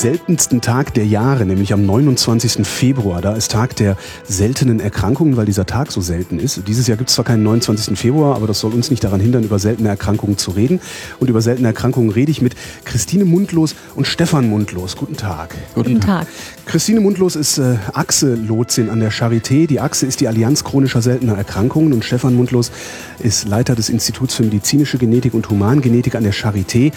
Seltensten 0.00 0.62
Tag 0.62 0.94
der 0.94 1.04
Jahre, 1.04 1.44
nämlich 1.44 1.74
am 1.74 1.84
29. 1.84 2.66
Februar. 2.66 3.20
Da 3.20 3.34
ist 3.34 3.50
Tag 3.50 3.76
der 3.76 3.98
seltenen 4.24 4.80
Erkrankungen, 4.80 5.36
weil 5.36 5.44
dieser 5.44 5.66
Tag 5.66 5.92
so 5.92 6.00
selten 6.00 6.38
ist. 6.38 6.66
Dieses 6.66 6.86
Jahr 6.86 6.96
gibt 6.96 7.10
es 7.10 7.16
zwar 7.16 7.26
keinen 7.26 7.42
29. 7.42 7.98
Februar, 7.98 8.34
aber 8.34 8.46
das 8.46 8.60
soll 8.60 8.72
uns 8.72 8.88
nicht 8.88 9.04
daran 9.04 9.20
hindern, 9.20 9.44
über 9.44 9.58
seltene 9.58 9.90
Erkrankungen 9.90 10.38
zu 10.38 10.52
reden. 10.52 10.80
Und 11.18 11.28
über 11.28 11.42
seltene 11.42 11.68
Erkrankungen 11.68 12.08
rede 12.08 12.30
ich 12.30 12.40
mit 12.40 12.54
Christine 12.86 13.26
Mundlos 13.26 13.74
und 13.94 14.06
Stefan 14.06 14.48
Mundlos. 14.48 14.96
Guten 14.96 15.18
Tag. 15.18 15.54
Guten 15.74 16.00
Tag. 16.00 16.26
Christine 16.64 17.00
Mundlos 17.00 17.36
ist 17.36 17.58
äh, 17.58 17.76
Achse-Lotsin 17.92 18.88
an 18.88 19.00
der 19.00 19.12
Charité. 19.12 19.66
Die 19.66 19.80
Achse 19.80 20.06
ist 20.06 20.20
die 20.20 20.28
Allianz 20.28 20.64
chronischer 20.64 21.02
seltener 21.02 21.36
Erkrankungen 21.36 21.92
und 21.92 22.06
Stefan 22.06 22.34
Mundlos 22.36 22.72
ist 23.18 23.46
Leiter 23.46 23.74
des 23.74 23.90
Instituts 23.90 24.34
für 24.34 24.44
medizinische 24.44 24.96
Genetik 24.96 25.34
und 25.34 25.50
Humangenetik 25.50 26.14
an 26.14 26.22
der 26.22 26.32
Charité 26.32 26.90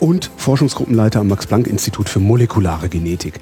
und 0.00 0.30
Forschungsgruppenleiter 0.36 1.20
am 1.20 1.28
Max-Planck-Institut 1.28 2.08
für 2.08 2.20
molekulare 2.48 2.88
Genetik. 2.88 3.40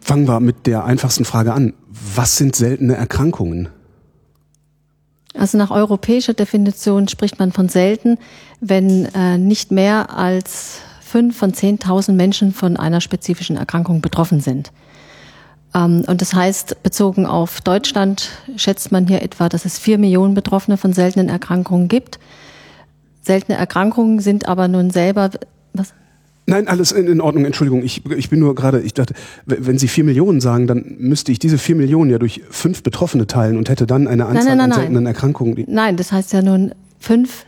Fangen 0.00 0.26
wir 0.26 0.40
mit 0.40 0.66
der 0.66 0.84
einfachsten 0.84 1.24
Frage 1.24 1.52
an. 1.52 1.74
Was 2.14 2.36
sind 2.36 2.56
seltene 2.56 2.94
Erkrankungen? 2.94 3.68
Also 5.34 5.58
nach 5.58 5.70
europäischer 5.70 6.34
Definition 6.34 7.06
spricht 7.06 7.38
man 7.38 7.52
von 7.52 7.68
selten, 7.68 8.18
wenn 8.60 9.06
äh, 9.14 9.38
nicht 9.38 9.70
mehr 9.70 10.16
als 10.16 10.80
fünf 11.00 11.36
von 11.36 11.52
10.000 11.52 12.12
Menschen 12.12 12.52
von 12.52 12.76
einer 12.76 13.00
spezifischen 13.00 13.56
Erkrankung 13.56 14.00
betroffen 14.00 14.40
sind. 14.40 14.72
Ähm, 15.74 16.04
und 16.06 16.20
das 16.20 16.34
heißt, 16.34 16.82
bezogen 16.82 17.26
auf 17.26 17.60
Deutschland 17.60 18.30
schätzt 18.56 18.90
man 18.90 19.06
hier 19.06 19.22
etwa, 19.22 19.48
dass 19.48 19.64
es 19.64 19.78
vier 19.78 19.98
Millionen 19.98 20.34
Betroffene 20.34 20.76
von 20.76 20.92
seltenen 20.92 21.28
Erkrankungen 21.28 21.86
gibt. 21.86 22.18
Seltene 23.22 23.56
Erkrankungen 23.56 24.18
sind 24.18 24.48
aber 24.48 24.66
nun 24.66 24.90
selber, 24.90 25.30
was? 25.72 25.94
Nein, 26.50 26.68
alles 26.68 26.92
in, 26.92 27.06
in 27.06 27.20
Ordnung, 27.20 27.44
Entschuldigung. 27.44 27.82
Ich, 27.82 28.04
ich 28.10 28.28
bin 28.28 28.40
nur 28.40 28.54
gerade, 28.54 28.80
ich 28.80 28.92
dachte, 28.92 29.14
wenn 29.46 29.78
Sie 29.78 29.88
vier 29.88 30.04
Millionen 30.04 30.40
sagen, 30.40 30.66
dann 30.66 30.96
müsste 30.98 31.30
ich 31.32 31.38
diese 31.38 31.58
vier 31.58 31.76
Millionen 31.76 32.10
ja 32.10 32.18
durch 32.18 32.42
fünf 32.50 32.82
Betroffene 32.82 33.26
teilen 33.26 33.56
und 33.56 33.68
hätte 33.68 33.86
dann 33.86 34.08
eine 34.08 34.26
Anzahl 34.26 34.44
nein, 34.44 34.58
nein, 34.58 34.72
an 34.72 34.76
seltenen 34.76 35.04
nein. 35.04 35.14
Erkrankungen. 35.14 35.64
Nein, 35.68 35.96
das 35.96 36.12
heißt 36.12 36.32
ja 36.32 36.42
nun 36.42 36.72
fünf, 36.98 37.46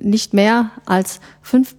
nicht 0.00 0.34
mehr 0.34 0.70
als 0.86 1.20
fünf 1.42 1.74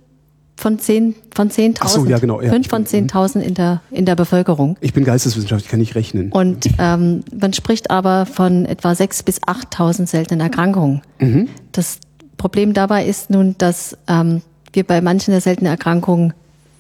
von 0.58 0.80
zehn, 0.80 1.16
von 1.34 1.50
zehntausend. 1.50 2.02
Ach 2.02 2.06
so, 2.06 2.10
ja, 2.10 2.18
genau, 2.18 2.42
ja. 2.42 2.50
Fünf 2.50 2.70
von 2.70 2.86
zehntausend 2.86 3.46
in 3.46 3.54
der, 3.54 3.82
in 3.92 4.06
der 4.06 4.16
Bevölkerung. 4.16 4.78
Ich 4.82 4.94
bin 4.94 5.04
Geisteswissenschaftler, 5.04 5.66
ich 5.66 5.70
kann 5.70 5.80
nicht 5.80 5.96
rechnen. 5.96 6.32
Und 6.32 6.68
ähm, 6.78 7.22
man 7.38 7.54
spricht 7.54 7.92
aber 7.92 8.26
von 8.26 8.66
etwa 8.66 8.96
sechs 8.96 9.22
bis 9.24 9.42
achttausend 9.46 10.10
seltenen 10.10 10.42
Erkrankungen. 10.42 11.02
Mhm. 11.20 11.50
Das 11.72 12.00
Problem 12.38 12.74
dabei 12.74 13.06
ist 13.06 13.30
nun, 13.30 13.56
dass 13.58 13.98
ähm, 14.08 14.42
wir 14.72 14.86
bei 14.86 15.02
manchen 15.02 15.32
der 15.32 15.42
seltenen 15.42 15.72
Erkrankungen 15.72 16.34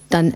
dann 0.10 0.34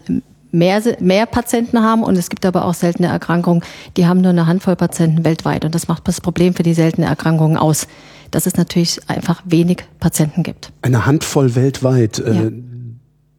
mehr, 0.52 0.82
mehr 1.00 1.26
Patienten 1.26 1.82
haben 1.82 2.04
und 2.04 2.18
es 2.18 2.30
gibt 2.30 2.46
aber 2.46 2.66
auch 2.66 2.74
seltene 2.74 3.08
Erkrankungen, 3.08 3.64
die 3.98 4.08
haben 4.08 4.22
nur 4.22 4.32
eine 4.32 4.48
Handvoll 4.48 4.76
Patienten 4.76 5.24
weltweit 5.24 5.66
und 5.66 5.76
das 5.76 5.88
macht 5.88 6.08
das 6.08 6.22
Problem 6.22 6.54
für 6.54 6.64
die 6.64 6.74
seltenen 6.74 7.08
Erkrankungen 7.08 7.58
aus, 7.58 7.88
dass 8.32 8.46
es 8.46 8.56
natürlich 8.56 9.00
einfach 9.08 9.42
wenig 9.46 9.84
Patienten 10.00 10.44
gibt. 10.44 10.72
Eine 10.82 11.06
Handvoll 11.06 11.56
weltweit. 11.56 12.20
Ja. 12.20 12.26
Äh, 12.26 12.52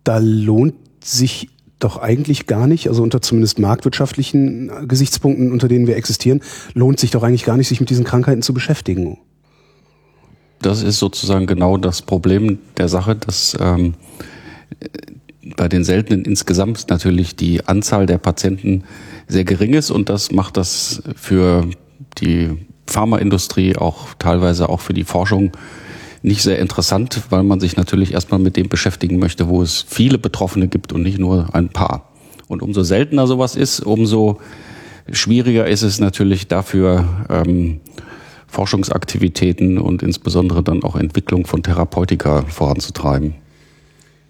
da 0.04 0.19
lohnt 0.19 0.75
sich 1.04 1.49
doch 1.78 1.97
eigentlich 1.97 2.47
gar 2.47 2.66
nicht, 2.66 2.88
also 2.88 3.03
unter 3.03 3.22
zumindest 3.22 3.59
marktwirtschaftlichen 3.59 4.87
Gesichtspunkten, 4.87 5.50
unter 5.50 5.69
denen 5.69 5.87
wir 5.87 5.97
existieren, 5.97 6.41
lohnt 6.75 7.00
sich 7.00 7.10
doch 7.10 7.22
eigentlich 7.22 7.44
gar 7.44 7.56
nicht, 7.56 7.69
sich 7.69 7.81
mit 7.81 7.91
diesen 7.91 8.04
Krankheiten 8.04 8.43
zu 8.43 8.53
beschäftigen. 8.53 9.19
Das 10.60 10.83
ist 10.83 10.99
sozusagen 10.99 11.47
genau 11.47 11.78
das 11.78 12.03
Problem 12.03 12.59
der 12.77 12.88
Sache, 12.88 13.16
dass 13.16 13.56
ähm, 13.59 13.94
bei 15.56 15.69
den 15.69 15.84
Seltenen 15.84 16.25
insgesamt 16.25 16.87
natürlich 16.91 17.37
die 17.37 17.67
Anzahl 17.67 18.06
der 18.06 18.19
Patienten 18.19 18.84
sehr 19.27 19.45
gering 19.45 19.75
ist 19.75 19.91
und 19.91 20.09
das 20.09 20.33
macht 20.33 20.56
das 20.56 21.03
für 21.17 21.67
die 22.19 22.51
Pharmaindustrie 22.87 23.77
auch 23.77 24.09
teilweise 24.19 24.69
auch 24.69 24.81
für 24.81 24.95
die 24.95 25.05
Forschung 25.05 25.53
nicht 26.23 26.43
sehr 26.43 26.59
interessant, 26.59 27.23
weil 27.31 27.43
man 27.43 27.61
sich 27.61 27.77
natürlich 27.77 28.12
erstmal 28.12 28.41
mit 28.41 28.56
dem 28.56 28.69
beschäftigen 28.69 29.19
möchte, 29.19 29.49
wo 29.49 29.62
es 29.62 29.84
viele 29.89 30.19
Betroffene 30.19 30.69
gibt 30.69 30.93
und 30.93 31.03
nicht 31.03 31.19
nur 31.19 31.55
ein 31.55 31.71
paar. 31.71 32.11
Und 32.49 32.62
umso 32.62 32.83
seltener 32.83 33.27
sowas 33.27 33.57
ist, 33.57 33.81
umso 33.81 34.41
schwieriger 35.11 35.67
ist 35.67 35.83
es 35.83 36.01
natürlich 36.01 36.49
dafür, 36.49 37.09
ähm, 37.31 37.81
Forschungsaktivitäten 38.49 39.78
und 39.78 40.03
insbesondere 40.03 40.62
dann 40.62 40.83
auch 40.83 40.97
Entwicklung 40.97 41.47
von 41.47 41.62
Therapeutika 41.62 42.43
voranzutreiben. 42.43 43.34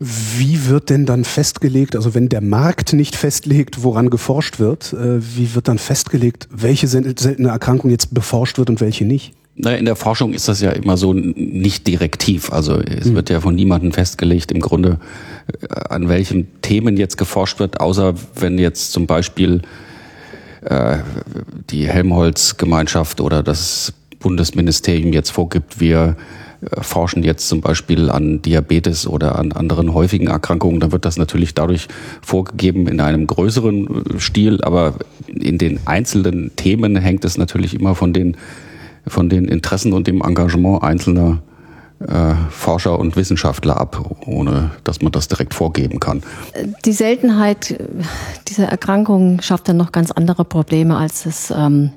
Wie 0.02 0.66
wird 0.66 0.88
denn 0.88 1.04
dann 1.04 1.24
festgelegt, 1.24 1.94
also 1.94 2.14
wenn 2.14 2.30
der 2.30 2.40
Markt 2.40 2.94
nicht 2.94 3.14
festlegt, 3.16 3.82
woran 3.82 4.08
geforscht 4.08 4.58
wird, 4.58 4.94
äh, 4.94 5.20
wie 5.36 5.54
wird 5.54 5.68
dann 5.68 5.76
festgelegt, 5.76 6.48
welche 6.50 6.88
sel- 6.88 7.14
seltene 7.18 7.50
Erkrankung 7.50 7.90
jetzt 7.90 8.14
beforscht 8.14 8.56
wird 8.56 8.70
und 8.70 8.80
welche 8.80 9.04
nicht? 9.04 9.34
Naja, 9.56 9.76
in 9.76 9.84
der 9.84 9.96
Forschung 9.96 10.32
ist 10.32 10.48
das 10.48 10.62
ja 10.62 10.70
immer 10.70 10.96
so 10.96 11.12
nicht 11.12 11.86
direktiv. 11.86 12.50
Also 12.50 12.78
es 12.80 13.12
wird 13.12 13.28
ja 13.28 13.42
von 13.42 13.54
niemandem 13.54 13.92
festgelegt, 13.92 14.52
im 14.52 14.60
Grunde, 14.60 14.98
äh, 15.60 15.66
an 15.90 16.08
welchen 16.08 16.48
Themen 16.62 16.96
jetzt 16.96 17.18
geforscht 17.18 17.58
wird, 17.58 17.78
außer 17.78 18.14
wenn 18.36 18.58
jetzt 18.58 18.92
zum 18.92 19.06
Beispiel 19.06 19.60
äh, 20.62 20.96
die 21.68 21.86
Helmholtz-Gemeinschaft 21.86 23.20
oder 23.20 23.42
das 23.42 23.92
Bundesministerium 24.18 25.12
jetzt 25.12 25.30
vorgibt, 25.30 25.78
wir 25.78 26.16
forschen 26.81 27.22
jetzt 27.22 27.48
zum 27.48 27.60
Beispiel 27.60 28.10
an 28.10 28.43
Diabetes 28.43 29.06
oder 29.06 29.38
an 29.38 29.53
anderen 29.53 29.94
häufigen 29.94 30.28
Erkrankungen, 30.28 30.81
dann 30.81 30.93
wird 30.93 31.04
das 31.04 31.16
natürlich 31.16 31.54
dadurch 31.54 31.88
vorgegeben 32.21 32.87
in 32.87 33.00
einem 33.00 33.26
größeren 33.26 33.87
äh, 34.16 34.21
Stil, 34.21 34.62
aber 34.62 34.94
in 35.26 35.59
den 35.59 35.81
einzelnen 35.87 36.54
Themen 36.56 36.97
hängt 36.97 37.25
es 37.25 37.38
natürlich 37.38 37.75
immer 37.75 37.94
von 37.94 38.12
den 38.12 38.37
von 39.06 39.31
den 39.31 39.47
Interessen 39.47 39.94
und 39.94 40.06
dem 40.06 40.21
Engagement 40.21 40.82
einzelner 40.82 41.38
äh, 42.00 42.34
Forscher 42.50 42.98
und 42.98 43.16
Wissenschaftler 43.16 43.81
ab, 43.81 44.19
ohne 44.27 44.72
dass 44.84 45.00
man 45.00 45.10
das 45.10 45.28
direkt 45.28 45.54
vorgeben 45.54 46.00
kann. 46.00 46.22
Die 46.84 46.92
Seltenheit 46.92 47.78
dieser 48.48 48.66
Erkrankungen 48.66 49.41
schafft 49.42 49.69
dann 49.71 49.78
noch 49.78 49.91
ganz 49.91 50.10
andere 50.10 50.44
Probleme 50.44 50.97
als 50.97 51.25
es, 51.25 51.50
ähm, 51.50 51.92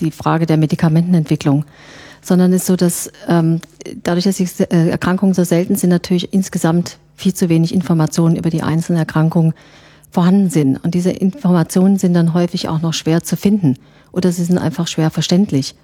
die 0.00 0.10
Frage 0.10 0.46
der 0.46 0.56
Medikamentenentwicklung. 0.56 1.64
Sondern 2.22 2.52
es 2.52 2.62
ist 2.62 2.66
so, 2.68 2.76
dass 2.76 3.10
ähm, 3.28 3.60
dadurch, 4.02 4.24
dass 4.24 4.36
die 4.36 4.48
äh, 4.70 4.88
Erkrankungen 4.88 5.34
so 5.34 5.44
selten 5.44 5.74
sind, 5.76 5.90
natürlich 5.90 6.32
insgesamt 6.32 6.98
viel 7.16 7.34
zu 7.34 7.48
wenig 7.48 7.74
Informationen 7.74 8.36
über 8.36 8.48
die 8.48 8.62
einzelnen 8.62 8.98
Erkrankungen 8.98 9.54
vorhanden 10.10 10.50
sind. 10.50 10.76
Und 10.84 10.94
diese 10.94 11.10
Informationen 11.10 11.98
sind 11.98 12.14
dann 12.14 12.34
häufig 12.34 12.68
auch 12.68 12.80
noch 12.80 12.94
schwer 12.94 13.22
zu 13.22 13.36
finden 13.36 13.76
oder 14.12 14.30
sie 14.30 14.44
sind 14.44 14.58
einfach 14.58 14.86
schwer 14.86 15.10
verständlich. 15.10 15.74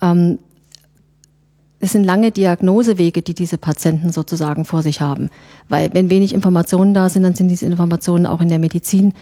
Ähm, 0.00 0.38
es 1.78 1.92
sind 1.92 2.04
lange 2.04 2.30
Diagnosewege, 2.30 3.22
die 3.22 3.34
diese 3.34 3.56
Patienten 3.56 4.12
sozusagen 4.12 4.64
vor 4.64 4.82
sich 4.82 5.00
haben. 5.00 5.30
Weil 5.68 5.92
wenn 5.94 6.10
wenig 6.10 6.34
Informationen 6.34 6.92
da 6.92 7.08
sind, 7.08 7.22
dann 7.22 7.34
sind 7.34 7.48
diese 7.48 7.64
Informationen 7.66 8.26
auch 8.26 8.40
in 8.40 8.48
der 8.48 8.58
Medizin 8.58 9.14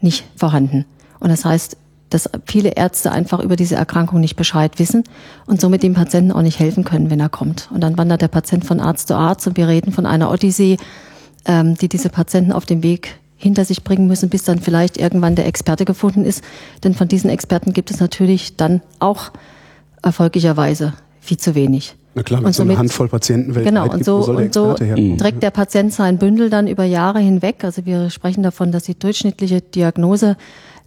nicht 0.00 0.24
vorhanden. 0.36 0.86
Und 1.20 1.28
das 1.28 1.44
heißt, 1.44 1.76
dass 2.10 2.28
viele 2.46 2.70
Ärzte 2.76 3.10
einfach 3.10 3.40
über 3.40 3.56
diese 3.56 3.74
Erkrankung 3.74 4.20
nicht 4.20 4.36
Bescheid 4.36 4.78
wissen 4.78 5.04
und 5.46 5.60
somit 5.60 5.82
dem 5.82 5.94
Patienten 5.94 6.30
auch 6.32 6.42
nicht 6.42 6.58
helfen 6.60 6.84
können, 6.84 7.10
wenn 7.10 7.18
er 7.20 7.28
kommt. 7.28 7.68
Und 7.72 7.80
dann 7.80 7.98
wandert 7.98 8.22
der 8.22 8.28
Patient 8.28 8.64
von 8.64 8.78
Arzt 8.80 9.08
zu 9.08 9.14
Arzt 9.14 9.46
und 9.46 9.56
wir 9.56 9.66
reden 9.68 9.92
von 9.92 10.06
einer 10.06 10.30
Odyssee, 10.30 10.76
ähm, 11.46 11.74
die 11.76 11.88
diese 11.88 12.08
Patienten 12.10 12.52
auf 12.52 12.66
dem 12.66 12.82
Weg 12.82 13.18
hinter 13.36 13.64
sich 13.64 13.82
bringen 13.84 14.06
müssen, 14.06 14.28
bis 14.30 14.44
dann 14.44 14.60
vielleicht 14.60 14.96
irgendwann 14.96 15.34
der 15.34 15.46
Experte 15.46 15.84
gefunden 15.84 16.24
ist. 16.24 16.42
Denn 16.84 16.94
von 16.94 17.08
diesen 17.08 17.28
Experten 17.30 17.72
gibt 17.72 17.90
es 17.90 18.00
natürlich 18.00 18.56
dann 18.56 18.80
auch 19.00 19.32
erfolgreicherweise 20.02 20.92
viel 21.20 21.38
zu 21.38 21.54
wenig. 21.54 21.96
Na 22.16 22.22
klar, 22.22 22.40
wenn 22.40 22.46
Und 22.46 22.52
so 22.54 22.62
eine 22.62 22.70
somit- 22.72 22.78
Handvoll 22.78 23.08
Patienten 23.08 23.54
weltweit 23.54 23.72
Genau, 23.72 23.84
und 23.84 23.90
gibt, 23.94 24.04
so, 24.04 24.18
wo 24.18 24.22
soll 24.22 24.36
der 24.36 24.44
und 24.46 24.54
so 24.54 24.76
herkommen? 24.84 25.18
trägt 25.18 25.42
der 25.42 25.50
Patient 25.50 25.92
sein 25.92 26.18
Bündel 26.18 26.48
dann 26.48 26.68
über 26.68 26.84
Jahre 26.84 27.18
hinweg. 27.18 27.64
Also 27.64 27.86
wir 27.86 28.08
sprechen 28.10 28.42
davon, 28.44 28.70
dass 28.70 28.84
die 28.84 28.96
durchschnittliche 28.96 29.62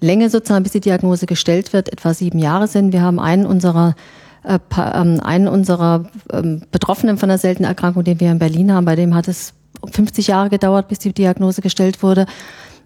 Diagnoselänge 0.01 0.29
sozusagen, 0.29 0.63
bis 0.63 0.73
die 0.73 0.81
Diagnose 0.81 1.25
gestellt 1.25 1.73
wird, 1.73 1.91
etwa 1.91 2.13
sieben 2.13 2.39
Jahre 2.39 2.67
sind. 2.67 2.93
Wir 2.93 3.01
haben 3.01 3.19
einen 3.19 3.45
unserer 3.45 3.95
äh, 4.43 4.59
ähm, 4.77 5.19
einen 5.21 5.47
unserer 5.47 6.05
ähm, 6.31 6.61
Betroffenen 6.71 7.17
von 7.17 7.29
einer 7.29 7.37
seltenen 7.37 7.69
Erkrankung, 7.69 8.03
den 8.03 8.19
wir 8.19 8.31
in 8.31 8.39
Berlin 8.39 8.71
haben, 8.71 8.85
bei 8.85 8.95
dem 8.95 9.13
hat 9.13 9.27
es 9.27 9.53
50 9.91 10.27
Jahre 10.27 10.49
gedauert, 10.49 10.87
bis 10.87 10.99
die 10.99 11.13
Diagnose 11.13 11.61
gestellt 11.61 12.01
wurde. 12.01 12.25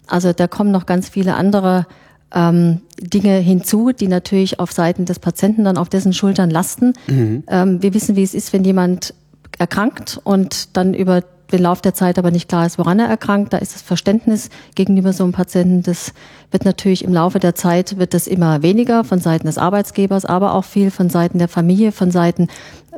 Also 0.06 0.32
da 0.32 0.48
kommen 0.48 0.72
noch 0.72 0.86
ganz 0.86 1.08
viele 1.08 1.34
andere 1.34 1.86
ähm, 2.34 2.80
Dinge 2.98 3.36
hinzu, 3.38 3.92
die 3.92 4.08
natürlich 4.08 4.58
auf 4.58 4.72
Seiten 4.72 5.04
des 5.04 5.18
Patienten 5.18 5.64
dann 5.64 5.76
auf 5.76 5.88
dessen 5.88 6.12
Schultern 6.12 6.50
lasten. 6.50 6.94
Mhm. 7.06 7.44
Ähm, 7.46 7.82
wir 7.82 7.94
wissen, 7.94 8.16
wie 8.16 8.22
es 8.22 8.34
ist, 8.34 8.52
wenn 8.52 8.64
jemand 8.64 9.14
erkrankt 9.58 10.20
und 10.24 10.76
dann 10.76 10.94
über 10.94 11.22
den 11.52 11.62
Lauf 11.62 11.80
der 11.80 11.94
Zeit 11.94 12.18
aber 12.18 12.30
nicht 12.30 12.48
klar 12.48 12.66
ist, 12.66 12.78
woran 12.78 12.98
er 12.98 13.08
erkrankt. 13.08 13.52
Da 13.52 13.58
ist 13.58 13.74
das 13.74 13.82
Verständnis 13.82 14.50
gegenüber 14.74 15.12
so 15.12 15.24
einem 15.24 15.32
Patienten, 15.32 15.82
das 15.82 16.12
wird 16.50 16.64
natürlich 16.64 17.04
im 17.04 17.12
Laufe 17.12 17.38
der 17.38 17.54
Zeit, 17.54 17.98
wird 17.98 18.14
das 18.14 18.26
immer 18.26 18.62
weniger 18.62 19.04
von 19.04 19.18
Seiten 19.18 19.46
des 19.46 19.58
Arbeitsgebers, 19.58 20.24
aber 20.24 20.54
auch 20.54 20.64
viel 20.64 20.90
von 20.90 21.10
Seiten 21.10 21.38
der 21.38 21.48
Familie, 21.48 21.92
von 21.92 22.10
Seiten 22.10 22.48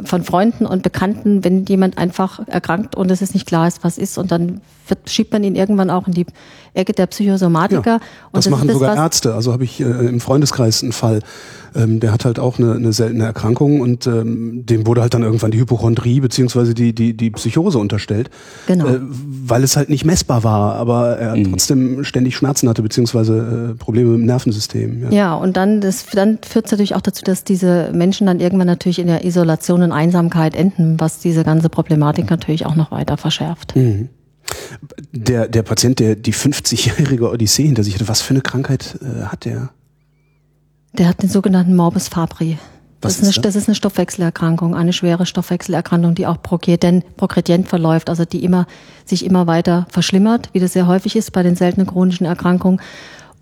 von 0.02 0.24
Freunden 0.24 0.66
und 0.66 0.82
Bekannten, 0.82 1.44
wenn 1.44 1.64
jemand 1.66 1.98
einfach 1.98 2.40
erkrankt 2.48 2.96
und 2.96 3.10
es 3.10 3.22
ist 3.22 3.34
nicht 3.34 3.46
klar 3.46 3.68
ist, 3.68 3.84
was 3.84 3.96
ist 3.98 4.18
und 4.18 4.32
dann 4.32 4.60
wird, 4.88 5.08
schiebt 5.08 5.32
man 5.32 5.44
ihn 5.44 5.54
irgendwann 5.54 5.90
auch 5.90 6.06
in 6.06 6.14
die 6.14 6.26
Ecke 6.74 6.92
der 6.92 7.06
Psychosomatiker. 7.06 7.92
Ja, 7.92 7.98
das, 8.32 8.44
das 8.44 8.50
machen 8.50 8.66
das, 8.66 8.74
sogar 8.74 8.96
Ärzte. 8.96 9.34
Also 9.34 9.52
habe 9.52 9.64
ich 9.64 9.80
äh, 9.80 9.84
im 9.84 10.20
Freundeskreis 10.20 10.82
einen 10.82 10.92
Fall, 10.92 11.20
ähm, 11.74 12.00
der 12.00 12.12
hat 12.12 12.24
halt 12.24 12.38
auch 12.38 12.58
eine, 12.58 12.74
eine 12.74 12.92
seltene 12.92 13.24
Erkrankung 13.24 13.80
und 13.80 14.06
ähm, 14.06 14.66
dem 14.66 14.86
wurde 14.86 15.00
halt 15.00 15.14
dann 15.14 15.22
irgendwann 15.22 15.52
die 15.52 15.58
Hypochondrie 15.58 16.20
beziehungsweise 16.20 16.74
die, 16.74 16.94
die, 16.94 17.16
die 17.16 17.30
Psychose 17.30 17.78
unterstellt, 17.78 18.30
genau. 18.66 18.86
äh, 18.86 19.00
weil 19.00 19.62
es 19.62 19.76
halt 19.76 19.88
nicht 19.88 20.04
messbar 20.04 20.44
war, 20.44 20.74
aber 20.74 21.16
er 21.18 21.36
mhm. 21.36 21.50
trotzdem 21.50 22.04
ständig 22.04 22.36
Schmerzen 22.36 22.68
hatte 22.68 22.82
beziehungsweise 22.82 23.72
äh, 23.72 23.74
Probleme 23.74 24.10
mit 24.10 24.20
dem 24.20 24.26
Nervensystem. 24.26 25.02
Ja, 25.04 25.10
ja 25.10 25.34
und 25.34 25.56
dann, 25.56 25.80
das, 25.80 26.06
dann 26.12 26.38
führt 26.42 26.66
es 26.66 26.72
natürlich 26.72 26.94
auch 26.94 27.00
dazu, 27.00 27.24
dass 27.24 27.44
diese 27.44 27.90
Menschen 27.92 28.26
dann 28.26 28.40
irgendwann 28.40 28.66
natürlich 28.66 28.98
in 28.98 29.06
der 29.06 29.24
Isolation 29.24 29.83
und 29.84 29.92
Einsamkeit 29.92 30.54
enden, 30.54 30.98
was 30.98 31.20
diese 31.20 31.44
ganze 31.44 31.68
Problematik 31.68 32.30
natürlich 32.30 32.66
auch 32.66 32.74
noch 32.74 32.90
weiter 32.90 33.16
verschärft. 33.16 33.76
Mhm. 33.76 34.08
Der, 35.12 35.48
der 35.48 35.62
Patient, 35.62 35.98
der 36.00 36.16
die 36.16 36.34
50-jährige 36.34 37.30
Odyssee 37.30 37.64
hinter 37.64 37.84
sich 37.84 37.94
hatte, 37.94 38.08
was 38.08 38.20
für 38.20 38.34
eine 38.34 38.42
Krankheit 38.42 38.98
äh, 39.00 39.24
hat 39.24 39.44
der? 39.44 39.70
Der 40.92 41.08
hat 41.08 41.22
den 41.22 41.30
sogenannten 41.30 41.74
Morbus 41.74 42.08
Fabri. 42.08 42.58
Das 43.04 43.18
ist, 43.18 43.36
eine, 43.36 43.42
das 43.42 43.54
ist, 43.54 43.68
eine, 43.68 43.74
Stoffwechselerkrankung, 43.74 44.74
eine 44.74 44.94
schwere 44.94 45.26
Stoffwechselerkrankung, 45.26 46.14
die 46.14 46.26
auch 46.26 46.40
progredient, 46.40 47.68
verläuft, 47.68 48.08
also 48.08 48.24
die 48.24 48.42
immer, 48.42 48.66
sich 49.04 49.26
immer 49.26 49.46
weiter 49.46 49.86
verschlimmert, 49.90 50.48
wie 50.54 50.60
das 50.60 50.72
sehr 50.72 50.86
häufig 50.86 51.14
ist 51.14 51.32
bei 51.32 51.42
den 51.42 51.54
seltenen 51.54 51.86
chronischen 51.86 52.24
Erkrankungen. 52.24 52.80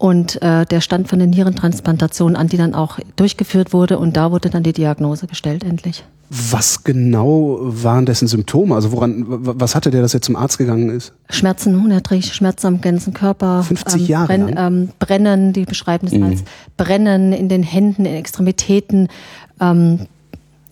Und 0.02 0.42
äh, 0.42 0.66
der 0.66 0.80
stand 0.80 1.06
von 1.06 1.20
der 1.20 1.28
Nierentransplantation 1.28 2.34
an, 2.34 2.48
die 2.48 2.56
dann 2.56 2.74
auch 2.74 2.98
durchgeführt 3.14 3.72
wurde. 3.72 4.00
Und 4.00 4.16
da 4.16 4.32
wurde 4.32 4.50
dann 4.50 4.64
die 4.64 4.72
Diagnose 4.72 5.28
gestellt, 5.28 5.62
endlich. 5.62 6.02
Was 6.28 6.82
genau 6.82 7.60
waren 7.60 8.04
dessen 8.04 8.26
Symptome? 8.26 8.74
Also 8.74 8.90
woran, 8.90 9.24
was 9.28 9.76
hatte 9.76 9.92
der, 9.92 10.02
dass 10.02 10.12
er 10.12 10.20
zum 10.20 10.34
Arzt 10.34 10.58
gegangen 10.58 10.90
ist? 10.90 11.12
Schmerzen, 11.30 11.76
unerträgliche 11.76 12.34
Schmerzen 12.34 12.66
am 12.66 12.80
ganzen 12.80 13.14
Körper. 13.14 13.62
50 13.62 14.00
ähm, 14.00 14.06
Jahre 14.08 14.26
Brenn, 14.26 14.54
ähm, 14.58 14.88
Brennen, 14.98 15.52
die 15.52 15.66
beschreiben 15.66 16.08
es 16.08 16.14
mhm. 16.14 16.24
als 16.24 16.42
Brennen 16.76 17.32
in 17.32 17.48
den 17.48 17.62
Händen, 17.62 18.04
in 18.04 18.16
Extremitäten. 18.16 19.06
Ähm, 19.60 20.08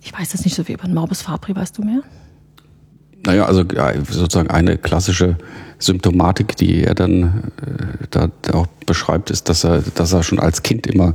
ich 0.02 0.12
weiß 0.12 0.30
das 0.30 0.44
nicht 0.44 0.56
so 0.56 0.66
wie 0.66 0.72
über 0.72 0.88
den 0.88 0.94
Morbus 0.94 1.22
Fabri, 1.22 1.54
weißt 1.54 1.78
du 1.78 1.82
mehr? 1.82 2.02
Naja, 3.24 3.44
also 3.44 3.64
sozusagen 4.10 4.50
eine 4.50 4.78
klassische 4.78 5.36
Symptomatik, 5.78 6.56
die 6.56 6.84
er 6.84 6.94
dann 6.94 7.52
äh, 7.62 8.06
da 8.10 8.30
auch 8.52 8.66
beschreibt, 8.86 9.30
ist, 9.30 9.48
dass 9.48 9.64
er, 9.64 9.82
dass 9.94 10.12
er 10.12 10.22
schon 10.22 10.38
als 10.38 10.62
Kind 10.62 10.86
immer 10.86 11.14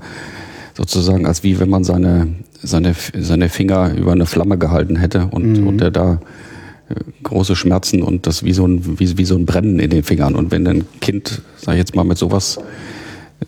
sozusagen, 0.76 1.26
als 1.26 1.44
wie 1.44 1.60
wenn 1.60 1.70
man 1.70 1.84
seine, 1.84 2.28
seine, 2.62 2.96
seine 3.18 3.50
Finger 3.50 3.94
über 3.94 4.12
eine 4.12 4.26
Flamme 4.26 4.58
gehalten 4.58 4.98
hätte 4.98 5.28
und, 5.28 5.62
mhm. 5.62 5.68
und 5.68 5.82
er 5.82 5.92
da 5.92 6.20
äh, 6.90 6.96
große 7.24 7.56
Schmerzen 7.56 8.02
und 8.02 8.28
das 8.28 8.44
wie 8.44 8.54
so 8.54 8.68
ein, 8.68 9.00
wie, 9.00 9.18
wie 9.18 9.26
so 9.26 9.36
ein 9.36 9.46
Brennen 9.46 9.80
in 9.80 9.90
den 9.90 10.04
Fingern. 10.04 10.36
Und 10.36 10.52
wenn 10.52 10.68
ein 10.68 10.86
Kind, 11.00 11.42
sag 11.58 11.74
ich 11.74 11.80
jetzt 11.80 11.96
mal, 11.96 12.04
mit 12.04 12.18
sowas 12.18 12.60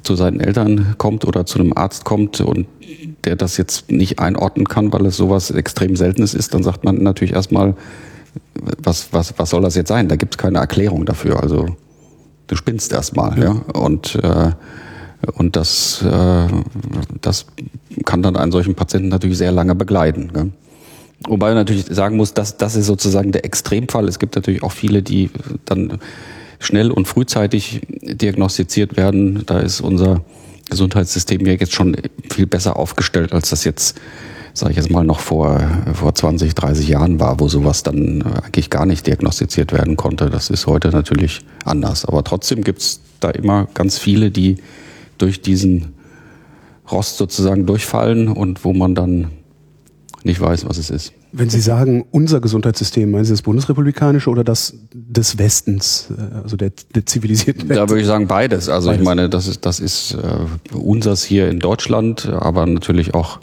zu 0.03 0.15
seinen 0.15 0.39
Eltern 0.39 0.95
kommt 0.97 1.25
oder 1.25 1.45
zu 1.45 1.59
einem 1.59 1.73
Arzt 1.73 2.05
kommt 2.05 2.41
und 2.41 2.67
der 3.23 3.35
das 3.35 3.57
jetzt 3.57 3.91
nicht 3.91 4.19
einordnen 4.19 4.67
kann, 4.67 4.93
weil 4.93 5.05
es 5.05 5.17
sowas 5.17 5.51
extrem 5.51 5.95
Seltenes 5.95 6.33
ist, 6.33 6.53
dann 6.53 6.63
sagt 6.63 6.83
man 6.83 7.01
natürlich 7.01 7.33
erstmal, 7.33 7.75
was, 8.83 9.11
was, 9.11 9.33
was 9.37 9.49
soll 9.49 9.61
das 9.61 9.75
jetzt 9.75 9.89
sein? 9.89 10.07
Da 10.07 10.15
gibt 10.15 10.35
es 10.35 10.37
keine 10.37 10.59
Erklärung 10.59 11.05
dafür. 11.05 11.41
Also 11.41 11.75
du 12.47 12.55
spinnst 12.55 12.91
erstmal, 12.91 13.37
ja. 13.37 13.43
ja. 13.45 13.79
Und, 13.79 14.15
äh, 14.15 14.51
und 15.33 15.55
das, 15.55 16.03
äh, 16.03 16.47
das 17.21 17.47
kann 18.05 18.21
dann 18.21 18.35
einen 18.35 18.51
solchen 18.51 18.75
Patienten 18.75 19.09
natürlich 19.09 19.37
sehr 19.37 19.51
lange 19.51 19.75
begleiten. 19.75 20.31
Gell? 20.33 20.51
Wobei 21.27 21.47
man 21.47 21.55
natürlich 21.55 21.85
sagen 21.85 22.15
muss, 22.17 22.33
dass 22.33 22.57
das 22.57 22.75
ist 22.75 22.85
sozusagen 22.85 23.31
der 23.31 23.43
Extremfall. 23.43 24.07
Es 24.07 24.19
gibt 24.19 24.35
natürlich 24.35 24.63
auch 24.63 24.71
viele, 24.71 25.01
die 25.01 25.29
dann 25.65 25.99
schnell 26.59 26.91
und 26.91 27.07
frühzeitig 27.07 27.81
diagnostiziert 27.89 28.97
werden. 28.97 29.43
Da 29.45 29.59
ist 29.59 29.81
unser 29.81 30.21
Gesundheitssystem 30.69 31.45
ja 31.45 31.53
jetzt 31.53 31.73
schon 31.73 31.95
viel 32.29 32.45
besser 32.45 32.77
aufgestellt, 32.77 33.33
als 33.33 33.49
das 33.49 33.63
jetzt 33.63 33.99
sage 34.57 34.71
ich 34.71 34.77
jetzt 34.77 34.89
mal, 34.89 35.03
noch 35.03 35.19
vor, 35.19 35.61
vor 35.93 36.15
20, 36.15 36.55
30 36.55 36.87
Jahren 36.87 37.19
war, 37.19 37.39
wo 37.39 37.47
sowas 37.47 37.83
dann 37.83 38.23
eigentlich 38.23 38.69
gar 38.69 38.85
nicht 38.85 39.05
diagnostiziert 39.05 39.71
werden 39.71 39.97
konnte. 39.97 40.29
Das 40.29 40.49
ist 40.49 40.67
heute 40.67 40.89
natürlich 40.89 41.41
anders. 41.63 42.05
Aber 42.05 42.23
trotzdem 42.23 42.63
gibt's 42.63 43.01
da 43.19 43.29
immer 43.29 43.67
ganz 43.73 43.99
viele, 43.99 44.31
die 44.31 44.57
durch 45.17 45.41
diesen 45.41 45.93
Rost 46.91 47.17
sozusagen 47.17 47.65
durchfallen 47.65 48.27
und 48.29 48.63
wo 48.63 48.73
man 48.73 48.95
dann 48.95 49.31
nicht 50.23 50.41
weiß, 50.41 50.67
was 50.67 50.77
es 50.77 50.89
ist. 50.89 51.13
Wenn 51.31 51.49
Sie 51.49 51.59
sagen, 51.59 52.05
unser 52.11 52.39
Gesundheitssystem, 52.39 53.11
meinen 53.11 53.25
Sie 53.25 53.33
das 53.33 53.41
bundesrepublikanische 53.41 54.29
oder 54.29 54.43
das 54.43 54.73
des 54.93 55.37
Westens, 55.37 56.07
äh, 56.09 56.41
also 56.41 56.57
der, 56.57 56.71
der 56.95 57.05
zivilisierten 57.05 57.69
Welt? 57.69 57.79
Da 57.79 57.89
würde 57.89 58.01
ich 58.01 58.07
sagen 58.07 58.27
beides. 58.27 58.69
Also 58.69 58.87
beides. 58.87 59.01
ich 59.01 59.05
meine, 59.05 59.29
das 59.29 59.47
ist, 59.47 59.65
das 59.65 59.79
ist 59.79 60.15
äh, 60.15 60.75
unseres 60.75 61.23
hier 61.23 61.49
in 61.49 61.59
Deutschland, 61.59 62.27
aber 62.27 62.65
natürlich 62.65 63.13
auch 63.13 63.39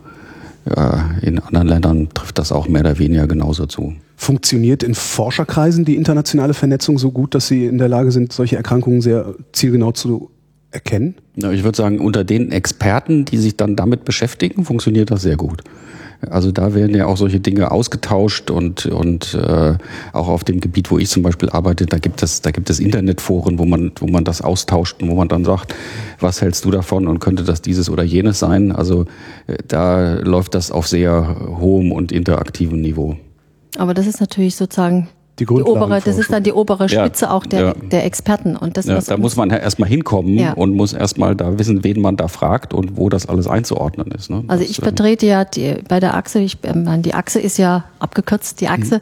in 1.20 1.38
anderen 1.38 1.68
Ländern 1.68 2.08
trifft 2.14 2.38
das 2.38 2.50
auch 2.50 2.68
mehr 2.68 2.80
oder 2.80 2.98
weniger 2.98 3.26
genauso 3.26 3.66
zu. 3.66 3.94
Funktioniert 4.16 4.82
in 4.82 4.94
Forscherkreisen 4.94 5.84
die 5.84 5.96
internationale 5.96 6.54
Vernetzung 6.54 6.98
so 6.98 7.10
gut, 7.10 7.34
dass 7.34 7.48
sie 7.48 7.66
in 7.66 7.78
der 7.78 7.88
Lage 7.88 8.12
sind, 8.12 8.32
solche 8.32 8.56
Erkrankungen 8.56 9.02
sehr 9.02 9.34
zielgenau 9.52 9.92
zu 9.92 10.30
erkennen? 10.70 11.14
Ja, 11.36 11.50
ich 11.52 11.64
würde 11.64 11.76
sagen, 11.76 12.00
unter 12.00 12.24
den 12.24 12.50
Experten, 12.52 13.24
die 13.24 13.38
sich 13.38 13.56
dann 13.56 13.76
damit 13.76 14.04
beschäftigen, 14.04 14.64
funktioniert 14.64 15.10
das 15.10 15.22
sehr 15.22 15.36
gut. 15.36 15.62
Also 16.30 16.52
da 16.52 16.74
werden 16.74 16.94
ja 16.94 17.06
auch 17.06 17.16
solche 17.16 17.40
Dinge 17.40 17.70
ausgetauscht 17.70 18.50
und, 18.50 18.86
und 18.86 19.34
äh, 19.34 19.74
auch 20.12 20.28
auf 20.28 20.44
dem 20.44 20.60
Gebiet, 20.60 20.90
wo 20.90 20.98
ich 20.98 21.08
zum 21.08 21.22
Beispiel 21.22 21.50
arbeite, 21.50 21.86
da 21.86 21.98
gibt 21.98 22.22
es, 22.22 22.42
da 22.42 22.50
gibt 22.50 22.70
es 22.70 22.80
Internetforen, 22.80 23.58
wo 23.58 23.64
man, 23.64 23.92
wo 23.98 24.06
man 24.06 24.24
das 24.24 24.42
austauscht 24.42 25.02
und 25.02 25.10
wo 25.10 25.14
man 25.14 25.28
dann 25.28 25.44
sagt, 25.44 25.74
was 26.20 26.40
hältst 26.40 26.64
du 26.64 26.70
davon 26.70 27.06
und 27.06 27.20
könnte 27.20 27.44
das 27.44 27.62
dieses 27.62 27.90
oder 27.90 28.02
jenes 28.02 28.38
sein? 28.38 28.72
Also 28.72 29.06
äh, 29.46 29.56
da 29.66 30.14
läuft 30.14 30.54
das 30.54 30.70
auf 30.70 30.86
sehr 30.86 31.36
hohem 31.58 31.92
und 31.92 32.12
interaktivem 32.12 32.80
Niveau. 32.80 33.16
Aber 33.76 33.94
das 33.94 34.06
ist 34.06 34.20
natürlich 34.20 34.56
sozusagen 34.56 35.08
die, 35.38 35.46
die 35.46 35.52
obere, 35.52 36.00
das 36.00 36.16
ist 36.16 36.32
dann 36.32 36.44
die 36.44 36.52
obere 36.52 36.88
Spitze 36.88 37.24
ja, 37.24 37.30
auch 37.32 37.44
der, 37.44 37.60
ja. 37.60 37.74
der 37.90 38.04
Experten. 38.04 38.54
Und 38.56 38.76
das, 38.76 38.86
ja, 38.86 39.00
da 39.00 39.16
muss 39.16 39.34
man 39.34 39.50
erstmal 39.50 39.88
hinkommen 39.88 40.52
und 40.54 40.76
muss 40.76 40.92
erstmal 40.92 41.34
da 41.34 41.58
wissen, 41.58 41.82
wen 41.82 42.00
man 42.00 42.16
da 42.16 42.28
fragt 42.28 42.72
und 42.72 42.96
wo 42.96 43.08
das 43.08 43.26
alles 43.26 43.48
einzuordnen 43.48 44.12
ist. 44.12 44.30
Ne? 44.30 44.44
Also 44.46 44.62
das, 44.62 44.70
ich 44.70 44.76
vertrete 44.76 45.26
ja 45.26 45.44
die, 45.44 45.74
bei 45.88 45.98
der 45.98 46.14
Achse, 46.14 46.38
ich, 46.38 46.58
ähm, 46.62 47.02
die 47.02 47.14
Achse 47.14 47.40
ist 47.40 47.58
ja 47.58 47.84
abgekürzt, 47.98 48.60
die 48.60 48.68
Achse 48.68 48.96
mhm. 48.96 49.00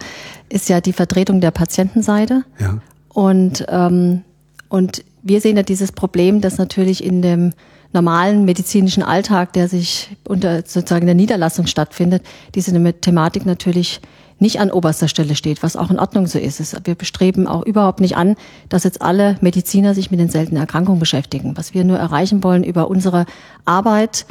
ist 0.49 0.71
ja 0.71 0.81
die 0.81 0.95
Vertretung 0.95 1.43
der 1.43 1.51
Patientenseite. 1.51 2.45
Ja. 2.59 2.79
Und, 3.11 3.67
ähm, 3.69 4.23
und 4.71 5.05
wir 5.23 5.43
sehen 5.43 5.59
ja 5.59 5.63
dieses 5.63 5.93
Problem, 5.93 6.41
dass 6.41 6.57
natürlich 6.57 7.05
in 7.05 7.21
dem 7.21 7.53
normalen 7.93 8.47
medizinischen 8.47 9.03
Alltag, 9.03 9.53
der 9.53 9.69
sich 9.69 10.17
unter 10.27 10.63
sozusagen 10.65 11.05
der 11.05 11.15
Niederlassung 11.15 11.67
stattfindet, 11.67 12.23
diese 12.55 12.73
Thematik 13.01 13.45
natürlich 13.45 14.01
nicht 14.43 14.61
an 14.61 14.71
oberster 14.71 15.09
Stelle 15.09 15.35
steht, 15.35 15.63
was 15.63 15.77
auch 15.77 15.91
in 15.91 15.99
Ordnung 15.99 16.27
so 16.27 16.39
ist. 16.39 16.87
Wir 16.87 16.95
bestreben 16.95 17.47
auch 17.47 17.65
überhaupt 17.65 18.01
nicht 18.01 18.17
an, 18.17 18.37
dass 18.69 18.85
jetzt 18.85 19.01
alle 19.01 19.37
Mediziner 19.41 19.95
sich 19.95 20.11
mit 20.11 20.21
den 20.21 20.29
seltenen 20.29 20.61
Erkrankungen 20.61 21.01
beschäftigen. 21.01 21.57
Was 21.57 21.73
wir 21.73 21.85
nur 21.85 21.97
erreichen 21.97 22.45
wollen 22.45 22.65
über 22.65 22.91
unsere 22.91 23.25
Arbeit, 23.65 24.27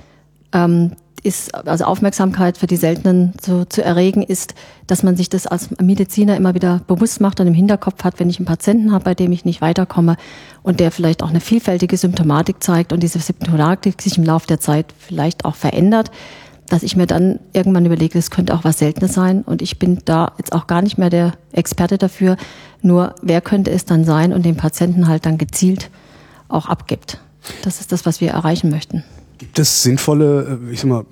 ähm, 0.54 0.92
ist, 1.24 1.54
also 1.54 1.86
Aufmerksamkeit 1.86 2.58
für 2.58 2.68
die 2.68 2.78
Seltenen 2.78 3.34
zu, 3.40 3.68
zu 3.68 3.84
erregen, 3.84 4.24
ist, 4.24 4.56
dass 4.88 5.04
man 5.04 5.16
sich 5.16 5.30
das 5.30 5.48
als 5.48 5.70
Mediziner 5.80 6.36
immer 6.36 6.56
wieder 6.56 6.82
bewusst 6.88 7.22
macht 7.22 7.40
und 7.40 7.48
im 7.48 7.54
Hinterkopf 7.54 8.04
hat, 8.04 8.20
wenn 8.20 8.30
ich 8.30 8.40
einen 8.40 8.48
Patienten 8.48 8.92
habe, 8.92 9.04
bei 9.04 9.14
dem 9.14 9.32
ich 9.32 9.46
nicht 9.46 9.62
weiterkomme 9.62 10.18
und 10.64 10.80
der 10.80 10.92
vielleicht 10.92 11.22
auch 11.22 11.30
eine 11.30 11.40
vielfältige 11.40 11.96
Symptomatik 11.98 12.64
zeigt 12.64 12.92
und 12.92 13.04
diese 13.04 13.20
Symptomatik 13.20 14.02
sich 14.02 14.18
im 14.18 14.24
Laufe 14.24 14.48
der 14.48 14.60
Zeit 14.60 14.94
vielleicht 14.98 15.46
auch 15.46 15.56
verändert, 15.56 16.12
dass 16.72 16.84
ich 16.84 16.96
mir 16.96 17.06
dann 17.06 17.40
irgendwann 17.52 17.86
überlege, 17.86 18.18
es 18.18 18.32
könnte 18.32 18.54
auch 18.54 18.64
was 18.64 18.80
Seltenes 18.80 19.14
sein. 19.14 19.42
Und 19.42 19.62
ich 19.62 19.78
bin 19.78 20.00
da 20.06 20.32
jetzt 20.38 20.54
auch 20.54 20.68
gar 20.68 20.82
nicht 20.82 20.98
mehr 20.98 21.10
der 21.10 21.34
Experte 21.52 21.98
dafür. 21.98 22.38
Nur 22.82 23.16
wer 23.22 23.42
könnte 23.42 23.72
es 23.72 23.84
dann 23.84 24.06
sein 24.06 24.32
und 24.32 24.46
den 24.46 24.56
Patienten 24.56 25.08
halt 25.08 25.26
dann 25.26 25.38
gezielt 25.38 25.90
auch 26.48 26.68
abgibt. 26.68 27.20
Das 27.64 27.82
ist 27.82 27.92
das, 27.92 28.06
was 28.06 28.22
wir 28.22 28.30
erreichen 28.30 28.70
möchten. 28.70 29.04
Gibt 29.38 29.58
es 29.58 29.84
sinnvolle, 29.84 30.60
äh, 30.70 30.72
ich 30.72 30.82
sag 30.82 30.90
mal, 30.90 31.06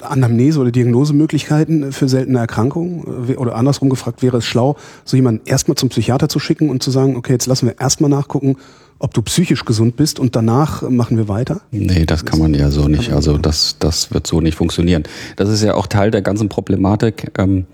Anamnese 0.00 0.60
oder 0.60 0.70
Diagnosemöglichkeiten 0.70 1.92
für 1.92 2.08
seltene 2.08 2.38
Erkrankungen? 2.38 3.02
Oder 3.36 3.56
andersrum 3.56 3.90
gefragt, 3.90 4.22
wäre 4.22 4.38
es 4.38 4.46
schlau, 4.46 4.76
so 5.04 5.16
jemanden 5.16 5.42
erstmal 5.44 5.76
zum 5.76 5.88
Psychiater 5.88 6.28
zu 6.28 6.38
schicken 6.38 6.70
und 6.70 6.82
zu 6.82 6.90
sagen, 6.90 7.16
okay, 7.16 7.32
jetzt 7.32 7.46
lassen 7.46 7.66
wir 7.66 7.78
erstmal 7.78 8.10
nachgucken, 8.10 8.56
ob 9.00 9.14
du 9.14 9.22
psychisch 9.22 9.64
gesund 9.64 9.96
bist 9.96 10.18
und 10.18 10.34
danach 10.34 10.82
machen 10.88 11.16
wir 11.16 11.28
weiter? 11.28 11.60
Nee, 11.70 12.04
das 12.04 12.24
kann 12.24 12.40
man 12.40 12.54
ja 12.54 12.70
so 12.70 12.88
nicht. 12.88 13.12
Also 13.12 13.38
das, 13.38 13.76
das 13.78 14.12
wird 14.12 14.26
so 14.26 14.40
nicht 14.40 14.56
funktionieren. 14.56 15.04
Das 15.36 15.48
ist 15.48 15.62
ja 15.62 15.74
auch 15.74 15.86
Teil 15.86 16.10
der 16.10 16.22
ganzen 16.22 16.48
Problematik, 16.48 17.30
ähm, 17.38 17.66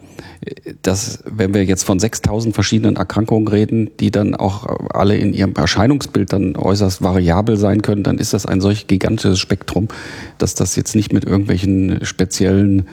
dass 0.83 1.25
wenn 1.25 1.55
wir 1.55 1.65
jetzt 1.65 1.85
von 1.85 1.99
6000 1.99 2.55
verschiedenen 2.55 2.97
Erkrankungen 2.97 3.49
reden, 3.49 3.91
die 4.01 4.11
dann 4.11 4.35
auch 4.35 4.67
alle 4.91 5.17
in 5.17 5.33
ihrem 5.33 5.55
Erscheinungsbild 5.55 6.33
dann 6.33 6.57
äußerst 6.57 7.03
variabel 7.03 7.57
sein 7.57 7.81
können, 7.81 8.03
dann 8.03 8.19
ist 8.19 8.35
das 8.35 8.45
ein 8.45 8.61
solch 8.61 8.87
gigantisches 8.87 9.39
Spektrum, 9.39 9.89
dass 10.37 10.55
das 10.55 10.77
jetzt 10.77 10.95
nicht 10.95 11.13
mit 11.13 11.25
irgendwelchen 11.25 12.05
speziellen 12.05 12.87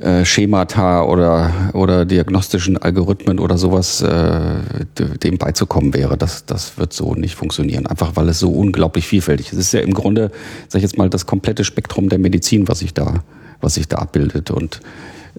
äh, 0.00 0.24
Schemata 0.24 1.02
oder, 1.04 1.52
oder 1.74 2.04
diagnostischen 2.04 2.78
Algorithmen 2.78 3.38
oder 3.38 3.58
sowas 3.58 4.00
äh, 4.02 4.54
dem 4.96 5.38
beizukommen 5.38 5.94
wäre. 5.94 6.16
Das, 6.16 6.46
das 6.46 6.78
wird 6.78 6.92
so 6.92 7.14
nicht 7.14 7.34
funktionieren, 7.34 7.86
einfach 7.86 8.16
weil 8.16 8.28
es 8.28 8.38
so 8.38 8.50
unglaublich 8.50 9.06
vielfältig 9.06 9.48
ist. 9.48 9.58
Es 9.58 9.66
ist 9.66 9.72
ja 9.72 9.80
im 9.80 9.94
Grunde, 9.94 10.30
sag 10.68 10.78
ich 10.78 10.82
jetzt 10.84 10.96
mal, 10.96 11.10
das 11.10 11.26
komplette 11.26 11.64
Spektrum 11.64 12.08
der 12.08 12.18
Medizin, 12.18 12.66
was 12.68 12.78
sich 12.78 12.94
da, 12.94 13.22
was 13.60 13.74
sich 13.74 13.88
da 13.88 13.98
abbildet. 13.98 14.50
Und 14.50 14.80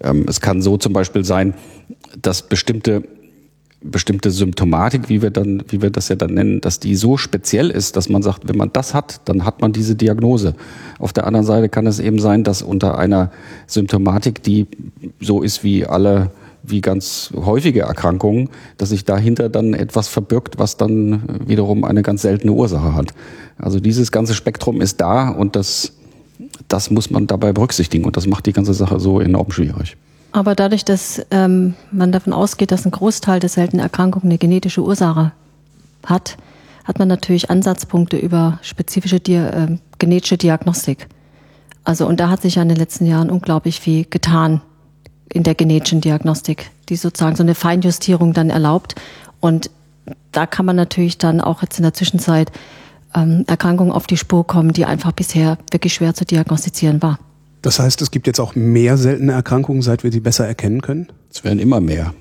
ähm, 0.02 0.26
es 0.28 0.42
kann 0.42 0.62
so 0.62 0.78
zum 0.78 0.94
Beispiel 0.94 1.24
sein, 1.24 1.54
dass 2.22 2.44
bestimmte 2.44 3.04
bestimmte 3.84 4.30
Symptomatik, 4.30 5.10
wie 5.10 5.22
wir 5.22 5.32
dann, 5.32 5.64
wie 5.70 5.82
wir 5.82 5.90
das 5.90 6.10
ja 6.10 6.16
dann 6.16 6.36
nennen, 6.36 6.62
dass 6.62 6.80
die 6.80 6.96
so 6.96 7.18
speziell 7.18 7.72
ist, 7.72 7.96
dass 7.96 8.10
man 8.10 8.22
sagt, 8.22 8.48
wenn 8.48 8.58
man 8.58 8.72
das 8.72 8.94
hat, 8.94 9.22
dann 9.26 9.44
hat 9.44 9.62
man 9.62 9.74
diese 9.74 9.96
Diagnose. 9.96 10.54
Auf 11.00 11.14
der 11.14 11.26
anderen 11.26 11.46
Seite 11.46 11.68
kann 11.68 11.88
es 11.88 12.00
eben 12.00 12.20
sein, 12.20 12.44
dass 12.44 12.62
unter 12.62 12.98
einer 12.98 13.32
Symptomatik, 13.66 14.44
die 14.44 14.68
so 15.20 15.42
ist 15.42 15.64
wie 15.64 15.86
alle, 15.86 16.30
wie 16.64 16.82
ganz 16.82 17.32
häufige 17.36 17.82
Erkrankungen, 17.82 18.50
dass 18.78 18.90
sich 18.90 19.04
dahinter 19.04 19.50
dann 19.50 19.74
etwas 19.74 20.08
verbirgt, 20.08 20.60
was 20.60 20.78
dann 20.78 21.24
wiederum 21.48 21.84
eine 21.84 22.04
ganz 22.04 22.22
seltene 22.22 22.54
Ursache 22.54 22.94
hat. 22.94 23.14
Also 23.58 23.80
dieses 23.80 24.12
ganze 24.12 24.36
Spektrum 24.36 24.80
ist 24.80 25.02
da 25.02 25.30
und 25.30 25.56
das, 25.56 25.94
das 26.68 26.92
muss 26.92 27.10
man 27.10 27.26
dabei 27.26 27.52
berücksichtigen 27.52 28.06
und 28.06 28.16
das 28.16 28.28
macht 28.28 28.46
die 28.46 28.54
ganze 28.54 28.76
Sache 28.76 29.00
so 29.00 29.20
enorm 29.20 29.52
schwierig. 29.52 29.98
Aber 30.32 30.56
dadurch, 30.56 30.86
dass 30.86 31.22
ähm, 31.32 31.76
man 31.92 32.12
davon 32.12 32.34
ausgeht, 32.34 32.72
dass 32.72 32.86
ein 32.86 32.92
Großteil 32.92 33.40
der 33.40 33.50
seltenen 33.50 33.84
Erkrankungen 33.84 34.30
eine 34.30 34.38
genetische 34.38 34.82
Ursache 34.82 35.34
hat, 36.06 36.38
hat 36.86 37.00
man 37.00 37.08
natürlich 37.08 37.50
Ansatzpunkte 37.50 38.18
über 38.18 38.60
spezifische 38.62 39.20
Di 39.20 39.36
äh, 39.36 39.78
genetische 40.00 40.38
Diagnostik. 40.38 41.08
Also 41.84 42.08
und 42.08 42.20
da 42.20 42.30
hat 42.30 42.42
sich 42.42 42.56
ja 42.56 42.62
in 42.62 42.70
den 42.70 42.78
letzten 42.78 43.06
Jahren 43.06 43.30
unglaublich 43.30 43.80
viel 43.80 44.06
getan 44.06 44.62
in 45.30 45.44
der 45.44 45.56
genetischen 45.56 46.02
Diagnostik, 46.02 46.72
die 46.90 46.96
sozusagen 46.96 47.36
so 47.36 47.44
eine 47.44 47.56
Feinjustierung 47.56 48.34
dann 48.34 48.50
erlaubt. 48.50 48.96
Und 49.40 49.70
da 50.32 50.46
kann 50.46 50.66
man 50.66 50.76
natürlich 50.76 51.18
dann 51.18 51.42
auch 51.42 51.62
jetzt 51.62 51.78
in 51.78 51.84
der 51.84 51.94
Zwischenzeit 51.94 52.52
ähm, 53.16 53.44
Erkrankungen 53.48 53.92
auf 53.92 54.08
die 54.08 54.18
Spur 54.18 54.46
kommen, 54.46 54.74
die 54.74 54.86
einfach 54.86 55.12
bisher 55.12 55.58
wirklich 55.72 55.94
schwer 55.94 56.14
zu 56.14 56.26
diagnostizieren 56.26 57.02
war. 57.02 57.20
Das 57.62 57.80
heißt, 57.80 58.02
es 58.02 58.12
gibt 58.12 58.28
jetzt 58.28 58.40
auch 58.40 58.56
mehr 58.56 58.98
seltene 58.98 59.34
Erkrankungen, 59.34 59.82
seit 59.82 60.04
wir 60.04 60.12
sie 60.12 60.20
besser 60.20 60.48
erkennen 60.48 60.82
können? 60.82 61.08
Es 61.32 61.44
werden 61.44 61.60
immer 61.60 61.80
mehr. 61.80 62.14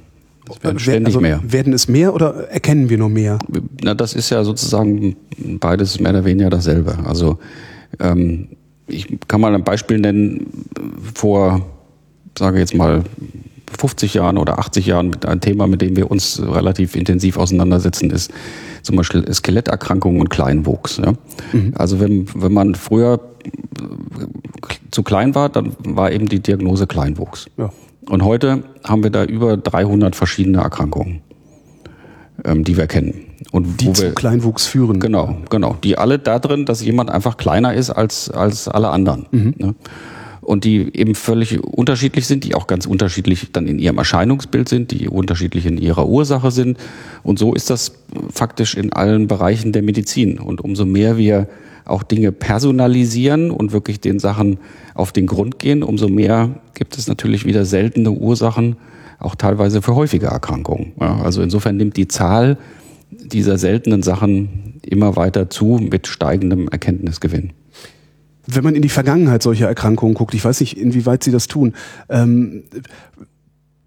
Es 0.50 0.62
werden 0.62 0.78
ständig 0.78 1.06
also, 1.06 1.20
mehr. 1.20 1.40
Werden 1.44 1.72
es 1.72 1.88
mehr 1.88 2.14
oder 2.14 2.48
erkennen 2.48 2.90
wir 2.90 2.98
nur 2.98 3.08
mehr? 3.08 3.38
Na, 3.82 3.94
das 3.94 4.14
ist 4.14 4.30
ja 4.30 4.44
sozusagen 4.44 5.16
beides 5.38 6.00
mehr 6.00 6.10
oder 6.10 6.24
weniger 6.24 6.50
dasselbe. 6.50 6.98
Also 7.04 7.38
ähm, 8.00 8.48
ich 8.86 9.06
kann 9.28 9.40
mal 9.40 9.54
ein 9.54 9.64
Beispiel 9.64 9.98
nennen. 9.98 10.46
Vor, 11.14 11.64
sage 12.36 12.58
jetzt 12.58 12.74
mal, 12.74 13.04
50 13.78 14.14
Jahren 14.14 14.38
oder 14.38 14.58
80 14.58 14.86
Jahren 14.86 15.10
mit 15.10 15.26
einem 15.26 15.40
Thema, 15.40 15.66
mit 15.66 15.80
dem 15.80 15.96
wir 15.96 16.10
uns 16.10 16.40
relativ 16.42 16.96
intensiv 16.96 17.36
auseinandersetzen, 17.36 18.10
ist 18.10 18.32
zum 18.82 18.96
Beispiel 18.96 19.32
Skeletterkrankungen 19.32 20.20
und 20.20 20.30
Kleinwuchs. 20.30 20.98
Ja? 20.98 21.12
Mhm. 21.52 21.74
Also 21.76 22.00
wenn, 22.00 22.26
wenn 22.34 22.52
man 22.52 22.74
früher 22.74 23.20
zu 24.90 25.02
klein 25.02 25.34
war, 25.34 25.48
dann 25.48 25.76
war 25.84 26.12
eben 26.12 26.28
die 26.28 26.40
Diagnose 26.40 26.86
Kleinwuchs. 26.86 27.46
Ja. 27.56 27.70
Und 28.08 28.24
heute 28.24 28.64
haben 28.84 29.02
wir 29.02 29.10
da 29.10 29.24
über 29.24 29.56
300 29.56 30.16
verschiedene 30.16 30.58
Erkrankungen, 30.58 31.20
ähm, 32.44 32.64
die 32.64 32.76
wir 32.76 32.86
kennen. 32.86 33.26
Und 33.52 33.80
die 33.80 33.92
zu 33.92 34.12
Kleinwuchs 34.12 34.66
führen. 34.66 35.00
Genau, 35.00 35.36
genau. 35.48 35.76
Die 35.82 35.96
alle 35.96 36.18
da 36.18 36.38
drin, 36.38 36.66
dass 36.66 36.84
jemand 36.84 37.10
einfach 37.10 37.36
kleiner 37.36 37.74
ist 37.74 37.90
als, 37.90 38.30
als 38.30 38.68
alle 38.68 38.90
anderen. 38.90 39.26
Mhm. 39.30 39.54
Ne? 39.58 39.74
Und 40.40 40.64
die 40.64 40.88
eben 40.94 41.14
völlig 41.14 41.62
unterschiedlich 41.62 42.26
sind, 42.26 42.44
die 42.44 42.54
auch 42.54 42.66
ganz 42.66 42.86
unterschiedlich 42.86 43.52
dann 43.52 43.66
in 43.66 43.78
ihrem 43.78 43.98
Erscheinungsbild 43.98 44.68
sind, 44.68 44.90
die 44.90 45.08
unterschiedlich 45.08 45.66
in 45.66 45.76
ihrer 45.76 46.08
Ursache 46.08 46.50
sind. 46.50 46.78
Und 47.22 47.38
so 47.38 47.54
ist 47.54 47.68
das 47.70 47.92
faktisch 48.32 48.74
in 48.74 48.92
allen 48.92 49.28
Bereichen 49.28 49.72
der 49.72 49.82
Medizin. 49.82 50.38
Und 50.38 50.62
umso 50.62 50.86
mehr 50.86 51.18
wir 51.18 51.46
auch 51.84 52.02
Dinge 52.02 52.32
personalisieren 52.32 53.50
und 53.50 53.72
wirklich 53.72 54.00
den 54.00 54.18
Sachen 54.18 54.58
auf 54.94 55.12
den 55.12 55.26
Grund 55.26 55.58
gehen, 55.58 55.82
umso 55.82 56.08
mehr 56.08 56.50
gibt 56.74 56.96
es 56.96 57.06
natürlich 57.08 57.44
wieder 57.44 57.64
seltene 57.64 58.10
Ursachen, 58.10 58.76
auch 59.18 59.34
teilweise 59.34 59.82
für 59.82 59.94
häufige 59.94 60.26
Erkrankungen. 60.26 60.92
Ja, 61.00 61.20
also 61.20 61.42
insofern 61.42 61.76
nimmt 61.76 61.96
die 61.96 62.08
Zahl 62.08 62.58
dieser 63.10 63.58
seltenen 63.58 64.02
Sachen 64.02 64.80
immer 64.82 65.16
weiter 65.16 65.50
zu 65.50 65.78
mit 65.80 66.06
steigendem 66.06 66.68
Erkenntnisgewinn. 66.68 67.52
Wenn 68.46 68.64
man 68.64 68.74
in 68.74 68.82
die 68.82 68.88
Vergangenheit 68.88 69.42
solcher 69.42 69.68
Erkrankungen 69.68 70.14
guckt, 70.14 70.34
ich 70.34 70.44
weiß 70.44 70.60
nicht, 70.60 70.76
inwieweit 70.76 71.22
Sie 71.22 71.30
das 71.30 71.46
tun, 71.46 71.74
ähm, 72.08 72.64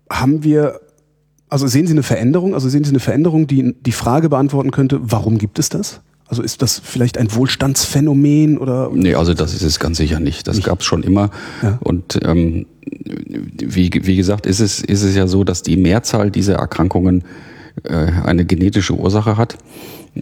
haben 0.09 0.43
wir, 0.43 0.79
also 1.49 1.67
sehen 1.67 1.87
Sie 1.87 1.93
eine 1.93 2.03
Veränderung, 2.03 2.53
also 2.53 2.69
sehen 2.69 2.83
Sie 2.83 2.91
eine 2.91 2.99
Veränderung, 2.99 3.47
die 3.47 3.75
die 3.81 3.91
Frage 3.91 4.29
beantworten 4.29 4.71
könnte, 4.71 4.99
warum 5.01 5.37
gibt 5.37 5.59
es 5.59 5.69
das? 5.69 6.01
Also 6.27 6.41
ist 6.41 6.61
das 6.61 6.81
vielleicht 6.83 7.17
ein 7.17 7.33
Wohlstandsphänomen 7.33 8.57
oder? 8.57 8.89
Nee, 8.93 9.15
also 9.15 9.33
das 9.33 9.53
ist 9.53 9.61
es 9.61 9.79
ganz 9.79 9.97
sicher 9.97 10.19
nicht. 10.19 10.47
Das 10.47 10.61
gab 10.63 10.79
es 10.79 10.85
schon 10.85 11.03
immer. 11.03 11.29
Ja. 11.61 11.77
Und 11.81 12.19
ähm, 12.23 12.65
wie, 13.59 13.91
wie 13.93 14.15
gesagt, 14.15 14.45
ist 14.45 14.59
es, 14.59 14.81
ist 14.81 15.03
es 15.03 15.15
ja 15.15 15.27
so, 15.27 15.43
dass 15.43 15.61
die 15.61 15.77
Mehrzahl 15.77 16.31
dieser 16.31 16.55
Erkrankungen 16.55 17.23
äh, 17.83 17.93
eine 18.23 18.45
genetische 18.45 18.93
Ursache 18.93 19.37
hat. 19.37 19.57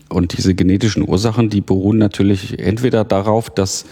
Und 0.10 0.38
diese 0.38 0.56
genetischen 0.56 1.08
Ursachen, 1.08 1.50
die 1.50 1.62
beruhen 1.62 1.98
natürlich 1.98 2.60
entweder 2.60 3.04
darauf, 3.04 3.50
dass 3.50 3.86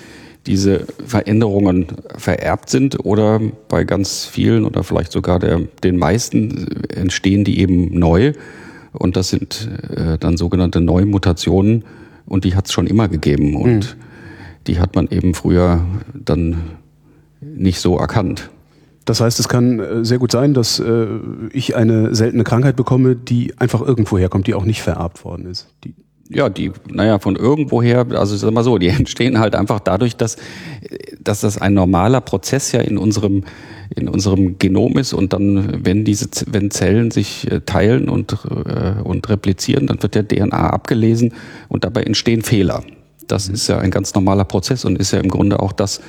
diese 0.45 0.85
Veränderungen 1.05 1.87
vererbt 2.17 2.69
sind 2.69 3.05
oder 3.05 3.39
bei 3.67 3.83
ganz 3.83 4.25
vielen 4.25 4.65
oder 4.65 4.83
vielleicht 4.83 5.11
sogar 5.11 5.39
der, 5.39 5.59
den 5.83 5.97
meisten 5.97 6.83
entstehen 6.89 7.43
die 7.43 7.59
eben 7.59 7.97
neu. 7.97 8.33
Und 8.93 9.15
das 9.15 9.29
sind 9.29 9.69
äh, 9.95 10.17
dann 10.17 10.37
sogenannte 10.37 10.81
Neumutationen 10.81 11.83
und 12.25 12.45
die 12.45 12.55
hat 12.55 12.67
es 12.67 12.73
schon 12.73 12.87
immer 12.87 13.07
gegeben 13.07 13.55
und 13.55 13.95
mhm. 13.95 14.01
die 14.67 14.79
hat 14.79 14.95
man 14.95 15.07
eben 15.09 15.33
früher 15.33 15.85
dann 16.13 16.57
nicht 17.41 17.79
so 17.79 17.97
erkannt. 17.97 18.49
Das 19.05 19.21
heißt, 19.21 19.39
es 19.39 19.47
kann 19.47 19.79
äh, 19.79 20.05
sehr 20.05 20.19
gut 20.19 20.31
sein, 20.31 20.53
dass 20.53 20.79
äh, 20.79 21.07
ich 21.51 21.75
eine 21.75 22.13
seltene 22.13 22.43
Krankheit 22.43 22.75
bekomme, 22.75 23.15
die 23.15 23.57
einfach 23.57 23.81
irgendwo 23.81 24.17
herkommt, 24.17 24.47
die 24.47 24.53
auch 24.53 24.65
nicht 24.65 24.81
vererbt 24.81 25.25
worden 25.25 25.45
ist. 25.47 25.67
Die 25.83 25.95
ja, 26.29 26.47
die, 26.47 26.71
naja, 26.87 27.17
von 27.17 27.35
irgendwoher, 27.35 28.05
also 28.11 28.37
sag 28.37 28.51
mal 28.51 28.63
so, 28.63 28.77
die 28.77 28.87
entstehen 28.89 29.39
halt 29.39 29.55
einfach 29.55 29.79
dadurch, 29.79 30.15
dass, 30.15 30.37
dass 31.19 31.41
das 31.41 31.57
ein 31.57 31.73
normaler 31.73 32.21
Prozess 32.21 32.71
ja 32.71 32.81
in 32.81 32.97
unserem, 32.97 33.43
in 33.95 34.07
unserem 34.07 34.59
Genom 34.59 34.97
ist 34.97 35.13
und 35.13 35.33
dann, 35.33 35.83
wenn 35.83 36.05
diese, 36.05 36.27
wenn 36.47 36.69
Zellen 36.69 37.09
sich 37.11 37.51
äh, 37.51 37.61
teilen 37.61 38.07
und, 38.09 38.33
äh, 38.33 39.01
und 39.03 39.27
replizieren, 39.29 39.87
dann 39.87 40.01
wird 40.03 40.15
der 40.15 40.27
DNA 40.27 40.69
abgelesen 40.69 41.33
und 41.67 41.83
dabei 41.83 42.03
entstehen 42.03 42.43
Fehler. 42.43 42.83
Das 43.27 43.47
ist 43.47 43.67
ja 43.67 43.79
ein 43.79 43.91
ganz 43.91 44.13
normaler 44.13 44.45
Prozess 44.45 44.85
und 44.85 44.97
ist 44.97 45.11
ja 45.11 45.19
im 45.19 45.29
Grunde 45.29 45.59
auch 45.59 45.71
das, 45.71 46.01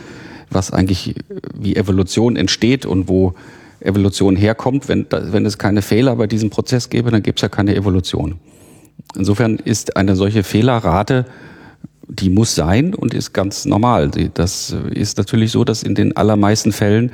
was 0.50 0.72
eigentlich 0.72 1.14
wie 1.54 1.76
Evolution 1.76 2.36
entsteht 2.36 2.84
und 2.84 3.08
wo 3.08 3.34
Evolution 3.80 4.36
herkommt. 4.36 4.88
Wenn, 4.88 5.06
wenn 5.10 5.46
es 5.46 5.58
keine 5.58 5.82
Fehler 5.82 6.16
bei 6.16 6.26
diesem 6.26 6.50
Prozess 6.50 6.90
gäbe, 6.90 7.10
dann 7.10 7.22
gäbe 7.22 7.36
es 7.36 7.42
ja 7.42 7.48
keine 7.48 7.74
Evolution. 7.74 8.38
Insofern 9.14 9.56
ist 9.56 9.96
eine 9.96 10.16
solche 10.16 10.42
Fehlerrate, 10.42 11.26
die 12.08 12.30
muss 12.30 12.54
sein 12.54 12.94
und 12.94 13.14
ist 13.14 13.32
ganz 13.32 13.64
normal. 13.64 14.10
Das 14.34 14.74
ist 14.90 15.18
natürlich 15.18 15.52
so, 15.52 15.64
dass 15.64 15.82
in 15.82 15.94
den 15.94 16.16
allermeisten 16.16 16.72
Fällen 16.72 17.12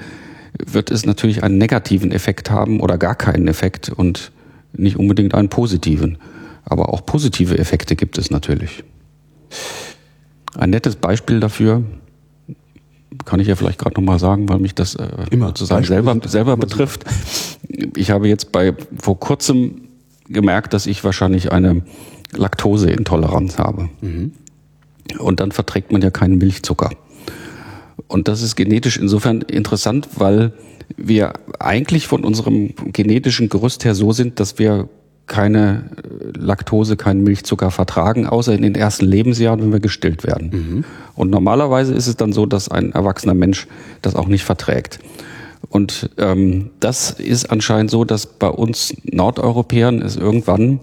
wird 0.65 0.91
es 0.91 1.05
natürlich 1.05 1.43
einen 1.43 1.59
negativen 1.59 2.13
Effekt 2.13 2.51
haben 2.51 2.81
oder 2.81 2.97
gar 2.97 3.15
keinen 3.15 3.47
Effekt 3.47 3.91
und 3.91 4.33
nicht 4.73 4.97
unbedingt 4.97 5.35
einen 5.35 5.49
positiven. 5.49 6.19
Aber 6.65 6.93
auch 6.93 7.05
positive 7.05 7.59
Effekte 7.59 7.95
gibt 7.95 8.19
es 8.19 8.31
natürlich. 8.31 8.83
Ein 10.57 10.71
nettes 10.71 10.97
Beispiel 10.97 11.41
dafür 11.41 11.83
kann 13.25 13.41
ich 13.41 13.49
ja 13.49 13.57
vielleicht 13.57 13.79
gerade 13.79 13.95
nochmal 13.95 14.19
sagen, 14.19 14.49
weil 14.49 14.59
mich 14.59 14.75
das 14.75 14.95
äh, 14.95 15.09
Immer. 15.31 15.49
sozusagen 15.49 15.85
selber, 15.85 16.17
selber 16.27 16.57
betrifft. 16.57 17.05
Ich 17.97 18.11
habe 18.11 18.29
jetzt 18.29 18.53
bei 18.53 18.75
vor 18.99 19.19
kurzem 19.19 19.86
gemerkt, 20.29 20.73
dass 20.75 20.87
ich 20.87 21.05
wahrscheinlich 21.05 21.53
eine 21.53 21.83
Laktoseintoleranz 22.33 23.59
habe. 23.59 23.89
Mhm. 24.01 24.33
Und 25.19 25.41
dann 25.41 25.53
verträgt 25.53 25.93
man 25.93 26.03
ja 26.03 26.11
keinen 26.11 26.39
Milchzucker. 26.39 26.91
Und 28.09 28.29
das 28.29 28.43
ist 28.43 28.57
genetisch 28.57 28.97
insofern 28.97 29.43
interessant, 29.43 30.09
weil 30.17 30.53
wir 30.97 31.33
eigentlich 31.59 32.07
von 32.07 32.25
unserem 32.25 32.75
genetischen 32.93 33.49
Gerüst 33.49 33.85
her 33.85 33.95
so 33.95 34.13
sind, 34.13 34.39
dass 34.41 34.59
wir 34.59 34.89
keine 35.27 35.91
äh, 35.97 36.39
Laktose, 36.39 36.97
keinen 36.97 37.25
Milchzucker 37.25 37.71
vertragen, 37.71 38.27
außer 38.27 38.55
in 38.55 38.63
den 38.63 38.77
ersten 38.77 39.07
Lebensjahren, 39.07 39.61
wenn 39.61 39.73
wir 39.73 39.81
gestillt 39.81 40.25
werden. 40.25 40.51
Mhm. 40.53 40.85
Und 41.15 41.31
normalerweise 41.31 41.95
ist 41.95 42.07
es 42.07 42.17
dann 42.17 42.33
so, 42.33 42.47
dass 42.47 42.69
ein 42.69 42.93
erwachsener 42.93 43.35
Mensch 43.35 43.67
das 44.03 44.15
auch 44.15 44.29
nicht 44.29 44.45
verträgt. 44.45 45.01
Und 45.69 46.11
ähm, 46.19 46.71
das 46.81 47.11
ist 47.11 47.51
anscheinend 47.51 47.91
so, 47.91 48.05
dass 48.05 48.27
bei 48.27 48.49
uns 48.49 48.95
Nordeuropäern 49.05 50.03
es 50.03 50.17
irgendwann 50.17 50.81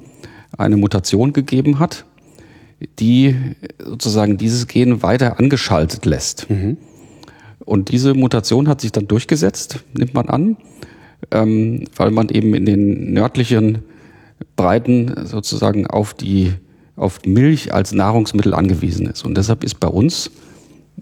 eine 0.57 0.77
Mutation 0.77 1.33
gegeben 1.33 1.79
hat, 1.79 2.05
die 2.99 3.35
sozusagen 3.83 4.37
dieses 4.37 4.67
Gen 4.67 5.03
weiter 5.03 5.39
angeschaltet 5.39 6.05
lässt. 6.05 6.49
Mhm. 6.49 6.77
Und 7.59 7.91
diese 7.91 8.13
Mutation 8.13 8.67
hat 8.67 8.81
sich 8.81 8.91
dann 8.91 9.07
durchgesetzt, 9.07 9.79
nimmt 9.93 10.13
man 10.13 10.27
an, 10.27 10.57
ähm, 11.31 11.85
weil 11.95 12.11
man 12.11 12.29
eben 12.29 12.53
in 12.53 12.65
den 12.65 13.13
nördlichen 13.13 13.83
Breiten 14.55 15.25
sozusagen 15.25 15.87
auf 15.87 16.13
die 16.13 16.53
auf 16.95 17.21
Milch 17.25 17.73
als 17.73 17.91
Nahrungsmittel 17.91 18.53
angewiesen 18.53 19.07
ist. 19.07 19.25
Und 19.25 19.35
deshalb 19.35 19.63
ist 19.63 19.79
bei 19.79 19.87
uns 19.87 20.29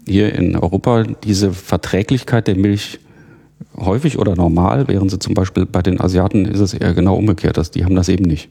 hier 0.06 0.34
in 0.34 0.56
Europa 0.56 1.02
diese 1.02 1.52
Verträglichkeit 1.52 2.48
der 2.48 2.56
Milch 2.56 2.98
häufig 3.76 4.18
oder 4.18 4.34
normal, 4.34 4.88
während 4.88 5.10
sie 5.10 5.18
zum 5.18 5.34
Beispiel 5.34 5.66
bei 5.66 5.82
den 5.82 6.00
Asiaten 6.00 6.44
ist 6.44 6.60
es 6.60 6.74
eher 6.74 6.94
genau 6.94 7.16
umgekehrt, 7.16 7.56
dass 7.56 7.70
die 7.70 7.84
haben 7.84 7.94
das 7.94 8.08
eben 8.08 8.24
nicht. 8.24 8.48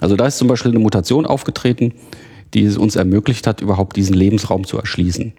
Also 0.00 0.16
da 0.16 0.26
ist 0.26 0.38
zum 0.38 0.48
Beispiel 0.48 0.70
eine 0.70 0.80
Mutation 0.80 1.26
aufgetreten, 1.26 1.92
die 2.54 2.64
es 2.64 2.76
uns 2.76 2.96
ermöglicht 2.96 3.46
hat, 3.46 3.60
überhaupt 3.60 3.96
diesen 3.96 4.14
Lebensraum 4.14 4.64
zu 4.64 4.78
erschließen. 4.78 5.32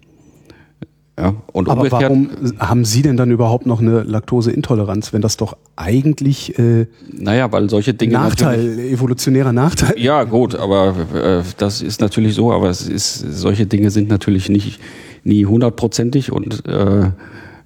Ja, 1.17 1.35
und 1.51 1.69
Aber 1.69 1.91
warum 1.91 2.31
haben 2.57 2.85
Sie 2.85 3.03
denn 3.03 3.17
dann 3.17 3.29
überhaupt 3.29 3.67
noch 3.67 3.79
eine 3.79 4.01
Laktoseintoleranz, 4.01 5.13
wenn 5.13 5.21
das 5.21 5.37
doch 5.37 5.55
eigentlich 5.75 6.57
äh, 6.57 6.87
naja, 7.11 7.51
weil 7.51 7.69
solche 7.69 7.93
Dinge 7.93 8.13
Nachteil, 8.13 8.79
evolutionärer 8.79 9.53
Nachteil. 9.53 9.93
Ja, 9.99 10.23
gut, 10.23 10.55
aber 10.55 10.95
äh, 11.13 11.43
das 11.57 11.83
ist 11.83 12.01
natürlich 12.01 12.33
so, 12.33 12.51
aber 12.51 12.71
es 12.71 12.87
ist 12.87 13.19
solche 13.19 13.67
Dinge 13.67 13.91
sind 13.91 14.09
natürlich 14.09 14.49
nicht 14.49 14.79
nie 15.23 15.45
hundertprozentig 15.45 16.31
und 16.31 16.65
äh, 16.67 17.11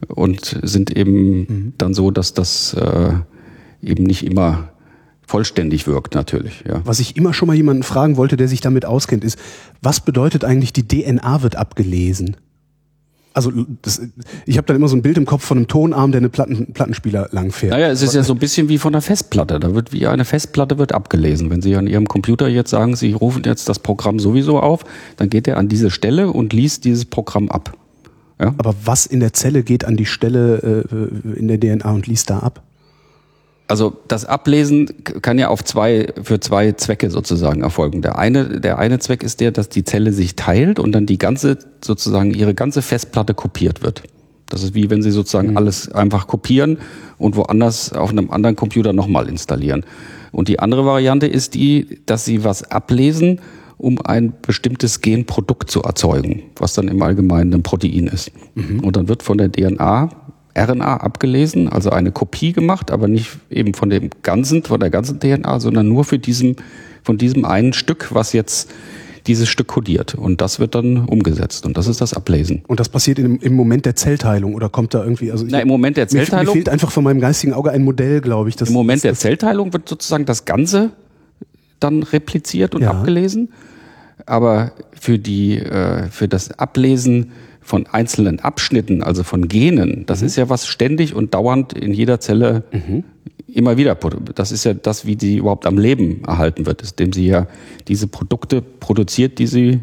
und 0.08 0.60
sind 0.64 0.96
eben 0.96 1.38
mhm. 1.38 1.74
dann 1.78 1.94
so, 1.94 2.12
dass 2.12 2.34
das 2.34 2.74
äh, 2.74 3.14
eben 3.82 4.04
nicht 4.04 4.26
immer 4.26 4.70
vollständig 5.26 5.88
wirkt 5.88 6.16
natürlich. 6.16 6.64
Ja. 6.68 6.82
Was 6.86 7.00
ich 7.00 7.18
immer 7.18 7.34
schon 7.34 7.48
mal 7.48 7.56
jemanden 7.56 7.84
fragen 7.84 8.18
wollte, 8.18 8.38
der 8.38 8.48
sich 8.48 8.62
damit 8.62 8.86
auskennt, 8.86 9.24
ist, 9.24 9.38
was 9.82 10.00
bedeutet 10.00 10.46
eigentlich, 10.46 10.74
die 10.74 10.88
DNA 10.88 11.44
wird 11.44 11.58
abgelesen? 11.58 12.38
also 13.38 13.52
das, 13.84 14.02
ich 14.48 14.58
habe 14.58 14.66
dann 14.66 14.76
immer 14.76 14.88
so 14.88 14.96
ein 14.96 15.04
Bild 15.04 15.16
im 15.16 15.28
Kopf 15.28 15.46
von 15.46 15.58
einem 15.58 15.68
Tonarm, 15.68 16.12
der 16.12 16.20
eine 16.20 16.30
Platten, 16.30 16.74
Plattenspieler 16.74 17.30
langfährt. 17.32 17.72
Naja, 17.72 17.90
es 17.90 18.02
ist 18.02 18.16
ja 18.16 18.24
so 18.24 18.34
ein 18.34 18.40
bisschen 18.40 18.68
wie 18.68 18.80
von 18.80 18.94
der 18.94 19.04
Festplatte. 19.04 19.60
Da 19.60 19.76
wird 19.76 19.94
wie 19.94 20.08
eine 20.08 20.26
Festplatte 20.26 20.80
wird 20.80 20.92
abgelesen. 20.92 21.52
Wenn 21.52 21.62
Sie 21.62 21.76
an 21.76 21.86
Ihrem 21.86 22.08
Computer 22.08 22.48
jetzt 22.48 22.72
sagen, 22.72 22.96
Sie 22.96 23.14
rufen 23.14 23.44
jetzt 23.46 23.70
das 23.70 23.78
Programm 23.78 24.18
sowieso 24.18 24.60
auf, 24.60 24.84
dann 25.18 25.30
geht 25.30 25.48
er 25.48 25.58
an 25.58 25.70
diese 25.70 25.92
Stelle 25.92 26.32
und 26.32 26.52
liest 26.52 26.84
dieses 26.84 27.06
Programm 27.06 27.50
ab. 27.50 27.78
Ja? 28.40 28.54
Aber 28.58 28.76
was 28.84 29.06
in 29.06 29.20
der 29.20 29.34
Zelle 29.34 29.64
geht 29.64 29.86
an 29.86 29.98
die 29.98 30.06
Stelle 30.06 30.86
äh, 30.92 31.38
in 31.38 31.48
der 31.48 31.60
DNA 31.60 31.92
und 31.92 32.08
liest 32.08 32.30
da 32.30 32.40
ab? 32.40 32.64
Also 33.70 33.98
das 34.08 34.24
Ablesen 34.24 35.04
kann 35.04 35.38
ja 35.38 35.50
auf 35.50 35.64
zwei, 35.64 36.14
für 36.24 36.40
zwei 36.40 36.72
Zwecke 36.72 37.12
sozusagen 37.12 37.64
erfolgen. 37.64 38.02
Der 38.02 38.18
eine, 38.18 38.62
der 38.62 38.78
eine 38.78 39.00
Zweck 39.00 39.24
ist 39.24 39.42
der, 39.42 39.52
dass 39.52 39.68
die 39.68 39.84
Zelle 39.84 40.14
sich 40.14 40.38
teilt 40.38 40.80
und 40.80 40.94
dann 40.94 41.06
die 41.06 41.18
ganze, 41.18 41.58
sozusagen 41.84 42.34
ihre 42.34 42.54
ganze 42.54 42.82
Festplatte 42.82 43.34
kopiert 43.34 43.84
wird. 43.84 44.04
Das 44.50 44.64
ist 44.64 44.74
wie 44.74 44.90
wenn 44.90 45.02
Sie 45.02 45.12
sozusagen 45.12 45.52
mhm. 45.52 45.58
alles 45.58 45.92
einfach 45.92 46.28
kopieren 46.28 46.78
und 47.18 47.36
woanders 47.36 47.92
auf 47.92 48.12
einem 48.12 48.32
anderen 48.32 48.56
Computer 48.56 48.94
nochmal 48.94 49.28
installieren. 49.28 49.86
Und 50.32 50.48
die 50.48 50.60
andere 50.60 50.86
Variante 50.86 51.28
ist 51.28 51.54
die, 51.54 52.00
dass 52.06 52.24
Sie 52.24 52.46
was 52.46 52.72
ablesen, 52.72 53.42
um 53.78 54.00
ein 54.04 54.34
bestimmtes 54.42 55.02
Genprodukt 55.02 55.70
zu 55.70 55.84
erzeugen, 55.84 56.44
was 56.56 56.74
dann 56.74 56.88
im 56.88 57.02
Allgemeinen 57.02 57.54
ein 57.54 57.64
Protein 57.64 58.08
ist. 58.08 58.32
Mhm. 58.56 58.80
Und 58.80 58.96
dann 58.96 59.08
wird 59.08 59.24
von 59.24 59.38
der 59.38 59.52
DNA 59.52 60.10
RNA 60.58 60.98
abgelesen, 60.98 61.70
also 61.70 61.92
eine 61.92 62.12
Kopie 62.12 62.52
gemacht, 62.52 62.90
aber 62.90 63.08
nicht 63.08 63.38
eben 63.50 63.76
von 63.76 63.90
dem 63.90 64.10
ganzen, 64.24 64.64
von 64.64 64.80
der 64.80 64.90
ganzen 64.90 65.20
DNA, 65.20 65.60
sondern 65.60 65.88
nur 65.88 66.04
für 66.04 66.18
diesem, 66.18 66.56
von 67.04 67.18
diesem 67.18 67.46
einen 67.46 67.74
Stück, 67.74 68.10
was 68.12 68.34
jetzt 68.34 68.72
dieses 69.28 69.50
Stück 69.50 69.68
kodiert. 69.68 70.16
Und 70.16 70.42
das 70.42 70.60
wird 70.60 70.74
dann 70.74 71.06
umgesetzt. 71.06 71.66
Und 71.66 71.78
das 71.78 71.88
ist 71.88 72.02
das 72.02 72.14
Ablesen. 72.14 72.64
Und 72.68 72.80
das 72.80 72.90
passiert 72.90 73.20
im, 73.20 73.40
im 73.40 73.54
Moment 73.54 73.86
der 73.86 73.96
Zellteilung 73.96 74.56
oder 74.56 74.70
kommt 74.70 74.94
da 74.94 75.04
irgendwie, 75.04 75.32
also 75.32 75.46
Na, 75.48 75.60
im 75.60 75.68
Moment 75.68 75.98
der 75.98 76.08
Zellteilung. 76.08 76.46
Mir, 76.46 76.50
mir 76.50 76.54
fehlt 76.54 76.70
einfach 76.70 76.92
von 76.92 77.04
meinem 77.04 77.20
geistigen 77.20 77.54
Auge 77.54 77.72
ein 77.72 77.84
Modell, 77.84 78.22
glaube 78.22 78.50
ich. 78.50 78.56
Das, 78.56 78.70
Im 78.70 78.74
Moment 78.74 79.04
der 79.04 79.14
Zellteilung 79.14 79.74
wird 79.74 79.88
sozusagen 79.88 80.26
das 80.26 80.46
Ganze 80.46 80.92
dann 81.80 82.04
repliziert 82.04 82.76
und 82.76 82.82
ja. 82.82 82.92
abgelesen. 82.92 83.50
Aber 84.26 84.72
für 85.00 85.20
die, 85.20 85.58
äh, 85.58 86.08
für 86.10 86.28
das 86.28 86.58
Ablesen 86.60 87.32
von 87.62 87.86
einzelnen 87.86 88.40
Abschnitten, 88.40 89.04
also 89.04 89.24
von 89.24 89.48
Genen, 89.48 90.06
das 90.06 90.22
mhm. 90.22 90.28
ist 90.28 90.36
ja 90.38 90.50
was 90.50 90.68
ständig 90.68 91.14
und 91.14 91.34
dauernd 91.34 91.74
in 91.74 91.94
jeder 91.94 92.20
Zelle 92.20 92.64
mhm. 92.72 93.04
immer 93.48 93.78
wieder. 93.78 93.96
Das 94.36 94.52
ist 94.52 94.64
ja 94.64 94.74
das, 94.74 95.06
wie 95.06 95.16
die 95.16 95.38
überhaupt 95.38 95.66
am 95.66 95.78
Leben 95.78 96.24
erhalten 96.26 96.66
wird, 96.66 96.82
indem 96.82 97.14
sie 97.14 97.28
ja 97.28 97.48
diese 97.88 98.08
Produkte 98.08 98.62
produziert, 98.62 99.38
die 99.38 99.48
sie, 99.48 99.82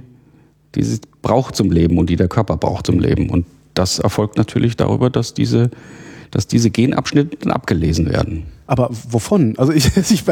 die 0.74 0.82
sie 0.82 1.00
braucht 1.22 1.56
zum 1.56 1.70
Leben 1.70 1.98
und 1.98 2.08
die 2.10 2.16
der 2.16 2.28
Körper 2.28 2.56
braucht 2.56 2.86
zum 2.86 2.98
Leben. 2.98 3.28
Und 3.30 3.46
das 3.74 3.98
erfolgt 3.98 4.36
natürlich 4.36 4.76
darüber, 4.76 5.10
dass 5.10 5.34
diese, 5.34 5.70
dass 6.30 6.46
diese 6.46 6.70
Genabschnitte 6.70 7.50
abgelesen 7.54 8.08
werden. 8.08 8.44
Aber 8.66 8.88
wovon? 8.90 9.54
Also 9.58 9.72
ich, 9.72 9.96
ich, 9.96 10.24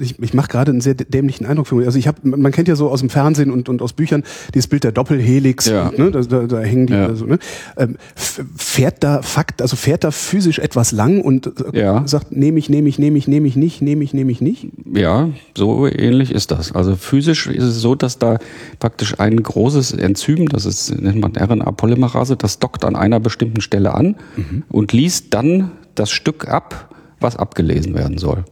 ich, 0.00 0.18
ich 0.18 0.34
mache 0.34 0.48
gerade 0.48 0.72
einen 0.72 0.80
sehr 0.80 0.94
dämlichen 0.94 1.46
Eindruck 1.46 1.68
für 1.68 1.74
mich. 1.76 1.86
Also 1.86 1.98
ich 1.98 2.08
habe, 2.08 2.18
man 2.24 2.50
kennt 2.52 2.68
ja 2.68 2.76
so 2.76 2.90
aus 2.90 3.00
dem 3.00 3.10
Fernsehen 3.10 3.50
und, 3.50 3.68
und 3.68 3.82
aus 3.82 3.92
Büchern 3.92 4.24
dieses 4.54 4.66
Bild 4.66 4.84
der 4.84 4.92
Doppelhelix, 4.92 5.66
ja. 5.66 5.88
und, 5.88 5.98
ne, 5.98 6.10
da, 6.10 6.20
da, 6.20 6.46
da 6.46 6.60
hängen 6.60 6.86
die, 6.86 6.94
ja. 6.94 7.06
also, 7.06 7.26
ne? 7.26 7.38
Ähm, 7.76 7.96
fährt 8.14 9.04
da 9.04 9.22
Fakt, 9.22 9.62
also 9.62 9.76
fährt 9.76 10.04
da 10.04 10.10
physisch 10.10 10.58
etwas 10.58 10.92
lang 10.92 11.20
und 11.20 11.46
äh, 11.72 11.78
ja. 11.78 12.06
sagt, 12.06 12.32
nehme 12.32 12.58
ich, 12.58 12.68
nehme 12.68 12.88
ich, 12.88 12.98
nehme 12.98 13.18
ich, 13.18 13.28
nehme 13.28 13.46
ich 13.46 13.56
nicht, 13.56 13.82
nehme 13.82 14.02
ich, 14.02 14.14
nehme 14.14 14.32
ich 14.32 14.40
nicht? 14.40 14.68
Ja, 14.92 15.28
so 15.56 15.86
ähnlich 15.86 16.32
ist 16.32 16.50
das. 16.50 16.72
Also 16.72 16.96
physisch 16.96 17.46
ist 17.46 17.64
es 17.64 17.80
so, 17.80 17.94
dass 17.94 18.18
da 18.18 18.38
praktisch 18.78 19.18
ein 19.20 19.42
großes 19.42 19.92
Enzym, 19.92 20.48
das 20.48 20.66
ist, 20.66 20.90
nennt 21.00 21.20
man 21.20 21.36
RNA-Polymerase, 21.36 22.36
das 22.36 22.58
dockt 22.58 22.84
an 22.84 22.96
einer 22.96 23.20
bestimmten 23.20 23.60
Stelle 23.60 23.94
an 23.94 24.16
mhm. 24.36 24.64
und 24.68 24.92
liest 24.92 25.34
dann 25.34 25.70
das 25.94 26.10
Stück 26.10 26.48
ab, 26.48 26.88
was 27.22 27.36
abgelesen 27.36 27.94
werden 27.94 28.18
soll. 28.18 28.44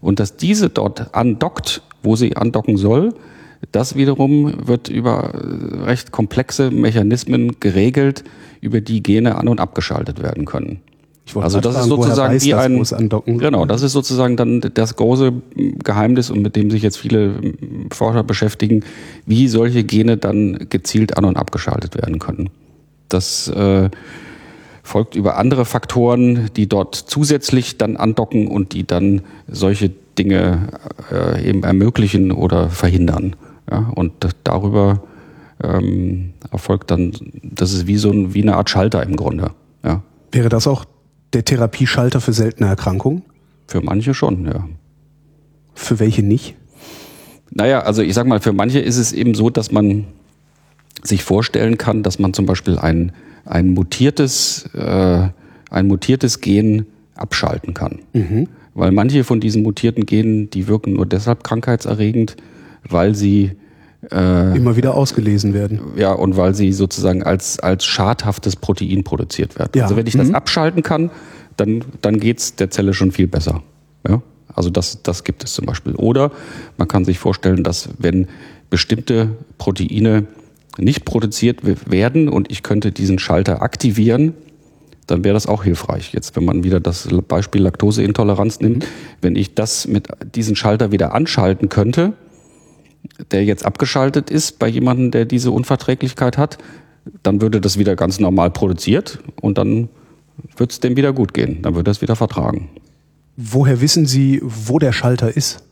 Und 0.00 0.20
dass 0.20 0.36
diese 0.36 0.68
dort 0.68 1.14
andockt, 1.14 1.82
wo 2.02 2.16
sie 2.16 2.36
andocken 2.36 2.76
soll, 2.76 3.14
das 3.72 3.96
wiederum 3.96 4.66
wird 4.66 4.88
über 4.88 5.34
äh, 5.34 5.84
recht 5.84 6.12
komplexe 6.12 6.70
Mechanismen 6.70 7.58
geregelt, 7.60 8.24
über 8.60 8.80
die 8.80 9.02
Gene 9.02 9.36
an- 9.36 9.48
und 9.48 9.60
abgeschaltet 9.60 10.22
werden 10.22 10.44
können. 10.44 10.80
also 11.34 11.60
das 11.60 11.74
fragen, 11.74 11.84
ist 11.84 11.88
sozusagen 11.88 12.34
weiß, 12.34 12.44
wie 12.44 12.54
ein 12.54 13.38
genau, 13.38 13.64
das 13.64 13.82
ist 13.82 13.92
sozusagen 13.92 14.36
dann 14.36 14.60
das 14.60 14.96
große 14.96 15.32
Geheimnis 15.82 16.30
und 16.30 16.42
mit 16.42 16.56
dem 16.56 16.70
sich 16.70 16.82
jetzt 16.82 16.98
viele 16.98 17.54
Forscher 17.92 18.22
beschäftigen, 18.22 18.84
wie 19.24 19.48
solche 19.48 19.84
Gene 19.84 20.16
dann 20.16 20.66
gezielt 20.70 21.16
an- 21.16 21.24
und 21.24 21.36
abgeschaltet 21.36 21.96
werden 21.96 22.18
können. 22.18 22.50
Das 23.08 23.48
äh, 23.48 23.90
folgt 24.86 25.16
über 25.16 25.36
andere 25.36 25.64
Faktoren, 25.64 26.48
die 26.56 26.68
dort 26.68 26.94
zusätzlich 26.94 27.76
dann 27.76 27.96
andocken 27.96 28.46
und 28.46 28.72
die 28.72 28.86
dann 28.86 29.22
solche 29.48 29.90
Dinge 30.18 30.68
äh, 31.12 31.48
eben 31.48 31.64
ermöglichen 31.64 32.32
oder 32.32 32.70
verhindern. 32.70 33.36
Ja, 33.70 33.90
und 33.94 34.12
darüber 34.44 35.02
ähm, 35.62 36.34
erfolgt 36.52 36.90
dann, 36.90 37.12
das 37.42 37.72
ist 37.72 37.86
wie 37.86 37.96
so 37.96 38.10
ein, 38.10 38.32
wie 38.32 38.42
eine 38.42 38.56
Art 38.56 38.70
Schalter 38.70 39.02
im 39.02 39.16
Grunde. 39.16 39.50
Ja. 39.84 40.02
Wäre 40.30 40.48
das 40.48 40.66
auch 40.66 40.84
der 41.32 41.44
Therapieschalter 41.44 42.20
für 42.20 42.32
seltene 42.32 42.68
Erkrankungen? 42.68 43.22
Für 43.66 43.80
manche 43.80 44.14
schon, 44.14 44.46
ja. 44.46 44.68
Für 45.74 45.98
welche 45.98 46.22
nicht? 46.22 46.54
Naja, 47.50 47.80
also 47.80 48.02
ich 48.02 48.14
sag 48.14 48.26
mal, 48.26 48.40
für 48.40 48.52
manche 48.52 48.78
ist 48.78 48.98
es 48.98 49.12
eben 49.12 49.34
so, 49.34 49.50
dass 49.50 49.72
man 49.72 50.06
sich 51.02 51.24
vorstellen 51.24 51.76
kann, 51.76 52.02
dass 52.02 52.18
man 52.18 52.32
zum 52.32 52.46
Beispiel 52.46 52.78
einen 52.78 53.12
ein 53.46 53.70
mutiertes, 53.70 54.68
äh, 54.74 55.28
ein 55.70 55.86
mutiertes 55.86 56.40
Gen 56.40 56.86
abschalten 57.14 57.74
kann. 57.74 58.00
Mhm. 58.12 58.48
Weil 58.74 58.92
manche 58.92 59.24
von 59.24 59.40
diesen 59.40 59.62
mutierten 59.62 60.04
Genen, 60.04 60.50
die 60.50 60.68
wirken 60.68 60.92
nur 60.94 61.06
deshalb 61.06 61.44
krankheitserregend, 61.44 62.36
weil 62.86 63.14
sie 63.14 63.52
äh, 64.12 64.56
immer 64.56 64.76
wieder 64.76 64.94
ausgelesen 64.94 65.54
werden. 65.54 65.80
Ja, 65.96 66.12
und 66.12 66.36
weil 66.36 66.54
sie 66.54 66.72
sozusagen 66.72 67.22
als, 67.22 67.58
als 67.58 67.84
schadhaftes 67.84 68.56
Protein 68.56 69.02
produziert 69.02 69.58
werden. 69.58 69.72
Ja. 69.76 69.84
Also 69.84 69.96
wenn 69.96 70.06
ich 70.06 70.14
mhm. 70.14 70.18
das 70.18 70.34
abschalten 70.34 70.82
kann, 70.82 71.10
dann, 71.56 71.82
dann 72.02 72.20
geht's 72.20 72.56
der 72.56 72.70
Zelle 72.70 72.92
schon 72.92 73.12
viel 73.12 73.26
besser. 73.26 73.62
Ja? 74.06 74.20
Also 74.54 74.70
das, 74.70 75.02
das 75.02 75.24
gibt 75.24 75.44
es 75.44 75.54
zum 75.54 75.66
Beispiel. 75.66 75.94
Oder 75.94 76.30
man 76.76 76.88
kann 76.88 77.04
sich 77.04 77.18
vorstellen, 77.18 77.64
dass 77.64 77.88
wenn 77.98 78.28
bestimmte 78.70 79.30
Proteine 79.58 80.26
nicht 80.78 81.04
produziert 81.04 81.60
werden 81.90 82.28
und 82.28 82.50
ich 82.50 82.62
könnte 82.62 82.92
diesen 82.92 83.18
Schalter 83.18 83.62
aktivieren, 83.62 84.34
dann 85.06 85.24
wäre 85.24 85.34
das 85.34 85.46
auch 85.46 85.64
hilfreich. 85.64 86.12
Jetzt, 86.12 86.36
wenn 86.36 86.44
man 86.44 86.64
wieder 86.64 86.80
das 86.80 87.08
Beispiel 87.28 87.62
Laktoseintoleranz 87.62 88.60
nimmt, 88.60 88.84
mhm. 88.84 88.88
wenn 89.20 89.36
ich 89.36 89.54
das 89.54 89.86
mit 89.86 90.08
diesen 90.34 90.56
Schalter 90.56 90.92
wieder 90.92 91.14
anschalten 91.14 91.68
könnte, 91.68 92.14
der 93.30 93.44
jetzt 93.44 93.64
abgeschaltet 93.64 94.30
ist 94.30 94.58
bei 94.58 94.66
jemandem, 94.68 95.12
der 95.12 95.24
diese 95.24 95.52
Unverträglichkeit 95.52 96.38
hat, 96.38 96.58
dann 97.22 97.40
würde 97.40 97.60
das 97.60 97.78
wieder 97.78 97.94
ganz 97.94 98.18
normal 98.18 98.50
produziert 98.50 99.20
und 99.40 99.58
dann 99.58 99.88
wird 100.56 100.72
es 100.72 100.80
dem 100.80 100.96
wieder 100.96 101.12
gut 101.12 101.34
gehen. 101.34 101.62
Dann 101.62 101.74
wird 101.76 101.86
er 101.86 101.92
es 101.92 102.02
wieder 102.02 102.16
vertragen. 102.16 102.68
Woher 103.36 103.80
wissen 103.80 104.06
Sie, 104.06 104.40
wo 104.42 104.78
der 104.78 104.92
Schalter 104.92 105.34
ist? 105.34 105.62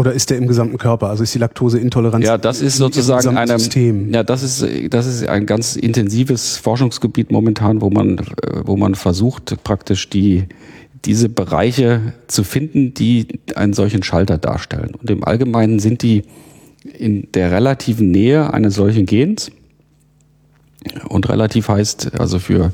Oder 0.00 0.14
ist 0.14 0.30
der 0.30 0.38
im 0.38 0.48
gesamten 0.48 0.78
Körper? 0.78 1.10
Also 1.10 1.24
ist 1.24 1.34
die 1.34 1.38
Laktoseintoleranz 1.38 2.24
Ja, 2.24 2.38
das 2.38 2.62
ist 2.62 2.78
sozusagen 2.78 3.36
ein 3.36 3.48
System. 3.48 4.10
Ja, 4.10 4.22
das 4.22 4.42
ist 4.42 4.66
das 4.88 5.06
ist 5.06 5.28
ein 5.28 5.44
ganz 5.44 5.76
intensives 5.76 6.56
Forschungsgebiet 6.56 7.30
momentan, 7.30 7.82
wo 7.82 7.90
man 7.90 8.18
wo 8.64 8.78
man 8.78 8.94
versucht 8.94 9.62
praktisch 9.62 10.08
die 10.08 10.44
diese 11.04 11.28
Bereiche 11.28 12.14
zu 12.28 12.44
finden, 12.44 12.94
die 12.94 13.26
einen 13.54 13.74
solchen 13.74 14.02
Schalter 14.02 14.38
darstellen. 14.38 14.94
Und 14.94 15.10
im 15.10 15.22
Allgemeinen 15.22 15.80
sind 15.80 16.00
die 16.00 16.22
in 16.98 17.28
der 17.34 17.50
relativen 17.50 18.10
Nähe 18.10 18.54
eines 18.54 18.76
solchen 18.76 19.04
Gens. 19.04 19.50
Und 21.10 21.28
relativ 21.28 21.68
heißt, 21.68 22.18
also 22.18 22.38
für 22.38 22.72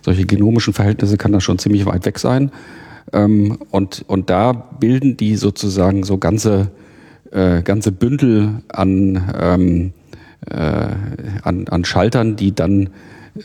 solche 0.00 0.24
genomischen 0.24 0.72
Verhältnisse 0.72 1.18
kann 1.18 1.32
das 1.32 1.44
schon 1.44 1.58
ziemlich 1.58 1.84
weit 1.84 2.06
weg 2.06 2.18
sein. 2.18 2.50
Ähm, 3.12 3.58
und, 3.70 4.04
und 4.06 4.30
da 4.30 4.52
bilden 4.52 5.16
die 5.16 5.36
sozusagen 5.36 6.02
so 6.02 6.18
ganze, 6.18 6.70
äh, 7.30 7.62
ganze 7.62 7.92
Bündel 7.92 8.62
an, 8.68 9.32
ähm, 9.38 9.92
äh, 10.50 10.88
an, 11.42 11.68
an 11.68 11.84
Schaltern, 11.84 12.36
die 12.36 12.54
dann 12.54 12.90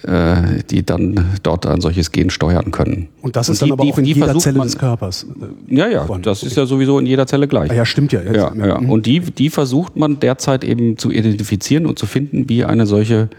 äh, 0.03 0.63
die 0.69 0.85
dann 0.85 1.37
dort 1.43 1.65
ein 1.65 1.79
solches 1.79 2.11
Gen 2.11 2.29
steuern 2.29 2.71
können. 2.71 3.07
Und 3.21 3.37
das 3.37 3.47
ist 3.47 3.61
und 3.61 3.69
dann 3.71 3.77
die, 3.77 3.83
aber 3.83 3.93
auch 3.93 3.97
in 3.97 4.05
jeder 4.05 4.37
Zelle 4.37 4.57
man, 4.57 4.67
des 4.67 4.77
Körpers. 4.77 5.25
Ja, 5.69 5.87
ja, 5.87 6.05
das 6.21 6.43
ist 6.43 6.57
ja 6.57 6.65
sowieso 6.65 6.99
in 6.99 7.05
jeder 7.05 7.25
Zelle 7.25 7.47
gleich. 7.47 7.71
Ah, 7.71 7.75
ja, 7.75 7.85
stimmt 7.85 8.11
ja. 8.11 8.21
ja, 8.21 8.53
ja. 8.53 8.75
Und 8.75 9.05
die, 9.05 9.21
die 9.21 9.49
versucht 9.49 9.95
man 9.95 10.19
derzeit 10.19 10.65
eben 10.65 10.97
zu 10.97 11.09
identifizieren 11.09 11.85
und 11.85 11.97
zu 11.97 12.05
finden, 12.05 12.49
wie 12.49 12.65
eine 12.65 12.85
solche 12.85 13.29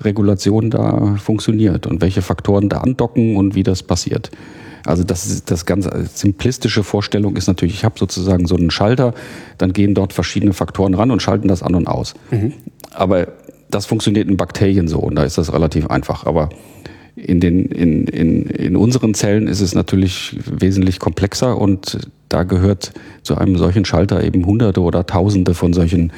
Regulation 0.00 0.70
da 0.70 1.16
funktioniert 1.16 1.88
und 1.88 2.00
welche 2.00 2.22
Faktoren 2.22 2.68
da 2.68 2.78
andocken 2.78 3.36
und 3.36 3.56
wie 3.56 3.64
das 3.64 3.82
passiert. 3.82 4.30
Also 4.86 5.02
das 5.02 5.26
ist 5.26 5.50
das 5.50 5.66
ganz 5.66 5.88
simplistische 6.14 6.84
Vorstellung 6.84 7.36
ist 7.36 7.48
natürlich, 7.48 7.74
ich 7.74 7.84
habe 7.84 7.98
sozusagen 7.98 8.46
so 8.46 8.56
einen 8.56 8.70
Schalter, 8.70 9.14
dann 9.58 9.72
gehen 9.72 9.94
dort 9.94 10.12
verschiedene 10.12 10.52
Faktoren 10.52 10.94
ran 10.94 11.10
und 11.10 11.20
schalten 11.20 11.48
das 11.48 11.62
an 11.62 11.74
und 11.74 11.88
aus. 11.88 12.14
Mhm. 12.30 12.52
Aber 12.92 13.26
das 13.68 13.84
funktioniert 13.84 14.28
in 14.28 14.36
Bakterien 14.36 14.86
so 14.86 14.98
und 14.98 15.16
da 15.16 15.24
ist 15.24 15.38
das 15.38 15.52
relativ 15.52 15.88
einfach. 15.88 16.24
Aber 16.24 16.50
in, 17.16 17.40
den, 17.40 17.64
in, 17.66 18.06
in, 18.06 18.46
in 18.46 18.76
unseren 18.76 19.14
Zellen 19.14 19.48
ist 19.48 19.60
es 19.60 19.74
natürlich 19.74 20.38
wesentlich 20.44 21.00
komplexer 21.00 21.58
und 21.58 21.98
da 22.28 22.44
gehört 22.44 22.92
zu 23.22 23.36
einem 23.36 23.56
solchen 23.56 23.84
Schalter 23.84 24.22
eben 24.22 24.46
Hunderte 24.46 24.80
oder 24.82 25.04
Tausende 25.04 25.54
von 25.54 25.72
solchen 25.72 26.12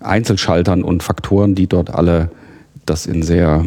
Einzelschaltern 0.00 0.82
und 0.82 1.02
Faktoren, 1.02 1.54
die 1.54 1.68
dort 1.68 1.94
alle 1.94 2.30
das 2.84 3.06
in 3.06 3.22
sehr 3.22 3.64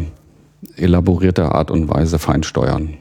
elaborierter 0.76 1.54
Art 1.54 1.72
und 1.72 1.88
Weise 1.88 2.20
feinsteuern. 2.20 2.94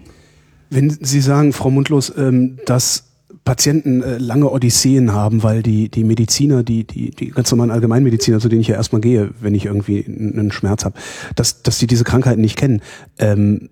Wenn 0.74 0.90
Sie 0.90 1.22
sagen, 1.22 1.54
Frau 1.54 1.70
Mundlos, 1.70 2.12
ähm, 2.18 2.58
dass 2.66 3.06
Patienten 3.46 4.02
äh, 4.02 4.18
lange 4.18 4.50
Odysseen 4.50 5.12
haben, 5.12 5.44
weil 5.44 5.64
die, 5.64 5.90
die 5.90 6.04
Mediziner, 6.04 6.64
die, 6.64 6.86
die, 6.86 7.12
die 7.12 7.30
ganz 7.30 7.52
normalen 7.52 7.72
Allgemeinmediziner, 7.72 8.40
zu 8.40 8.48
denen 8.48 8.62
ich 8.62 8.68
ja 8.68 8.76
erstmal 8.76 9.02
gehe, 9.02 9.32
wenn 9.42 9.54
ich 9.54 9.66
irgendwie 9.66 10.06
einen 10.06 10.52
Schmerz 10.52 10.86
habe, 10.86 10.96
dass, 11.36 11.62
dass 11.62 11.80
sie 11.80 11.88
diese 11.88 12.04
Krankheiten 12.04 12.42
nicht 12.42 12.58
kennen. 12.58 12.82
Ähm, 13.20 13.70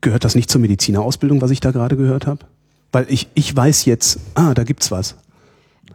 gehört 0.00 0.24
das 0.24 0.34
nicht 0.34 0.50
zur 0.50 0.60
Medizinerausbildung, 0.60 1.40
was 1.40 1.50
ich 1.50 1.60
da 1.60 1.70
gerade 1.70 1.96
gehört 1.96 2.26
habe? 2.26 2.40
Weil 2.92 3.06
ich, 3.08 3.28
ich 3.34 3.54
weiß 3.54 3.84
jetzt, 3.84 4.18
ah, 4.34 4.52
da 4.52 4.64
gibt's 4.64 4.90
was. 4.90 5.16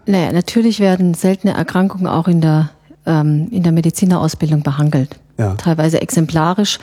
Naja, 0.05 0.31
natürlich 0.31 0.79
werden 0.79 1.13
seltene 1.13 1.53
Erkrankungen 1.53 2.07
auch 2.07 2.27
in 2.27 2.41
der, 2.41 2.71
ähm, 3.05 3.47
in 3.51 3.63
der 3.63 3.71
Medizinerausbildung 3.71 4.63
behandelt. 4.63 5.19
Ja. 5.37 5.55
Teilweise 5.55 6.01
exemplarisch. 6.01 6.79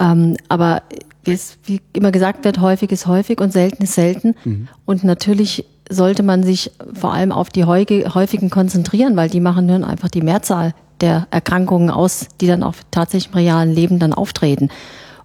Ähm, 0.00 0.36
aber 0.48 0.82
wie 1.26 1.32
es 1.32 1.58
wie 1.64 1.80
immer 1.92 2.12
gesagt 2.12 2.44
wird, 2.44 2.60
häufig 2.60 2.92
ist 2.92 3.06
häufig 3.06 3.40
und 3.40 3.52
selten 3.52 3.82
ist 3.82 3.94
selten. 3.94 4.34
Mhm. 4.44 4.68
Und 4.84 5.04
natürlich 5.04 5.64
sollte 5.88 6.22
man 6.22 6.42
sich 6.42 6.72
vor 6.94 7.12
allem 7.12 7.32
auf 7.32 7.48
die 7.48 7.64
häufigen 7.64 8.50
konzentrieren, 8.50 9.16
weil 9.16 9.28
die 9.28 9.40
machen 9.40 9.66
nur 9.66 9.86
einfach 9.86 10.08
die 10.08 10.22
Mehrzahl 10.22 10.74
der 11.00 11.26
Erkrankungen 11.30 11.90
aus, 11.90 12.26
die 12.40 12.46
dann 12.46 12.62
auch 12.62 12.74
tatsächlich 12.90 13.32
im 13.32 13.38
realen 13.38 13.72
Leben 13.72 13.98
dann 13.98 14.12
auftreten. 14.12 14.70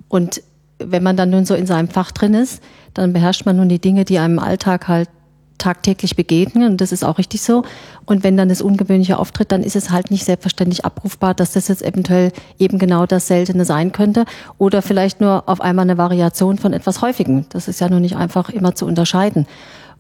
Und 0.08 0.44
wenn 0.78 1.04
man 1.04 1.16
dann 1.16 1.30
nun 1.30 1.46
so 1.46 1.56
in 1.56 1.66
seinem 1.66 1.88
Fach 1.88 2.12
drin 2.12 2.34
ist, 2.34 2.62
dann 2.94 3.14
beherrscht 3.14 3.46
man 3.46 3.56
nun 3.56 3.70
die 3.70 3.80
Dinge, 3.80 4.04
die 4.06 4.20
einem 4.20 4.38
im 4.38 4.44
Alltag 4.44 4.88
halt 4.88 5.10
tagtäglich 5.62 6.16
begegnen 6.16 6.72
und 6.72 6.82
das 6.82 6.92
ist 6.92 7.04
auch 7.04 7.18
richtig 7.18 7.42
so. 7.42 7.64
Und 8.06 8.24
wenn 8.24 8.36
dann 8.36 8.50
das 8.50 8.62
Ungewöhnliche 8.62 9.18
auftritt, 9.18 9.52
dann 9.52 9.64
ist 9.64 9.76
es 9.76 9.92
halt 9.92 10.12
nicht 10.12 10.26
selbstverständlich 10.26 10.84
abrufbar, 10.86 11.34
dass 11.34 11.54
das 11.54 11.68
jetzt 11.68 11.84
eventuell 11.84 12.32
eben 12.58 12.80
genau 12.80 13.06
das 13.06 13.28
Seltene 13.28 13.64
sein 13.64 13.92
könnte 13.92 14.26
oder 14.58 14.82
vielleicht 14.82 15.22
nur 15.22 15.48
auf 15.48 15.62
einmal 15.62 15.84
eine 15.84 15.98
Variation 15.98 16.58
von 16.58 16.74
etwas 16.74 17.02
Häufigem. 17.02 17.46
Das 17.50 17.68
ist 17.68 17.80
ja 17.80 17.90
nur 17.90 18.00
nicht 18.00 18.16
einfach 18.16 18.50
immer 18.50 18.76
zu 18.76 18.86
unterscheiden. 18.86 19.46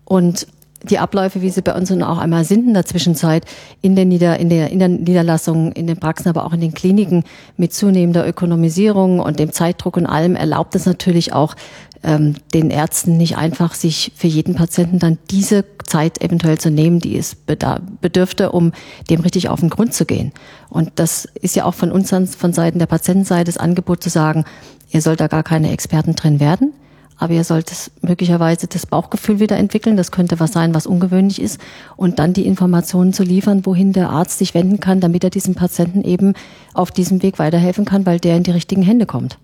Und 0.04 0.48
die 0.84 1.00
Abläufe, 1.00 1.42
wie 1.42 1.50
sie 1.50 1.62
bei 1.62 1.76
uns 1.76 1.90
nun 1.90 2.04
auch 2.04 2.18
einmal 2.18 2.44
sind 2.44 2.68
in 2.68 2.74
der 2.74 2.86
Zwischenzeit, 2.86 3.46
in 3.82 3.96
den, 3.96 4.08
Nieder, 4.08 4.40
in, 4.40 4.50
der, 4.50 4.70
in 4.70 4.80
der 4.80 4.88
Niederlassungen, 4.88 5.72
in 5.72 5.88
den 5.88 5.98
Praxen, 5.98 6.30
aber 6.30 6.46
auch 6.46 6.54
in 6.54 6.62
den 6.62 6.74
Kliniken 6.74 7.24
mit 7.58 7.74
zunehmender 7.74 8.28
Ökonomisierung 8.28 9.20
und 9.20 9.40
dem 9.40 9.52
Zeitdruck 9.52 9.98
und 9.98 10.06
allem 10.06 10.36
erlaubt 10.36 10.76
es 10.76 10.86
natürlich 10.86 11.34
auch 11.34 11.56
ähm, 12.04 12.36
den 12.54 12.72
Ärzten 12.72 13.18
nicht 13.18 13.38
einfach, 13.38 13.74
sich 13.74 14.12
für 14.16 14.28
jeden 14.28 14.56
Patienten 14.56 15.00
dann 15.00 15.18
diese 15.30 15.66
Zeit 15.86 16.22
eventuell 16.22 16.58
zu 16.58 16.72
nehmen, 16.72 17.00
die 17.00 17.18
es 17.18 17.36
bedürfte, 17.36 18.52
um 18.52 18.72
dem 19.10 19.22
richtig 19.22 19.50
auf 19.50 19.60
den 19.60 19.70
Grund 19.70 19.94
zu 19.94 20.06
gehen. 20.06 20.32
Und 20.70 20.92
das 20.96 21.26
ist 21.26 21.56
ja 21.56 21.66
auch 21.66 21.74
von 21.74 21.92
uns 21.92 22.10
von 22.10 22.54
Seiten 22.54 22.80
der 22.80 22.86
Patientenseite 22.86 23.46
das 23.46 23.58
Angebot 23.58 24.02
zu 24.02 24.10
sagen, 24.10 24.46
ihr 24.90 25.02
sollt 25.02 25.20
da 25.20 25.28
gar 25.28 25.44
keine 25.44 25.72
Experten 25.72 26.16
drin 26.16 26.40
werden, 26.40 26.74
aber 27.22 27.34
ihr 27.34 27.44
sollt 27.44 27.72
möglicherweise 28.02 28.66
das 28.66 28.88
Bauchgefühl 28.88 29.40
wieder 29.40 29.56
entwickeln. 29.56 29.96
Das 29.96 30.12
könnte 30.12 30.40
was 30.40 30.54
sein, 30.54 30.74
was 30.74 30.88
ungewöhnlich 30.88 31.40
ist. 31.40 31.62
Und 31.96 32.18
dann 32.18 32.34
die 32.34 32.48
Informationen 32.48 33.14
zu 33.14 33.22
liefern, 33.22 33.64
wohin 33.68 33.94
der 33.94 34.10
Arzt 34.10 34.40
sich 34.40 34.56
wenden 34.56 34.80
kann, 34.80 35.02
damit 35.02 35.24
er 35.24 35.30
diesem 35.30 35.54
Patienten 35.54 36.04
eben 36.04 36.34
auf 36.74 36.90
diesem 36.90 37.22
Weg 37.22 37.38
weiterhelfen 37.38 37.86
kann, 37.86 38.08
weil 38.08 38.20
der 38.20 38.38
in 38.38 38.44
die 38.44 38.50
richtigen 38.50 38.82
Hände 38.82 39.06
kommt. 39.06 39.38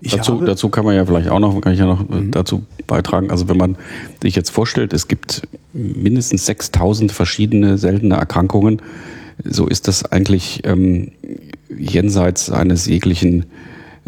Dazu, 0.00 0.40
dazu, 0.40 0.70
kann 0.70 0.86
man 0.86 0.94
ja 0.94 1.04
vielleicht 1.04 1.28
auch 1.28 1.38
noch, 1.38 1.60
kann 1.60 1.74
ich 1.74 1.80
ja 1.80 1.84
noch 1.84 2.08
mhm. 2.08 2.30
dazu 2.30 2.64
beitragen. 2.86 3.30
Also 3.30 3.46
wenn 3.50 3.58
man 3.58 3.76
sich 4.22 4.34
jetzt 4.34 4.48
vorstellt, 4.48 4.94
es 4.94 5.06
gibt 5.06 5.46
mindestens 5.74 6.46
6000 6.46 7.12
verschiedene 7.12 7.76
seltene 7.76 8.14
Erkrankungen, 8.14 8.80
so 9.44 9.66
ist 9.66 9.86
das 9.86 10.10
eigentlich 10.10 10.62
ähm, 10.64 11.12
jenseits 11.68 12.50
eines 12.50 12.86
jeglichen 12.86 13.44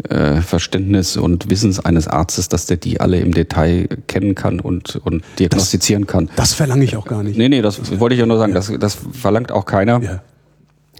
äh, 0.07 0.41
Verständnis 0.41 1.17
und 1.17 1.49
Wissens 1.49 1.79
eines 1.79 2.07
Arztes, 2.07 2.49
dass 2.49 2.65
der 2.65 2.77
die 2.77 3.01
alle 3.01 3.19
im 3.19 3.33
Detail 3.33 3.87
kennen 4.07 4.35
kann 4.35 4.59
und, 4.59 4.95
und 4.97 5.23
diagnostizieren 5.39 6.03
das, 6.03 6.11
kann. 6.11 6.29
Das 6.35 6.53
verlange 6.53 6.83
ich 6.83 6.95
auch 6.95 7.05
gar 7.05 7.23
nicht. 7.23 7.37
Nee, 7.37 7.49
nee, 7.49 7.61
das 7.61 7.99
wollte 7.99 8.15
ich 8.15 8.19
ja 8.19 8.25
nur 8.25 8.37
sagen. 8.37 8.53
Ja. 8.53 8.59
Das, 8.59 8.71
das 8.79 8.97
verlangt 9.13 9.51
auch 9.51 9.65
keiner. 9.65 10.01
Ja 10.01 10.21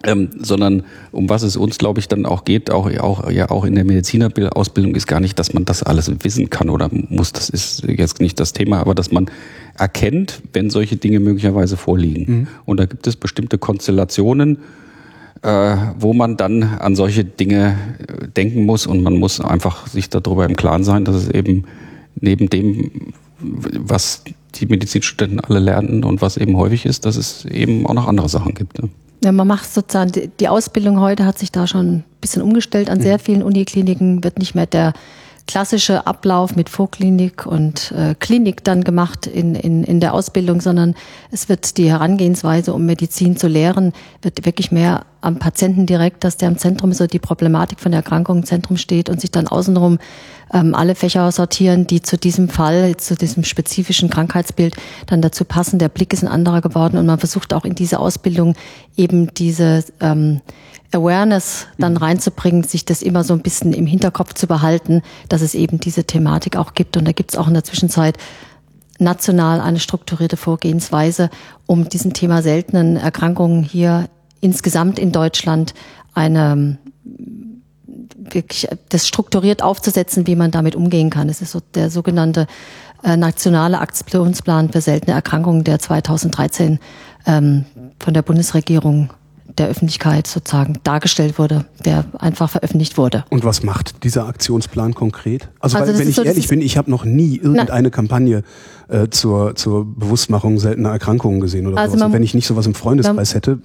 ähm, 0.03 0.29
sondern 0.39 0.83
um 1.11 1.29
was 1.29 1.43
es 1.43 1.57
uns, 1.57 1.77
glaube 1.77 1.99
ich, 1.99 2.07
dann 2.07 2.25
auch 2.25 2.45
geht, 2.45 2.71
auch, 2.71 2.89
auch, 2.99 3.29
ja, 3.29 3.49
auch 3.49 3.65
in 3.65 3.75
der 3.75 3.83
Medizinerausbildung 3.83 4.95
ist 4.95 5.07
gar 5.07 5.19
nicht, 5.19 5.37
dass 5.39 5.53
man 5.53 5.65
das 5.65 5.83
alles 5.83 6.11
wissen 6.23 6.49
kann 6.49 6.69
oder 6.69 6.89
muss, 6.91 7.33
das 7.33 7.49
ist 7.49 7.83
jetzt 7.83 8.21
nicht 8.21 8.39
das 8.39 8.53
Thema, 8.53 8.79
aber 8.79 8.95
dass 8.95 9.11
man 9.11 9.29
erkennt, 9.77 10.41
wenn 10.53 10.69
solche 10.69 10.95
Dinge 10.95 11.19
möglicherweise 11.19 11.77
vorliegen. 11.77 12.33
Mhm. 12.33 12.47
Und 12.65 12.79
da 12.79 12.85
gibt 12.85 13.07
es 13.07 13.15
bestimmte 13.15 13.57
Konstellationen, 13.57 14.59
äh, 15.41 15.77
wo 15.97 16.13
man 16.13 16.37
dann 16.37 16.63
an 16.63 16.95
solche 16.95 17.23
Dinge 17.23 17.77
äh, 17.99 18.27
denken 18.27 18.65
muss 18.65 18.87
und 18.87 19.01
man 19.03 19.17
muss 19.17 19.39
einfach 19.39 19.87
sich 19.87 20.09
darüber 20.09 20.45
im 20.45 20.55
Klaren 20.55 20.83
sein, 20.83 21.05
dass 21.05 21.15
es 21.15 21.29
eben 21.29 21.65
neben 22.19 22.49
dem, 22.49 23.13
was 23.39 24.23
die 24.55 24.65
Medizinstudenten 24.65 25.39
alle 25.39 25.59
lernen 25.59 26.03
und 26.03 26.21
was 26.21 26.37
eben 26.37 26.57
häufig 26.57 26.85
ist, 26.85 27.05
dass 27.05 27.15
es 27.15 27.45
eben 27.45 27.85
auch 27.85 27.93
noch 27.93 28.07
andere 28.07 28.27
Sachen 28.27 28.53
gibt. 28.53 28.81
Ne? 28.81 28.89
Ja, 29.23 29.31
man 29.31 29.47
macht 29.47 29.71
sozusagen, 29.71 30.11
die 30.39 30.47
Ausbildung 30.47 30.99
heute 30.99 31.25
hat 31.25 31.37
sich 31.37 31.51
da 31.51 31.67
schon 31.67 31.87
ein 31.87 32.03
bisschen 32.21 32.41
umgestellt. 32.41 32.89
An 32.89 33.01
sehr 33.01 33.17
mhm. 33.17 33.21
vielen 33.21 33.43
Unikliniken 33.43 34.23
wird 34.23 34.39
nicht 34.39 34.55
mehr 34.55 34.65
der 34.65 34.93
klassische 35.49 36.05
Ablauf 36.05 36.55
mit 36.55 36.69
Vorklinik 36.69 37.47
und 37.47 37.91
äh, 37.91 38.13
Klinik 38.19 38.63
dann 38.63 38.83
gemacht 38.83 39.25
in, 39.25 39.55
in, 39.55 39.83
in 39.83 39.99
der 39.99 40.13
Ausbildung, 40.13 40.61
sondern 40.61 40.93
es 41.31 41.49
wird 41.49 41.77
die 41.77 41.89
Herangehensweise, 41.89 42.71
um 42.71 42.85
Medizin 42.85 43.35
zu 43.35 43.47
lehren, 43.47 43.93
wird 44.21 44.45
wirklich 44.45 44.71
mehr 44.71 45.07
am 45.21 45.37
Patienten 45.37 45.85
direkt, 45.85 46.23
dass 46.23 46.37
der 46.37 46.49
im 46.49 46.57
Zentrum 46.57 46.93
so 46.93 47.07
die 47.07 47.19
Problematik 47.19 47.79
von 47.79 47.91
der 47.91 47.99
Erkrankung 47.99 48.37
im 48.37 48.45
Zentrum 48.45 48.77
steht 48.77 49.09
und 49.09 49.19
sich 49.19 49.31
dann 49.31 49.47
außenrum 49.47 49.99
ähm, 50.53 50.73
alle 50.73 50.95
Fächer 50.95 51.31
sortieren, 51.31 51.87
die 51.87 52.01
zu 52.01 52.17
diesem 52.17 52.49
Fall, 52.49 52.95
zu 52.97 53.15
diesem 53.15 53.43
spezifischen 53.43 54.09
Krankheitsbild 54.09 54.75
dann 55.07 55.21
dazu 55.21 55.45
passen. 55.45 55.79
Der 55.79 55.89
Blick 55.89 56.13
ist 56.13 56.23
ein 56.23 56.29
anderer 56.29 56.61
geworden 56.61 56.97
und 56.97 57.05
man 57.05 57.19
versucht 57.19 57.53
auch 57.53 57.65
in 57.65 57.75
diese 57.75 57.99
Ausbildung 57.99 58.55
eben 58.95 59.33
diese 59.33 59.83
ähm, 59.99 60.41
Awareness 60.91 61.67
dann 61.77 61.93
mhm. 61.93 61.97
reinzubringen, 61.97 62.63
sich 62.63 62.85
das 62.85 63.01
immer 63.01 63.23
so 63.23 63.33
ein 63.33 63.41
bisschen 63.41 63.73
im 63.73 63.85
Hinterkopf 63.85 64.33
zu 64.33 64.47
behalten, 64.47 65.01
dass 65.27 65.41
es 65.41 65.53
eben 65.53 65.79
diese 65.79 66.05
Thematik 66.05 66.55
auch 66.55 66.73
gibt. 66.73 66.97
Und 66.97 67.05
da 67.05 67.11
gibt 67.11 67.31
es 67.31 67.37
auch 67.37 67.47
in 67.47 67.53
der 67.53 67.63
Zwischenzeit 67.63 68.17
national 68.99 69.61
eine 69.61 69.79
strukturierte 69.79 70.37
Vorgehensweise, 70.37 71.29
um 71.65 71.87
diesem 71.89 72.13
Thema 72.13 72.41
seltenen 72.41 72.97
Erkrankungen 72.97 73.63
hier 73.63 74.09
insgesamt 74.41 74.99
in 74.99 75.11
Deutschland 75.11 75.73
eine 76.13 76.77
wirklich 78.33 78.67
das 78.89 79.07
strukturiert 79.07 79.63
aufzusetzen, 79.63 80.27
wie 80.27 80.35
man 80.35 80.51
damit 80.51 80.75
umgehen 80.75 81.09
kann. 81.09 81.29
Es 81.29 81.41
ist 81.41 81.51
so 81.51 81.61
der 81.73 81.89
sogenannte 81.89 82.47
äh, 83.03 83.17
nationale 83.17 83.79
Aktionsplan 83.79 84.71
für 84.71 84.81
seltene 84.81 85.15
Erkrankungen, 85.15 85.63
der 85.63 85.79
2013 85.79 86.79
ähm, 87.25 87.65
von 87.99 88.13
der 88.13 88.21
Bundesregierung 88.21 89.09
der 89.57 89.67
Öffentlichkeit 89.67 90.27
sozusagen 90.27 90.77
dargestellt 90.83 91.37
wurde, 91.37 91.65
der 91.83 92.05
einfach 92.17 92.49
veröffentlicht 92.49 92.97
wurde. 92.97 93.25
Und 93.29 93.43
was 93.43 93.63
macht 93.63 94.03
dieser 94.03 94.27
Aktionsplan 94.27 94.93
konkret? 94.93 95.49
Also, 95.59 95.77
also 95.77 95.91
weil, 95.91 95.99
wenn 95.99 96.09
ich 96.09 96.15
so, 96.15 96.23
ehrlich 96.23 96.47
bin, 96.47 96.61
ich 96.61 96.77
habe 96.77 96.89
noch 96.89 97.03
nie 97.03 97.37
irgendeine 97.37 97.87
na, 97.87 97.89
Kampagne 97.89 98.43
äh, 98.87 99.07
zur, 99.09 99.55
zur 99.55 99.85
Bewusstmachung 99.85 100.59
seltener 100.59 100.91
Erkrankungen 100.91 101.41
gesehen 101.41 101.67
oder 101.67 101.77
also 101.77 101.97
sowas. 101.97 102.13
Wenn 102.13 102.23
ich 102.23 102.33
nicht 102.33 102.47
sowas 102.47 102.65
im 102.67 102.75
Freundeskreis 102.75 103.33
hätte, 103.33 103.59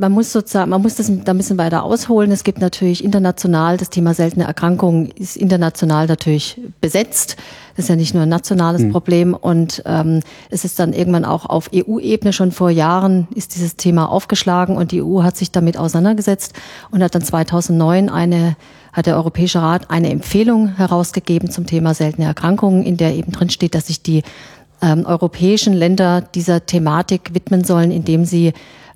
man 0.00 0.12
muss 0.12 0.32
sozusagen, 0.32 0.70
man 0.70 0.80
muss 0.80 0.94
das 0.94 1.12
da 1.24 1.32
ein 1.32 1.36
bisschen 1.36 1.58
weiter 1.58 1.84
ausholen. 1.84 2.32
Es 2.32 2.42
gibt 2.42 2.58
natürlich 2.58 3.04
international, 3.04 3.76
das 3.76 3.90
Thema 3.90 4.14
seltene 4.14 4.46
Erkrankungen 4.46 5.10
ist 5.10 5.36
international 5.36 6.06
natürlich 6.06 6.58
besetzt. 6.80 7.36
Das 7.76 7.84
ist 7.84 7.88
ja 7.90 7.96
nicht 7.96 8.14
nur 8.14 8.22
ein 8.22 8.28
nationales 8.28 8.82
mhm. 8.82 8.92
Problem. 8.92 9.34
Und 9.34 9.82
ähm, 9.84 10.20
es 10.48 10.64
ist 10.64 10.78
dann 10.78 10.94
irgendwann 10.94 11.26
auch 11.26 11.44
auf 11.44 11.70
EU-Ebene 11.74 12.32
schon 12.32 12.50
vor 12.50 12.70
Jahren 12.70 13.28
ist 13.34 13.54
dieses 13.54 13.76
Thema 13.76 14.10
aufgeschlagen 14.10 14.76
und 14.76 14.90
die 14.92 15.02
EU 15.02 15.22
hat 15.22 15.36
sich 15.36 15.52
damit 15.52 15.76
auseinandergesetzt 15.76 16.54
und 16.90 17.02
hat 17.02 17.14
dann 17.14 17.22
2009 17.22 18.08
eine 18.08 18.56
hat 18.92 19.06
der 19.06 19.14
Europäische 19.14 19.62
Rat 19.62 19.88
eine 19.88 20.10
Empfehlung 20.10 20.74
herausgegeben 20.76 21.48
zum 21.48 21.64
Thema 21.64 21.94
seltene 21.94 22.26
Erkrankungen, 22.26 22.82
in 22.82 22.96
der 22.96 23.14
eben 23.14 23.30
drin 23.30 23.48
steht, 23.48 23.76
dass 23.76 23.86
sich 23.86 24.02
die 24.02 24.24
ähm, 24.82 25.06
europäischen 25.06 25.74
Länder 25.74 26.22
dieser 26.22 26.66
Thematik 26.66 27.32
widmen 27.32 27.62
sollen, 27.62 27.92
indem 27.92 28.24
sie 28.24 28.52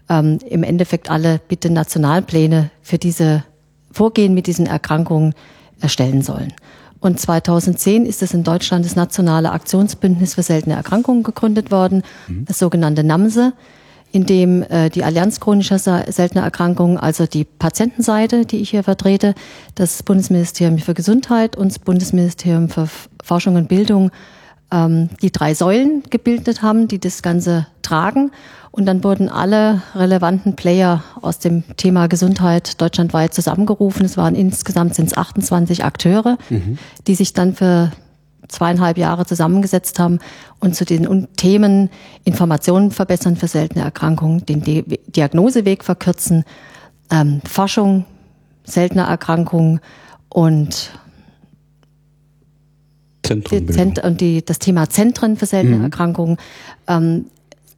ähm, 0.09 0.39
im 0.49 0.63
Endeffekt 0.63 1.11
alle 1.11 1.41
bitte 1.49 1.71
Nationalpläne 1.71 2.71
für 2.83 2.99
diese 2.99 3.45
Vorgehen 3.91 4.35
mit 4.35 4.47
diesen 4.47 4.67
Erkrankungen 4.67 5.35
erstellen 5.81 6.23
sollen. 6.23 6.53
Und 7.01 7.21
2010 7.21 8.07
ist 8.07 8.23
es 8.23 8.33
in 8.33 8.45
Deutschland 8.45 8.85
das 8.85 8.97
Nationale 8.97 9.53
Aktionsbündnis 9.53 10.35
für 10.35 10.43
seltene 10.43 10.75
Erkrankungen 10.75 11.23
gegründet 11.23 11.71
worden, 11.71 12.03
mhm. 12.27 12.47
das 12.47 12.59
sogenannte 12.59 13.05
NAMSE, 13.05 13.53
in 14.11 14.25
dem 14.27 14.63
äh, 14.63 14.89
die 14.89 15.05
Allianz 15.05 15.39
chronischer 15.39 15.79
seltener 15.79 16.45
Erkrankungen, 16.45 16.97
also 16.97 17.27
die 17.27 17.45
Patientenseite, 17.45 18.47
die 18.47 18.59
ich 18.59 18.71
hier 18.71 18.85
vertrete, 18.85 19.35
das 19.75 20.03
Bundesministerium 20.03 20.79
für 20.79 20.95
Gesundheit 20.95 21.57
und 21.57 21.73
das 21.73 21.79
Bundesministerium 21.79 22.69
für 22.69 22.89
Forschung 23.23 23.57
und 23.57 23.69
Bildung 23.69 24.11
ähm, 24.75 25.09
die 25.23 25.31
drei 25.31 25.55
Säulen 25.55 26.03
gebildet 26.11 26.63
haben, 26.63 26.89
die 26.89 26.99
das 26.99 27.23
Ganze 27.23 27.67
tragen. 27.83 28.33
Und 28.73 28.87
dann 28.87 29.05
wurden 29.05 29.29
alle 29.29 29.83
relevanten 29.95 30.57
Player 30.57 31.05
aus 31.23 31.39
dem 31.39 31.63
Thema 31.77 32.09
Gesundheit 32.09 32.81
deutschlandweit 32.81 33.33
zusammengerufen. 33.33 34.05
Es 34.05 34.17
waren 34.17 34.35
insgesamt 34.35 34.97
sind 34.97 35.07
es 35.07 35.17
28 35.17 35.85
Akteure, 35.85 36.39
mhm. 36.51 36.79
die 37.07 37.15
sich 37.15 37.33
dann 37.33 37.55
für 37.55 37.93
zweieinhalb 38.49 38.99
Jahre 38.99 39.27
zusammengesetzt 39.27 39.99
haben 40.01 40.19
und 40.59 40.75
zu 40.75 40.85
den 40.85 41.29
Themen 41.37 41.89
Informationen 42.25 42.91
verbessern 42.91 43.37
für 43.37 43.49
seltene 43.49 43.85
Erkrankungen, 43.85 44.45
den 44.45 44.63
Diagnoseweg 45.07 45.85
verkürzen, 45.85 46.45
ähm, 47.11 47.41
Forschung 47.49 48.05
seltener 48.65 49.05
Erkrankungen 49.05 49.81
und 50.29 50.91
Zentren 53.25 54.05
und 54.05 54.21
die, 54.21 54.45
das 54.45 54.59
Thema 54.59 54.89
Zentren 54.89 55.37
für 55.37 55.47
seltene 55.47 55.77
mhm. 55.77 55.85
Erkrankungen 55.85 56.37
ähm, 56.87 57.27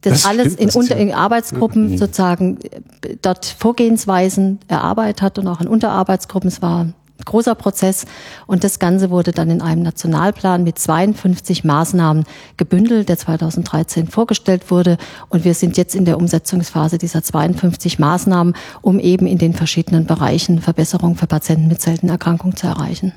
das, 0.01 0.21
das 0.21 0.25
alles 0.25 0.55
in, 0.55 0.69
unter, 0.69 0.95
in 0.95 1.13
Arbeitsgruppen 1.13 1.91
mhm. 1.91 1.97
sozusagen 1.97 2.59
äh, 2.61 3.15
dort 3.21 3.45
Vorgehensweisen 3.45 4.59
erarbeitet 4.67 5.21
hat 5.21 5.39
und 5.39 5.47
auch 5.47 5.61
in 5.61 5.67
Unterarbeitsgruppen. 5.67 6.49
Es 6.49 6.61
war 6.61 6.85
ein 6.85 6.93
großer 7.25 7.55
Prozess 7.55 8.05
und 8.45 8.63
das 8.63 8.77
Ganze 8.77 9.09
wurde 9.09 9.31
dann 9.31 9.49
in 9.49 9.61
einem 9.61 9.81
Nationalplan 9.81 10.63
mit 10.63 10.77
52 10.77 11.63
Maßnahmen 11.63 12.25
gebündelt, 12.57 13.09
der 13.09 13.17
2013 13.17 14.07
vorgestellt 14.07 14.69
wurde 14.69 14.97
und 15.29 15.43
wir 15.43 15.55
sind 15.55 15.77
jetzt 15.77 15.95
in 15.95 16.05
der 16.05 16.17
Umsetzungsphase 16.17 16.99
dieser 16.99 17.23
52 17.23 17.97
Maßnahmen, 17.97 18.53
um 18.81 18.99
eben 18.99 19.25
in 19.25 19.39
den 19.39 19.53
verschiedenen 19.53 20.05
Bereichen 20.05 20.61
Verbesserungen 20.61 21.17
für 21.17 21.27
Patienten 21.27 21.67
mit 21.67 21.81
seltenen 21.81 22.11
Erkrankungen 22.11 22.55
zu 22.55 22.67
erreichen. 22.67 23.13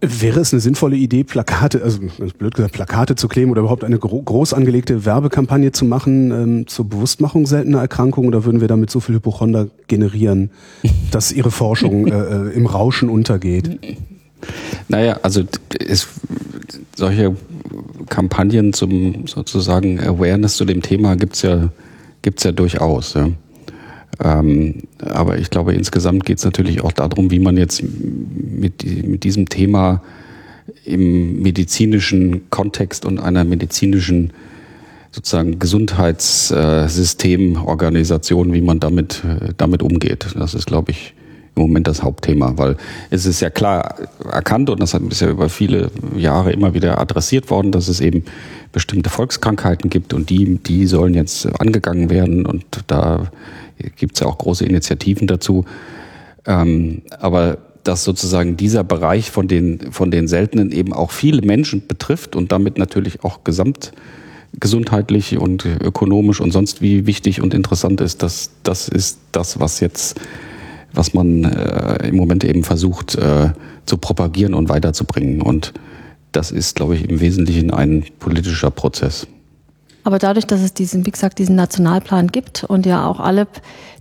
Wäre 0.00 0.40
es 0.40 0.52
eine 0.52 0.60
sinnvolle 0.60 0.96
Idee, 0.96 1.24
Plakate, 1.24 1.82
also 1.82 2.00
blöd 2.38 2.54
gesagt, 2.54 2.74
Plakate 2.74 3.14
zu 3.16 3.28
kleben 3.28 3.50
oder 3.50 3.60
überhaupt 3.60 3.82
eine 3.82 3.98
gro 3.98 4.20
groß 4.20 4.52
angelegte 4.52 5.06
Werbekampagne 5.06 5.72
zu 5.72 5.86
machen 5.86 6.30
ähm, 6.30 6.66
zur 6.66 6.86
Bewusstmachung 6.86 7.46
seltener 7.46 7.80
Erkrankungen 7.80 8.28
oder 8.28 8.44
würden 8.44 8.60
wir 8.60 8.68
damit 8.68 8.90
so 8.90 9.00
viel 9.00 9.14
Hypochonder 9.14 9.68
generieren, 9.88 10.50
dass 11.10 11.32
ihre 11.32 11.50
Forschung 11.50 12.08
äh, 12.08 12.14
äh, 12.14 12.54
im 12.54 12.66
Rauschen 12.66 13.08
untergeht? 13.08 13.78
Naja, 14.88 15.18
also 15.22 15.42
es, 15.80 16.08
solche 16.94 17.34
Kampagnen 18.10 18.74
zum 18.74 19.26
sozusagen 19.26 19.98
Awareness 19.98 20.56
zu 20.56 20.66
dem 20.66 20.82
Thema 20.82 21.16
gibt's 21.16 21.40
ja, 21.40 21.70
gibt's 22.20 22.44
ja 22.44 22.52
durchaus. 22.52 23.14
Ja. 23.14 23.30
Ähm, 24.22 24.82
aber 25.00 25.38
ich 25.38 25.50
glaube, 25.50 25.74
insgesamt 25.74 26.24
geht 26.24 26.38
es 26.38 26.44
natürlich 26.44 26.82
auch 26.82 26.92
darum, 26.92 27.30
wie 27.30 27.38
man 27.38 27.56
jetzt 27.56 27.82
mit, 27.82 28.84
mit 29.06 29.24
diesem 29.24 29.48
Thema 29.48 30.02
im 30.84 31.42
medizinischen 31.42 32.48
Kontext 32.50 33.04
und 33.04 33.18
einer 33.18 33.44
medizinischen 33.44 34.32
sozusagen 35.10 35.58
Gesundheitssystemorganisation, 35.58 38.52
wie 38.52 38.60
man 38.60 38.78
damit, 38.80 39.22
damit 39.56 39.82
umgeht. 39.82 40.26
Das 40.38 40.52
ist, 40.54 40.66
glaube 40.66 40.90
ich, 40.90 41.14
im 41.56 41.62
Moment 41.62 41.86
das 41.86 42.02
Hauptthema, 42.02 42.52
weil 42.56 42.76
es 43.10 43.24
ist 43.24 43.40
ja 43.40 43.48
klar 43.48 43.96
erkannt 44.30 44.68
und 44.68 44.80
das 44.80 44.92
hat 44.92 45.08
bisher 45.08 45.30
über 45.30 45.48
viele 45.48 45.90
Jahre 46.14 46.52
immer 46.52 46.74
wieder 46.74 47.00
adressiert 47.00 47.50
worden, 47.50 47.72
dass 47.72 47.88
es 47.88 48.02
eben 48.02 48.24
bestimmte 48.72 49.08
Volkskrankheiten 49.08 49.88
gibt 49.88 50.12
und 50.12 50.28
die, 50.28 50.58
die 50.58 50.86
sollen 50.86 51.14
jetzt 51.14 51.46
angegangen 51.58 52.10
werden 52.10 52.44
und 52.44 52.64
da 52.86 53.30
gibt 53.96 54.16
es 54.16 54.20
ja 54.20 54.26
auch 54.26 54.38
große 54.38 54.64
Initiativen 54.64 55.26
dazu. 55.26 55.64
Ähm, 56.46 57.02
aber 57.18 57.58
dass 57.82 58.04
sozusagen 58.04 58.56
dieser 58.56 58.82
Bereich 58.84 59.30
von 59.30 59.46
den, 59.46 59.92
von 59.92 60.10
den 60.10 60.26
seltenen 60.26 60.72
eben 60.72 60.92
auch 60.92 61.12
viele 61.12 61.42
Menschen 61.42 61.86
betrifft 61.86 62.34
und 62.34 62.50
damit 62.52 62.78
natürlich 62.78 63.22
auch 63.22 63.44
gesamt 63.44 63.92
gesundheitlich 64.58 65.36
und 65.38 65.66
ökonomisch 65.66 66.40
und 66.40 66.50
sonst 66.50 66.80
wie 66.80 67.06
wichtig 67.06 67.42
und 67.42 67.52
interessant 67.52 68.00
ist, 68.00 68.22
das, 68.22 68.50
das 68.62 68.88
ist 68.88 69.18
das, 69.32 69.60
was 69.60 69.80
jetzt, 69.80 70.18
was 70.92 71.14
man 71.14 71.44
äh, 71.44 72.08
im 72.08 72.16
Moment 72.16 72.42
eben 72.44 72.64
versucht 72.64 73.16
äh, 73.16 73.50
zu 73.84 73.98
propagieren 73.98 74.54
und 74.54 74.68
weiterzubringen. 74.68 75.42
Und 75.42 75.74
das 76.32 76.52
ist, 76.52 76.76
glaube 76.76 76.96
ich, 76.96 77.08
im 77.08 77.20
Wesentlichen 77.20 77.70
ein 77.70 78.04
politischer 78.18 78.70
Prozess. 78.70 79.26
Aber 80.06 80.20
dadurch, 80.20 80.46
dass 80.46 80.60
es 80.60 80.72
diesen, 80.72 81.04
wie 81.04 81.10
gesagt, 81.10 81.40
diesen 81.40 81.56
Nationalplan 81.56 82.28
gibt 82.28 82.62
und 82.62 82.86
ja 82.86 83.08
auch 83.08 83.18
alle, 83.18 83.48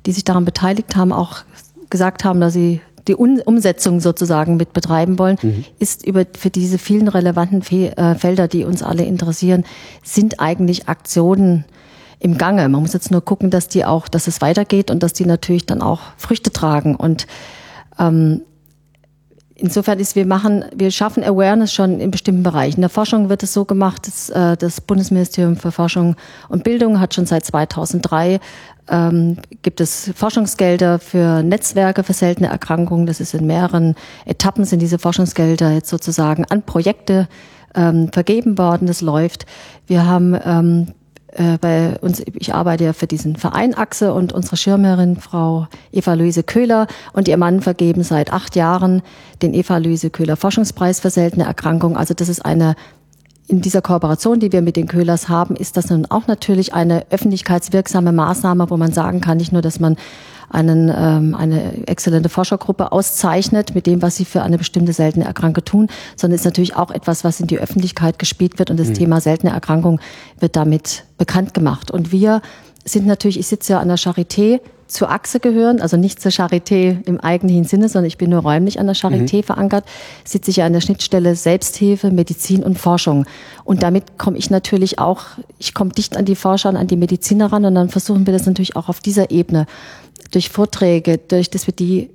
die 0.06 0.12
sich 0.12 0.24
daran 0.24 0.46
beteiligt 0.46 0.96
haben, 0.96 1.12
auch 1.12 1.38
gesagt 1.90 2.24
haben, 2.24 2.40
dass 2.40 2.54
sie 2.54 2.80
die 3.08 3.16
Umsetzung 3.16 4.00
sozusagen 4.00 4.56
mit 4.56 4.72
betreiben 4.72 5.18
wollen, 5.18 5.40
mhm. 5.42 5.66
ist 5.80 6.06
über 6.06 6.24
für 6.38 6.52
diese 6.52 6.78
vielen 6.78 7.08
relevanten 7.08 7.64
Fe 7.64 7.98
äh, 7.98 8.14
Felder, 8.14 8.48
die 8.48 8.66
uns 8.66 8.84
alle 8.84 9.04
interessieren, 9.04 9.64
sind 10.04 10.40
eigentlich 10.40 10.88
Aktionen 10.88 11.66
im 12.20 12.38
Gange. 12.38 12.70
Man 12.70 12.84
muss 12.84 12.94
jetzt 12.94 13.10
nur 13.10 13.26
gucken, 13.26 13.50
dass 13.50 13.68
die 13.68 13.84
auch, 13.84 14.08
dass 14.08 14.28
es 14.28 14.42
weitergeht 14.42 14.92
und 14.92 15.02
dass 15.02 15.14
die 15.14 15.26
natürlich 15.26 15.66
dann 15.66 15.82
auch 15.82 16.02
Früchte 16.18 16.52
tragen. 16.52 16.96
Und 16.96 17.26
ähm, 17.98 18.44
Insofern 19.58 20.00
ist, 20.00 20.18
wir 20.18 20.26
machen, 20.26 20.66
wir 20.76 20.92
schaffen 20.92 21.24
Awareness 21.24 21.72
schon 21.72 22.02
in 22.02 22.12
bestimmten 22.12 22.44
Bereichen. 22.44 22.78
In 22.78 22.82
der 22.82 22.90
Forschung 22.90 23.30
wird 23.30 23.42
es 23.42 23.54
so 23.54 23.64
gemacht, 23.64 24.06
dass 24.06 24.30
äh, 24.30 24.58
das 24.58 24.82
Bundesministerium 24.82 25.56
für 25.56 25.72
Forschung 25.72 26.18
und 26.50 26.66
Bildung 26.66 27.00
hat 27.00 27.14
schon 27.14 27.26
seit 27.26 27.46
2003 27.46 28.42
ähm, 28.90 29.38
gibt 29.64 29.82
es 29.82 30.12
Forschungsgelder 30.16 31.00
für 31.00 31.42
Netzwerke 31.42 32.04
für 32.04 32.14
seltene 32.14 32.50
Erkrankungen. 32.50 33.06
Das 33.06 33.20
ist 33.20 33.34
in 33.34 33.48
mehreren 33.48 33.96
Etappen 34.26 34.66
sind 34.66 34.80
diese 34.80 35.00
Forschungsgelder 35.00 35.72
jetzt 35.72 35.90
sozusagen 35.90 36.46
an 36.46 36.62
Projekte 36.64 37.28
ähm, 37.74 38.10
vergeben 38.12 38.58
worden. 38.58 38.88
Das 38.88 39.02
läuft. 39.02 39.46
Wir 39.88 40.06
haben 40.06 40.38
ähm, 40.46 40.88
äh, 41.36 41.58
bei 41.60 41.98
uns, 42.00 42.22
ich 42.34 42.54
arbeite 42.54 42.86
ja 42.86 42.94
für 42.94 43.08
diesen 43.08 43.36
Verein 43.36 43.76
Achse 43.76 44.14
und 44.14 44.34
unsere 44.34 44.58
Schirmherrin, 44.58 45.18
Frau 45.18 45.68
Eva-Luise 45.92 46.44
Köhler 46.44 46.88
und 47.14 47.28
ihr 47.28 47.38
Mann 47.38 47.62
vergeben 47.62 48.04
seit 48.04 48.34
acht 48.34 48.56
Jahren 48.56 49.02
den 49.42 49.54
Eva-Luise 49.54 50.10
Köhler 50.10 50.38
Forschungspreis 50.38 51.00
für 51.00 51.10
seltene 51.10 51.46
Erkrankungen. 51.46 51.98
Also 51.98 52.14
das 52.14 52.30
ist 52.30 52.46
eine 52.46 52.76
in 53.48 53.62
dieser 53.62 53.82
Kooperation, 53.82 54.40
die 54.40 54.52
wir 54.52 54.64
mit 54.64 54.76
den 54.76 54.88
Köhlers 54.88 55.30
haben, 55.30 55.56
ist 55.56 55.78
das 55.78 55.92
nun 55.92 56.08
auch 56.08 56.26
natürlich 56.26 56.74
eine 56.74 57.06
öffentlichkeitswirksame 57.12 58.12
Maßnahme, 58.12 58.70
wo 58.72 58.78
man 58.78 58.92
sagen 58.92 59.22
kann, 59.22 59.38
nicht 59.38 59.52
nur, 59.52 59.62
dass 59.62 59.80
man 59.80 59.98
einen, 60.50 60.92
ähm, 60.96 61.36
eine 61.36 61.88
exzellente 61.88 62.30
Forschergruppe 62.30 62.92
auszeichnet 62.92 63.76
mit 63.76 63.88
dem, 63.88 64.02
was 64.02 64.16
sie 64.16 64.26
für 64.26 64.42
eine 64.42 64.58
bestimmte 64.58 64.94
seltene 64.94 65.26
Erkrankung 65.26 65.66
tun, 65.66 65.88
sondern 66.16 66.36
ist 66.36 66.46
natürlich 66.46 66.76
auch 66.76 66.92
etwas, 66.92 67.24
was 67.24 67.40
in 67.40 67.48
die 67.48 67.60
Öffentlichkeit 67.60 68.20
gespielt 68.20 68.60
wird 68.60 68.70
und 68.70 68.80
das 68.80 68.90
mhm. 68.90 68.94
Thema 68.96 69.22
seltene 69.22 69.52
Erkrankung 69.52 70.00
wird 70.40 70.56
damit 70.56 71.06
bekannt 71.18 71.54
gemacht. 71.54 71.92
Und 71.92 72.12
wir 72.12 72.42
sind 72.84 73.08
natürlich, 73.08 73.40
ich 73.40 73.48
sitze 73.48 73.74
ja 73.74 73.80
an 73.80 73.88
der 73.88 73.98
Charité, 73.98 74.60
zur 74.88 75.10
Achse 75.10 75.40
gehören, 75.40 75.82
also 75.82 75.98
nicht 75.98 76.22
zur 76.22 76.32
Charité 76.32 77.04
im 77.08 77.20
eigentlichen 77.20 77.64
Sinne, 77.64 77.90
sondern 77.90 78.08
ich 78.08 78.18
bin 78.18 78.30
nur 78.30 78.42
räumlich 78.42 78.80
an 78.80 78.86
der 78.86 78.96
Charité 78.96 79.38
mhm. 79.38 79.44
verankert, 79.44 79.86
sitze 80.24 80.52
ich 80.52 80.58
ja 80.58 80.66
an 80.66 80.74
der 80.74 80.82
Schnittstelle 80.82 81.36
Selbsthilfe, 81.36 82.12
Medizin 82.12 82.64
und 82.64 82.78
Forschung. 82.78 83.26
Und 83.64 83.82
damit 83.82 84.20
komme 84.20 84.38
ich 84.38 84.52
natürlich 84.52 85.00
auch, 85.00 85.24
ich 85.58 85.74
komme 85.74 85.92
dicht 85.92 86.16
an 86.16 86.26
die 86.26 86.36
Forscher 86.36 86.70
und 86.70 86.76
an 86.76 86.88
die 86.88 86.98
Mediziner 86.98 87.52
ran 87.52 87.66
und 87.66 87.74
dann 87.74 87.90
versuchen 87.90 88.28
wir 88.28 88.34
das 88.34 88.46
natürlich 88.46 88.76
auch 88.76 88.88
auf 88.88 89.00
dieser 89.00 89.32
Ebene 89.32 89.66
durch 90.32 90.50
Vorträge, 90.50 91.18
durch 91.18 91.50
dass 91.50 91.68
wir 91.68 91.74
die 91.74 92.10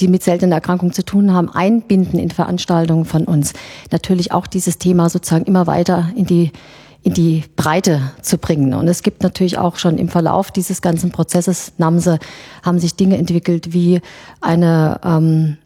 die 0.00 0.08
mit 0.08 0.24
seltenen 0.24 0.50
Erkrankungen 0.50 0.92
zu 0.92 1.04
tun 1.04 1.32
haben, 1.32 1.48
einbinden 1.48 2.18
in 2.18 2.30
Veranstaltungen 2.30 3.04
von 3.04 3.26
uns. 3.26 3.52
Natürlich 3.92 4.32
auch 4.32 4.48
dieses 4.48 4.78
Thema 4.78 5.08
sozusagen 5.08 5.44
immer 5.44 5.68
weiter 5.68 6.10
in 6.16 6.26
die 6.26 6.50
in 7.04 7.12
die 7.12 7.44
Breite 7.54 8.00
zu 8.22 8.38
bringen. 8.38 8.72
Und 8.72 8.88
es 8.88 9.02
gibt 9.02 9.22
natürlich 9.22 9.58
auch 9.58 9.76
schon 9.76 9.98
im 9.98 10.08
Verlauf 10.08 10.50
dieses 10.50 10.80
ganzen 10.80 11.12
Prozesses, 11.12 11.74
NAMSE, 11.76 12.18
haben 12.62 12.78
sich 12.78 12.96
Dinge 12.96 13.18
entwickelt 13.18 13.74
wie 13.74 14.00
eine 14.40 14.98
ähm, 15.04 15.58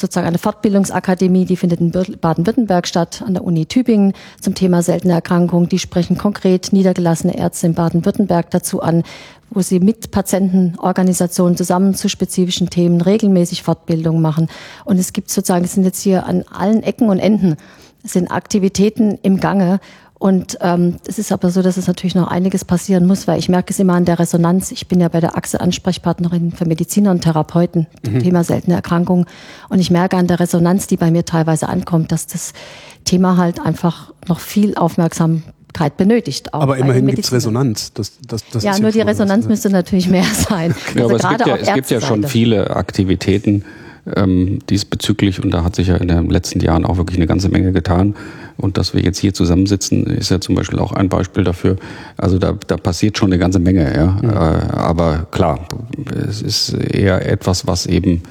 sozusagen 0.00 0.26
eine 0.26 0.38
Fortbildungsakademie, 0.38 1.44
die 1.44 1.56
findet 1.56 1.80
in 1.80 1.90
Baden-Württemberg 1.90 2.86
statt, 2.86 3.22
an 3.26 3.34
der 3.34 3.44
Uni 3.44 3.66
Tübingen 3.66 4.12
zum 4.40 4.54
Thema 4.54 4.82
seltene 4.82 5.14
Erkrankungen. 5.14 5.68
Die 5.68 5.78
sprechen 5.78 6.18
konkret 6.18 6.72
niedergelassene 6.72 7.36
Ärzte 7.36 7.66
in 7.66 7.74
Baden-Württemberg 7.74 8.50
dazu 8.50 8.82
an, 8.82 9.02
wo 9.50 9.60
sie 9.60 9.80
mit 9.80 10.10
Patientenorganisationen 10.10 11.56
zusammen 11.56 11.94
zu 11.94 12.08
spezifischen 12.08 12.70
Themen 12.70 13.00
regelmäßig 13.00 13.62
Fortbildungen 13.62 14.20
machen. 14.20 14.48
Und 14.84 14.98
es 14.98 15.12
gibt 15.12 15.30
sozusagen, 15.30 15.64
es 15.64 15.74
sind 15.74 15.84
jetzt 15.84 16.02
hier 16.02 16.26
an 16.26 16.44
allen 16.50 16.82
Ecken 16.82 17.08
und 17.08 17.18
Enden 17.18 17.56
sind 18.02 18.30
Aktivitäten 18.30 19.18
im 19.22 19.40
Gange. 19.40 19.80
Und 20.24 20.56
ähm, 20.62 20.96
es 21.06 21.18
ist 21.18 21.32
aber 21.32 21.50
so, 21.50 21.60
dass 21.60 21.76
es 21.76 21.86
natürlich 21.86 22.14
noch 22.14 22.28
einiges 22.28 22.64
passieren 22.64 23.06
muss, 23.06 23.28
weil 23.28 23.38
ich 23.38 23.50
merke 23.50 23.74
es 23.74 23.78
immer 23.78 23.92
an 23.92 24.06
der 24.06 24.18
Resonanz. 24.18 24.72
Ich 24.72 24.88
bin 24.88 24.98
ja 24.98 25.08
bei 25.08 25.20
der 25.20 25.36
Achse 25.36 25.60
Ansprechpartnerin 25.60 26.50
für 26.50 26.64
Mediziner 26.64 27.10
und 27.10 27.20
Therapeuten 27.20 27.88
zum 28.02 28.14
mhm. 28.14 28.20
Thema 28.20 28.42
seltene 28.42 28.74
Erkrankungen. 28.74 29.26
Und 29.68 29.80
ich 29.80 29.90
merke 29.90 30.16
an 30.16 30.26
der 30.26 30.40
Resonanz, 30.40 30.86
die 30.86 30.96
bei 30.96 31.10
mir 31.10 31.26
teilweise 31.26 31.68
ankommt, 31.68 32.10
dass 32.10 32.26
das 32.26 32.54
Thema 33.04 33.36
halt 33.36 33.60
einfach 33.60 34.14
noch 34.26 34.40
viel 34.40 34.76
Aufmerksamkeit 34.76 35.98
benötigt. 35.98 36.54
aber 36.54 36.78
immerhin 36.78 37.06
gibt 37.06 37.18
es 37.18 37.30
Resonanz. 37.30 37.92
Das, 37.92 38.12
das, 38.26 38.44
das 38.50 38.64
ja, 38.64 38.78
nur 38.78 38.92
die 38.92 39.02
Resonanz 39.02 39.46
müsste 39.46 39.68
natürlich 39.68 40.08
mehr 40.08 40.24
sein. 40.48 40.74
ja, 40.94 41.02
also 41.02 41.16
aber 41.16 41.16
es 41.16 41.28
gibt 41.28 41.46
ja, 41.46 41.56
es 41.56 41.74
gibt 41.74 41.90
ja 41.90 42.00
schon 42.00 42.24
viele 42.24 42.74
Aktivitäten, 42.74 43.62
ähm, 44.16 44.58
diesbezüglich. 44.68 45.42
Und 45.42 45.52
da 45.52 45.64
hat 45.64 45.76
sich 45.76 45.88
ja 45.88 45.96
in 45.96 46.08
den 46.08 46.30
letzten 46.30 46.60
Jahren 46.60 46.84
auch 46.84 46.96
wirklich 46.96 47.18
eine 47.18 47.26
ganze 47.26 47.48
Menge 47.48 47.72
getan. 47.72 48.14
Und 48.56 48.78
dass 48.78 48.94
wir 48.94 49.02
jetzt 49.02 49.18
hier 49.18 49.34
zusammensitzen, 49.34 50.06
ist 50.06 50.30
ja 50.30 50.40
zum 50.40 50.54
Beispiel 50.54 50.78
auch 50.78 50.92
ein 50.92 51.08
Beispiel 51.08 51.44
dafür. 51.44 51.76
Also 52.16 52.38
da, 52.38 52.56
da 52.66 52.76
passiert 52.76 53.18
schon 53.18 53.30
eine 53.30 53.38
ganze 53.38 53.58
Menge. 53.58 53.94
Ja. 53.94 54.18
Mhm. 54.22 54.30
Äh, 54.30 54.72
aber 54.76 55.26
klar, 55.30 55.66
es 56.28 56.42
ist 56.42 56.72
eher 56.74 57.28
etwas, 57.30 57.66
was 57.66 57.86
eben 57.86 58.22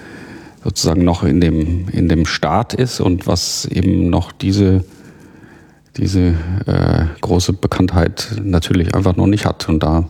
sozusagen 0.64 1.04
noch 1.04 1.24
in 1.24 1.42
dem, 1.42 1.90
in 1.90 2.08
dem 2.08 2.26
Start 2.26 2.74
ist 2.74 3.02
und 3.02 3.28
was 3.28 3.66
eben 3.66 4.10
noch 4.10 4.32
diese, 4.32 4.86
diese 5.98 6.36
äh, 6.66 7.06
große 7.20 7.54
Bekanntheit 7.54 8.32
natürlich 8.42 8.96
einfach 8.96 9.18
noch 9.18 9.28
nicht 9.28 9.46
hat. 9.46 9.68
Und 9.68 9.84
da, 9.84 10.10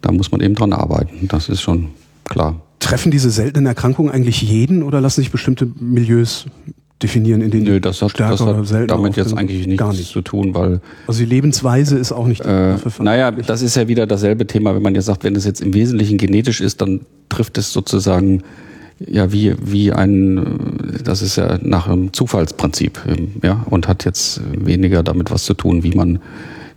da 0.00 0.12
muss 0.12 0.32
man 0.32 0.40
eben 0.40 0.54
dran 0.54 0.72
arbeiten. 0.72 1.28
Das 1.28 1.50
ist 1.50 1.60
schon 1.60 1.90
klar. 2.24 2.60
Treffen 2.82 3.10
diese 3.10 3.30
seltenen 3.30 3.66
Erkrankungen 3.66 4.12
eigentlich 4.12 4.42
jeden 4.42 4.82
oder 4.82 5.00
lassen 5.00 5.20
sich 5.20 5.30
bestimmte 5.30 5.68
Milieus 5.78 6.46
definieren, 7.02 7.40
in 7.40 7.50
denen 7.50 7.64
Nö, 7.64 7.80
das 7.80 8.02
hat, 8.02 8.10
stärker 8.10 8.32
das 8.32 8.40
hat 8.40 8.48
oder 8.48 8.64
seltener 8.64 8.98
damit 8.98 9.16
jetzt 9.16 9.36
eigentlich 9.36 9.66
nichts 9.66 9.78
gar 9.78 9.92
nicht. 9.92 10.10
zu 10.10 10.20
tun, 10.20 10.54
weil 10.54 10.80
also 11.06 11.20
die 11.20 11.26
Lebensweise 11.26 11.98
ist 11.98 12.12
auch 12.12 12.26
nicht. 12.26 12.42
Äh, 12.42 12.76
naja, 13.00 13.30
das 13.30 13.62
ist 13.62 13.76
ja 13.76 13.88
wieder 13.88 14.06
dasselbe 14.06 14.46
Thema, 14.46 14.74
wenn 14.74 14.82
man 14.82 14.94
jetzt 14.94 15.06
sagt, 15.06 15.24
wenn 15.24 15.34
es 15.36 15.44
jetzt 15.44 15.60
im 15.60 15.74
Wesentlichen 15.74 16.18
genetisch 16.18 16.60
ist, 16.60 16.80
dann 16.80 17.00
trifft 17.28 17.58
es 17.58 17.72
sozusagen 17.72 18.42
ja 18.98 19.32
wie 19.32 19.54
wie 19.60 19.92
ein, 19.92 21.00
das 21.04 21.22
ist 21.22 21.36
ja 21.36 21.58
nach 21.62 21.88
einem 21.88 22.12
Zufallsprinzip, 22.12 23.00
ja, 23.42 23.64
und 23.68 23.88
hat 23.88 24.04
jetzt 24.04 24.40
weniger 24.56 25.02
damit 25.02 25.30
was 25.30 25.44
zu 25.44 25.54
tun, 25.54 25.82
wie 25.82 25.94
man 25.94 26.20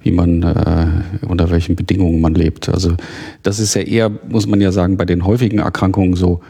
wie 0.05 0.11
man, 0.11 0.43
äh, 0.43 1.25
unter 1.27 1.49
welchen 1.49 1.75
Bedingungen 1.75 2.21
man 2.21 2.35
lebt. 2.35 2.69
Also 2.69 2.95
das 3.41 3.59
ist 3.59 3.73
ja 3.73 3.81
eher, 3.81 4.11
muss 4.29 4.45
man 4.45 4.61
ja 4.61 4.71
sagen, 4.71 4.97
bei 4.97 5.05
den 5.05 5.25
häufigen 5.25 5.57
Erkrankungen 5.59 6.13
so, 6.13 6.41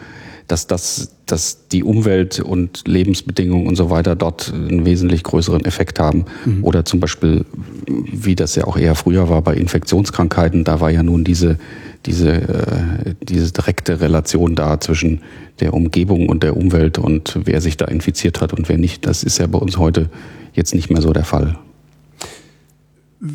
dass 0.48 0.68
das, 0.68 1.16
dass 1.26 1.70
die 1.70 1.82
Umwelt 1.82 2.42
und 2.42 2.86
Lebensbedingungen 2.86 3.66
und 3.66 3.78
so 3.78 3.90
weiter 3.90 4.18
dort 4.18 4.54
einen 4.54 4.86
wesentlich 4.86 5.24
größeren 5.24 5.64
Effekt 5.64 6.00
haben. 6.00 6.26
Mhm. 6.44 6.66
Oder 6.66 6.84
zum 6.84 7.00
Beispiel, 7.00 7.46
wie 7.88 8.36
das 8.36 8.56
ja 8.56 8.66
auch 8.66 8.78
eher 8.78 8.94
früher 8.94 9.30
war 9.30 9.42
bei 9.42 9.56
Infektionskrankheiten, 9.56 10.66
da 10.66 10.82
war 10.82 10.92
ja 10.92 11.02
nun 11.02 11.24
diese, 11.24 11.58
diese, 12.06 12.32
äh, 12.32 13.16
diese 13.24 13.54
direkte 13.54 14.02
Relation 14.02 14.56
da 14.56 14.82
zwischen 14.82 15.22
der 15.62 15.74
Umgebung 15.74 16.28
und 16.28 16.44
der 16.44 16.58
Umwelt 16.58 16.98
und 16.98 17.40
wer 17.46 17.62
sich 17.62 17.78
da 17.78 17.86
infiziert 17.86 18.42
hat 18.42 18.52
und 18.52 18.68
wer 18.68 18.78
nicht. 18.78 19.06
Das 19.06 19.24
ist 19.24 19.38
ja 19.38 19.48
bei 19.48 19.60
uns 19.60 19.78
heute 19.78 20.10
jetzt 20.54 20.76
nicht 20.76 20.92
mehr 20.92 21.02
so 21.02 21.14
der 21.14 21.24
Fall. 21.24 21.58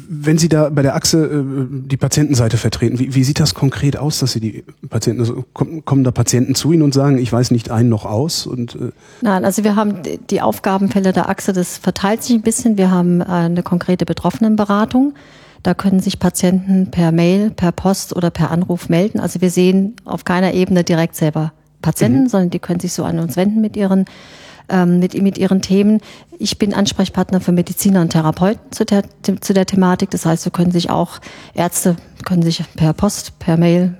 Wenn 0.08 0.38
Sie 0.38 0.48
da 0.48 0.70
bei 0.70 0.82
der 0.82 0.94
Achse 0.94 1.24
äh, 1.24 1.66
die 1.68 1.96
Patientenseite 1.96 2.56
vertreten, 2.56 2.98
wie, 2.98 3.14
wie, 3.14 3.24
sieht 3.24 3.40
das 3.40 3.54
konkret 3.54 3.96
aus, 3.96 4.20
dass 4.20 4.32
Sie 4.32 4.40
die 4.40 4.64
Patienten, 4.88 5.20
also 5.20 5.44
kommen, 5.52 5.84
kommen, 5.84 6.04
da 6.04 6.12
Patienten 6.12 6.54
zu 6.54 6.72
Ihnen 6.72 6.82
und 6.82 6.94
sagen, 6.94 7.18
ich 7.18 7.32
weiß 7.32 7.50
nicht 7.50 7.70
ein 7.70 7.88
noch 7.88 8.06
aus? 8.06 8.46
Und, 8.46 8.76
äh 8.76 8.92
Nein, 9.20 9.44
also 9.44 9.64
wir 9.64 9.74
haben 9.74 9.96
die 10.30 10.40
Aufgabenfälle 10.40 11.12
der 11.12 11.28
Achse, 11.28 11.52
das 11.52 11.78
verteilt 11.78 12.22
sich 12.22 12.36
ein 12.36 12.42
bisschen. 12.42 12.78
Wir 12.78 12.90
haben 12.90 13.20
äh, 13.20 13.24
eine 13.24 13.62
konkrete 13.62 14.06
Betroffenenberatung. 14.06 15.14
Da 15.62 15.74
können 15.74 16.00
sich 16.00 16.18
Patienten 16.18 16.90
per 16.90 17.12
Mail, 17.12 17.50
per 17.50 17.72
Post 17.72 18.14
oder 18.14 18.30
per 18.30 18.50
Anruf 18.50 18.88
melden. 18.88 19.20
Also 19.20 19.40
wir 19.40 19.50
sehen 19.50 19.96
auf 20.04 20.24
keiner 20.24 20.54
Ebene 20.54 20.84
direkt 20.84 21.16
selber 21.16 21.52
Patienten, 21.82 22.24
mhm. 22.24 22.28
sondern 22.28 22.50
die 22.50 22.58
können 22.60 22.80
sich 22.80 22.92
so 22.92 23.04
an 23.04 23.18
uns 23.18 23.36
wenden 23.36 23.60
mit 23.60 23.76
ihren 23.76 24.04
ähm, 24.70 24.98
mit, 24.98 25.20
mit 25.20 25.38
ihren 25.38 25.60
Themen. 25.60 26.00
Ich 26.38 26.58
bin 26.58 26.72
Ansprechpartner 26.72 27.40
für 27.40 27.52
Mediziner 27.52 28.00
und 28.00 28.10
Therapeuten 28.10 28.72
zu 28.72 28.84
der, 28.84 29.02
zu 29.40 29.52
der 29.52 29.66
Thematik. 29.66 30.10
Das 30.10 30.24
heißt, 30.24 30.42
so 30.42 30.50
können 30.50 30.70
sich 30.70 30.90
auch 30.90 31.18
Ärzte 31.54 31.96
können 32.24 32.42
sich 32.42 32.62
per 32.76 32.92
Post, 32.92 33.38
per 33.38 33.56
Mail, 33.56 33.94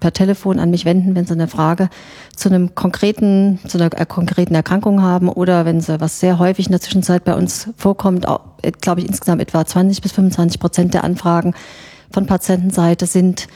per 0.00 0.12
Telefon 0.12 0.58
an 0.58 0.70
mich 0.70 0.84
wenden, 0.84 1.14
wenn 1.14 1.24
sie 1.24 1.32
eine 1.32 1.48
Frage 1.48 1.88
zu 2.36 2.48
einem 2.48 2.74
konkreten, 2.74 3.58
zu 3.66 3.78
einer 3.78 3.90
konkreten 3.90 4.54
Erkrankung 4.54 5.02
haben 5.02 5.28
oder 5.28 5.64
wenn 5.64 5.80
sie, 5.80 6.00
was 6.00 6.20
sehr 6.20 6.38
häufig 6.38 6.66
in 6.66 6.72
der 6.72 6.80
Zwischenzeit 6.80 7.24
bei 7.24 7.34
uns 7.34 7.70
vorkommt, 7.76 8.28
auch, 8.28 8.40
glaube 8.80 9.00
ich 9.00 9.08
insgesamt 9.08 9.40
etwa 9.40 9.64
20 9.64 10.02
bis 10.02 10.12
25 10.12 10.60
Prozent 10.60 10.94
der 10.94 11.04
Anfragen 11.04 11.54
von 12.10 12.26
Patientenseite 12.26 13.06
sind 13.06 13.48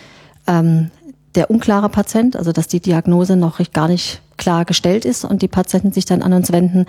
ähm, 0.46 0.90
der 1.38 1.50
unklare 1.50 1.88
Patient, 1.88 2.36
also 2.36 2.50
dass 2.50 2.66
die 2.66 2.80
Diagnose 2.80 3.36
noch 3.36 3.60
gar 3.72 3.86
nicht 3.86 4.20
klar 4.36 4.64
gestellt 4.64 5.04
ist 5.04 5.24
und 5.24 5.40
die 5.40 5.48
Patienten 5.48 5.92
sich 5.92 6.04
dann 6.04 6.22
an 6.22 6.32
uns 6.32 6.52
wenden. 6.52 6.86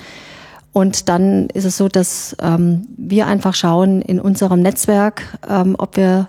Und 0.74 1.08
dann 1.08 1.48
ist 1.50 1.66
es 1.66 1.78
so, 1.78 1.88
dass 1.88 2.36
ähm, 2.42 2.88
wir 2.98 3.28
einfach 3.28 3.54
schauen 3.54 4.02
in 4.02 4.20
unserem 4.20 4.62
Netzwerk, 4.62 5.38
ähm, 5.48 5.76
ob 5.78 5.98
wir 5.98 6.28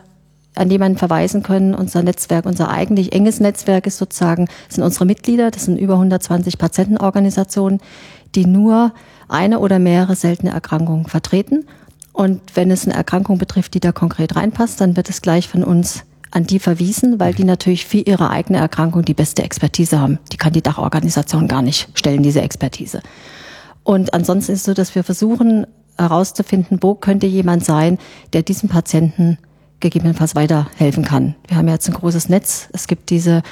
an 0.55 0.71
jemanden 0.71 0.99
verweisen 0.99 1.43
können. 1.43 1.75
Unser 1.75 2.03
Netzwerk, 2.03 2.45
unser 2.45 2.69
eigentlich 2.69 3.15
enges 3.15 3.41
Netzwerk 3.41 3.87
ist 3.87 3.97
sozusagen, 3.97 4.49
sind 4.69 4.85
unsere 4.85 5.07
Mitglieder. 5.07 5.51
Das 5.51 5.65
sind 5.65 5.79
über 5.79 5.95
120 5.95 6.59
Patientenorganisationen, 6.59 7.81
die 8.35 8.45
nur 8.45 8.93
eine 9.29 9.61
oder 9.61 9.79
mehrere 9.79 10.15
seltene 10.15 10.53
Erkrankungen 10.53 11.07
vertreten. 11.07 11.67
Und 12.13 12.41
wenn 12.55 12.71
es 12.71 12.85
eine 12.85 12.97
Erkrankung 12.97 13.39
betrifft, 13.39 13.73
die 13.73 13.81
da 13.81 13.93
konkret 13.93 14.37
reinpasst, 14.37 14.79
dann 14.81 14.97
wird 14.97 15.09
es 15.09 15.23
gleich 15.23 15.49
von 15.49 15.65
uns 15.65 16.05
an 16.31 16.45
die 16.45 16.59
verwiesen, 16.59 17.19
weil 17.19 17.35
die 17.35 17.45
natürlich 17.45 17.87
für 17.87 17.99
ihre 17.99 18.31
eigene 18.31 18.59
Erkrankung 18.59 19.05
die 19.05 19.15
beste 19.15 19.43
Expertise 19.43 19.99
haben. 19.99 20.19
Die 20.33 20.37
kann 20.37 20.53
die 20.53 20.63
Dachorganisation 20.63 21.49
gar 21.49 21.63
nicht 21.63 21.89
stellen, 21.95 22.23
diese 22.23 22.41
Expertise. 22.41 23.03
Und 23.83 24.15
ansonsten 24.15 24.53
ist 24.53 24.61
es 24.61 24.65
so, 24.65 24.75
dass 24.75 24.95
wir 24.95 25.05
versuchen 25.05 25.67
herauszufinden, 25.99 26.79
wo 26.81 26.95
könnte 26.95 27.27
jemand 27.27 27.65
sein, 27.65 27.99
der 28.33 28.43
diesem 28.43 28.69
Patienten 28.69 29.39
gegebenenfalls 29.81 30.35
weiterhelfen 30.35 31.05
kann. 31.05 31.35
Wir 31.49 31.57
haben 31.57 31.69
jetzt 31.69 31.89
ein 31.89 31.95
großes 31.95 32.29
Netz. 32.29 32.69
Es 32.73 32.87
gibt 32.87 33.11
diese, 33.11 33.43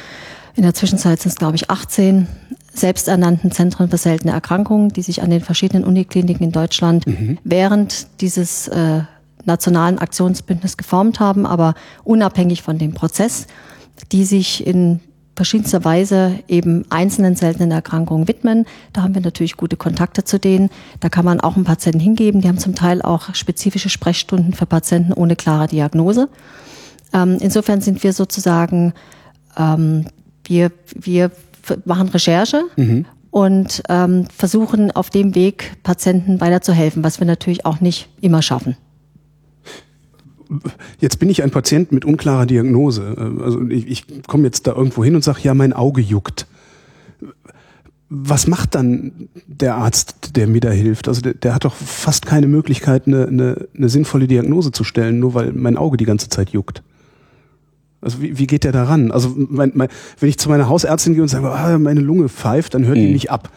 in 0.55 0.63
der 0.63 0.75
Zwischenzeit 0.75 1.21
sind 1.21 1.31
es, 1.31 1.37
glaube 1.37 1.57
ich, 1.57 1.71
18 1.71 2.29
selbsternannten 2.73 3.51
Zentren 3.51 3.91
für 3.91 3.97
seltene 3.97 4.33
Erkrankungen, 4.33 4.91
die 4.91 5.03
sich 5.03 5.23
an 5.23 5.31
den 5.31 5.41
verschiedenen 5.41 5.85
Unikliniken 5.85 6.45
in 6.45 6.53
Deutschland 6.53 7.07
mhm. 7.07 7.39
während 7.45 8.07
dieses 8.21 8.69
äh, 8.69 9.01
nationalen 9.45 9.99
Aktionsbündnis 9.99 10.77
geformt 10.77 11.21
haben, 11.21 11.47
aber 11.47 11.75
unabhängig 12.05 12.63
von 12.63 12.79
dem 12.79 12.95
Prozess, 12.95 13.47
die 14.13 14.25
sich 14.25 14.67
in 14.67 15.01
verschiedenster 15.39 15.85
Weise 15.85 16.41
eben 16.49 16.85
einzelnen 16.91 17.37
seltenen 17.37 17.71
Erkrankungen 17.71 18.27
widmen. 18.27 18.67
Da 18.93 19.03
haben 19.03 19.15
wir 19.15 19.23
natürlich 19.23 19.57
gute 19.57 19.77
Kontakte 19.77 20.25
zu 20.25 20.41
denen. 20.41 20.69
Da 20.99 21.09
kann 21.09 21.25
man 21.25 21.41
auch 21.41 21.55
einen 21.55 21.65
Patienten 21.65 22.01
hingeben. 22.01 22.41
Die 22.41 22.49
haben 22.49 22.59
zum 22.59 22.75
Teil 22.75 23.01
auch 23.01 23.35
spezifische 23.37 23.89
Sprechstunden 23.89 24.53
für 24.53 24.67
Patienten 24.67 25.13
ohne 25.13 25.37
klare 25.37 25.69
Diagnose. 25.69 26.29
Ähm, 27.13 27.39
insofern 27.41 27.81
sind 27.81 28.03
wir 28.03 28.13
sozusagen, 28.13 28.95
ähm, 29.57 30.07
wir, 30.45 30.73
wir 30.97 31.31
machen 31.85 32.09
Recherche 32.09 32.65
mhm. 32.77 33.07
und 33.31 33.83
ähm, 33.89 34.27
versuchen 34.37 34.91
auf 34.91 35.09
dem 35.09 35.37
Weg 35.37 35.77
Patienten 35.85 36.41
weiterzuhelfen, 36.41 37.05
was 37.05 37.21
wir 37.21 37.27
natürlich 37.29 37.65
auch 37.65 37.81
nicht 37.81 38.09
immer 38.21 38.43
schaffen. 38.43 38.77
Jetzt 40.99 41.19
bin 41.19 41.29
ich 41.31 41.43
ein 41.43 41.51
Patient 41.51 41.93
mit 41.93 42.05
unklarer 42.05 42.47
Diagnose. 42.47 43.37
Also 43.43 43.67
ich, 43.69 43.87
ich 43.87 44.05
komme 44.27 44.45
jetzt 44.45 44.67
da 44.67 44.75
irgendwo 44.75 45.05
hin 45.05 45.15
und 45.15 45.23
sage, 45.23 45.41
ja, 45.43 45.55
mein 45.55 45.73
Auge 45.73 46.01
juckt. 46.01 46.47
Was 48.11 48.47
macht 48.47 48.75
dann 48.75 49.29
der 49.47 49.75
Arzt, 49.75 50.37
der 50.37 50.47
mir 50.47 50.61
da 50.61 50.71
hilft? 50.71 51.09
Also 51.09 51.21
der, 51.21 51.35
der 51.35 51.55
hat 51.55 51.65
doch 51.65 51.75
fast 51.75 52.25
keine 52.25 52.47
Möglichkeit, 52.47 53.07
eine, 53.07 53.27
eine, 53.27 53.69
eine 53.77 53.89
sinnvolle 53.91 54.27
Diagnose 54.27 54.73
zu 54.73 54.85
stellen, 54.85 55.19
nur 55.19 55.35
weil 55.35 55.53
mein 55.53 55.77
Auge 55.77 55.99
die 55.99 56.07
ganze 56.07 56.31
Zeit 56.31 56.51
juckt. 56.51 56.83
Also 58.01 58.23
wie, 58.23 58.39
wie 58.39 58.47
geht 58.47 58.65
der 58.65 58.73
da 58.73 58.85
ran? 58.85 59.11
Also 59.11 59.35
mein, 59.37 59.73
mein, 59.75 59.89
wenn 60.21 60.29
ich 60.29 60.39
zu 60.39 60.49
meiner 60.49 60.69
Hausärztin 60.69 61.15
gehe 61.15 61.23
und 61.23 61.29
sage, 61.29 61.51
ah, 61.51 61.79
meine 61.79 62.01
Lunge 62.01 62.29
pfeift, 62.29 62.75
dann 62.75 62.87
hört 62.87 62.97
mhm. 62.97 63.03
die 63.03 63.13
nicht 63.13 63.31
ab. 63.31 63.51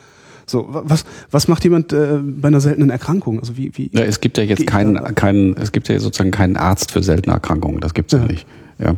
So, 0.52 0.68
was, 0.70 1.06
was 1.32 1.47
macht 1.47 1.64
jemand 1.64 1.93
äh, 1.93 2.20
bei 2.22 2.49
einer 2.49 2.60
seltenen 2.60 2.89
Erkrankung? 2.89 3.39
Also 3.39 3.58
wie, 3.58 3.72
wie 3.76 3.89
ja, 3.93 4.02
es 4.02 4.20
gibt 4.20 4.38
ja 4.38 4.43
jetzt 4.43 4.68
keinen, 4.68 5.16
keinen, 5.16 5.56
es 5.56 5.72
gibt 5.72 5.88
ja 5.88 5.97
sozusagen 5.97 6.32
keinen 6.32 6.58
Arzt 6.58 6.91
für 6.91 7.02
seltene 7.02 7.34
Erkrankungen. 7.34 7.80
Das 7.80 7.93
gibt's 7.93 8.14
ja, 8.14 8.20
ja 8.20 8.26
nicht. 8.26 8.45
Ja. 8.78 8.95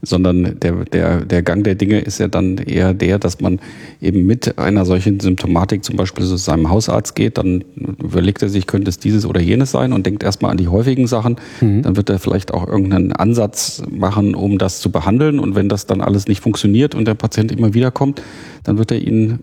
Sondern 0.00 0.60
der, 0.60 0.84
der, 0.84 1.24
der 1.24 1.42
Gang 1.42 1.64
der 1.64 1.74
Dinge 1.74 1.98
ist 1.98 2.18
ja 2.18 2.28
dann 2.28 2.56
eher 2.58 2.94
der, 2.94 3.18
dass 3.18 3.40
man 3.40 3.58
eben 4.00 4.24
mit 4.26 4.58
einer 4.58 4.84
solchen 4.86 5.18
Symptomatik 5.18 5.84
zum 5.84 5.96
Beispiel 5.96 6.24
zu 6.24 6.36
seinem 6.36 6.70
Hausarzt 6.70 7.16
geht, 7.16 7.36
dann 7.36 7.64
überlegt 8.02 8.42
er 8.42 8.48
sich, 8.48 8.66
könnte 8.66 8.88
es 8.90 8.98
dieses 8.98 9.26
oder 9.26 9.40
jenes 9.40 9.72
sein 9.72 9.92
und 9.92 10.06
denkt 10.06 10.22
erstmal 10.22 10.52
an 10.52 10.56
die 10.56 10.68
häufigen 10.68 11.06
Sachen. 11.06 11.36
Mhm. 11.60 11.82
Dann 11.82 11.96
wird 11.96 12.10
er 12.10 12.18
vielleicht 12.18 12.54
auch 12.54 12.66
irgendeinen 12.66 13.12
Ansatz 13.12 13.82
machen, 13.90 14.34
um 14.34 14.58
das 14.58 14.78
zu 14.78 14.90
behandeln. 14.90 15.38
Und 15.38 15.54
wenn 15.54 15.68
das 15.68 15.86
dann 15.86 16.00
alles 16.00 16.28
nicht 16.28 16.40
funktioniert 16.40 16.94
und 16.94 17.06
der 17.06 17.14
Patient 17.14 17.50
immer 17.50 17.74
wieder 17.74 17.90
kommt, 17.90 18.22
dann 18.62 18.78
wird 18.78 18.92
er 18.92 18.98
ihn 18.98 19.40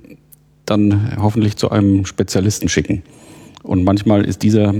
dann 0.72 1.18
hoffentlich 1.22 1.58
zu 1.58 1.70
einem 1.70 2.06
Spezialisten 2.06 2.70
schicken. 2.70 3.04
Und 3.64 3.84
manchmal 3.84 4.26
ist 4.26 4.42
dieser 4.42 4.74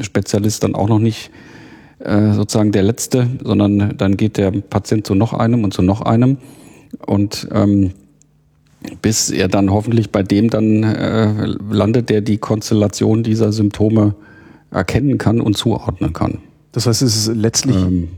Spezialist 0.00 0.62
dann 0.62 0.74
auch 0.74 0.88
noch 0.88 0.98
nicht 0.98 1.30
äh, 2.00 2.32
sozusagen 2.32 2.72
der 2.72 2.82
letzte, 2.82 3.28
sondern 3.42 3.96
dann 3.96 4.16
geht 4.16 4.36
der 4.36 4.50
Patient 4.50 5.06
zu 5.06 5.14
noch 5.14 5.32
einem 5.32 5.64
und 5.64 5.72
zu 5.72 5.82
noch 5.82 6.02
einem. 6.02 6.38
Und 7.06 7.48
ähm, 7.52 7.92
bis 9.02 9.30
er 9.30 9.48
dann 9.48 9.70
hoffentlich 9.70 10.10
bei 10.10 10.22
dem 10.22 10.50
dann 10.50 10.84
äh, 10.84 11.46
landet, 11.70 12.10
der 12.10 12.20
die 12.20 12.38
Konstellation 12.38 13.22
dieser 13.22 13.52
Symptome 13.52 14.14
erkennen 14.70 15.18
kann 15.18 15.40
und 15.40 15.56
zuordnen 15.56 16.12
kann. 16.12 16.38
Das 16.72 16.86
heißt, 16.86 17.02
es 17.02 17.16
ist 17.16 17.34
letztlich 17.34 17.76
ähm, 17.76 18.08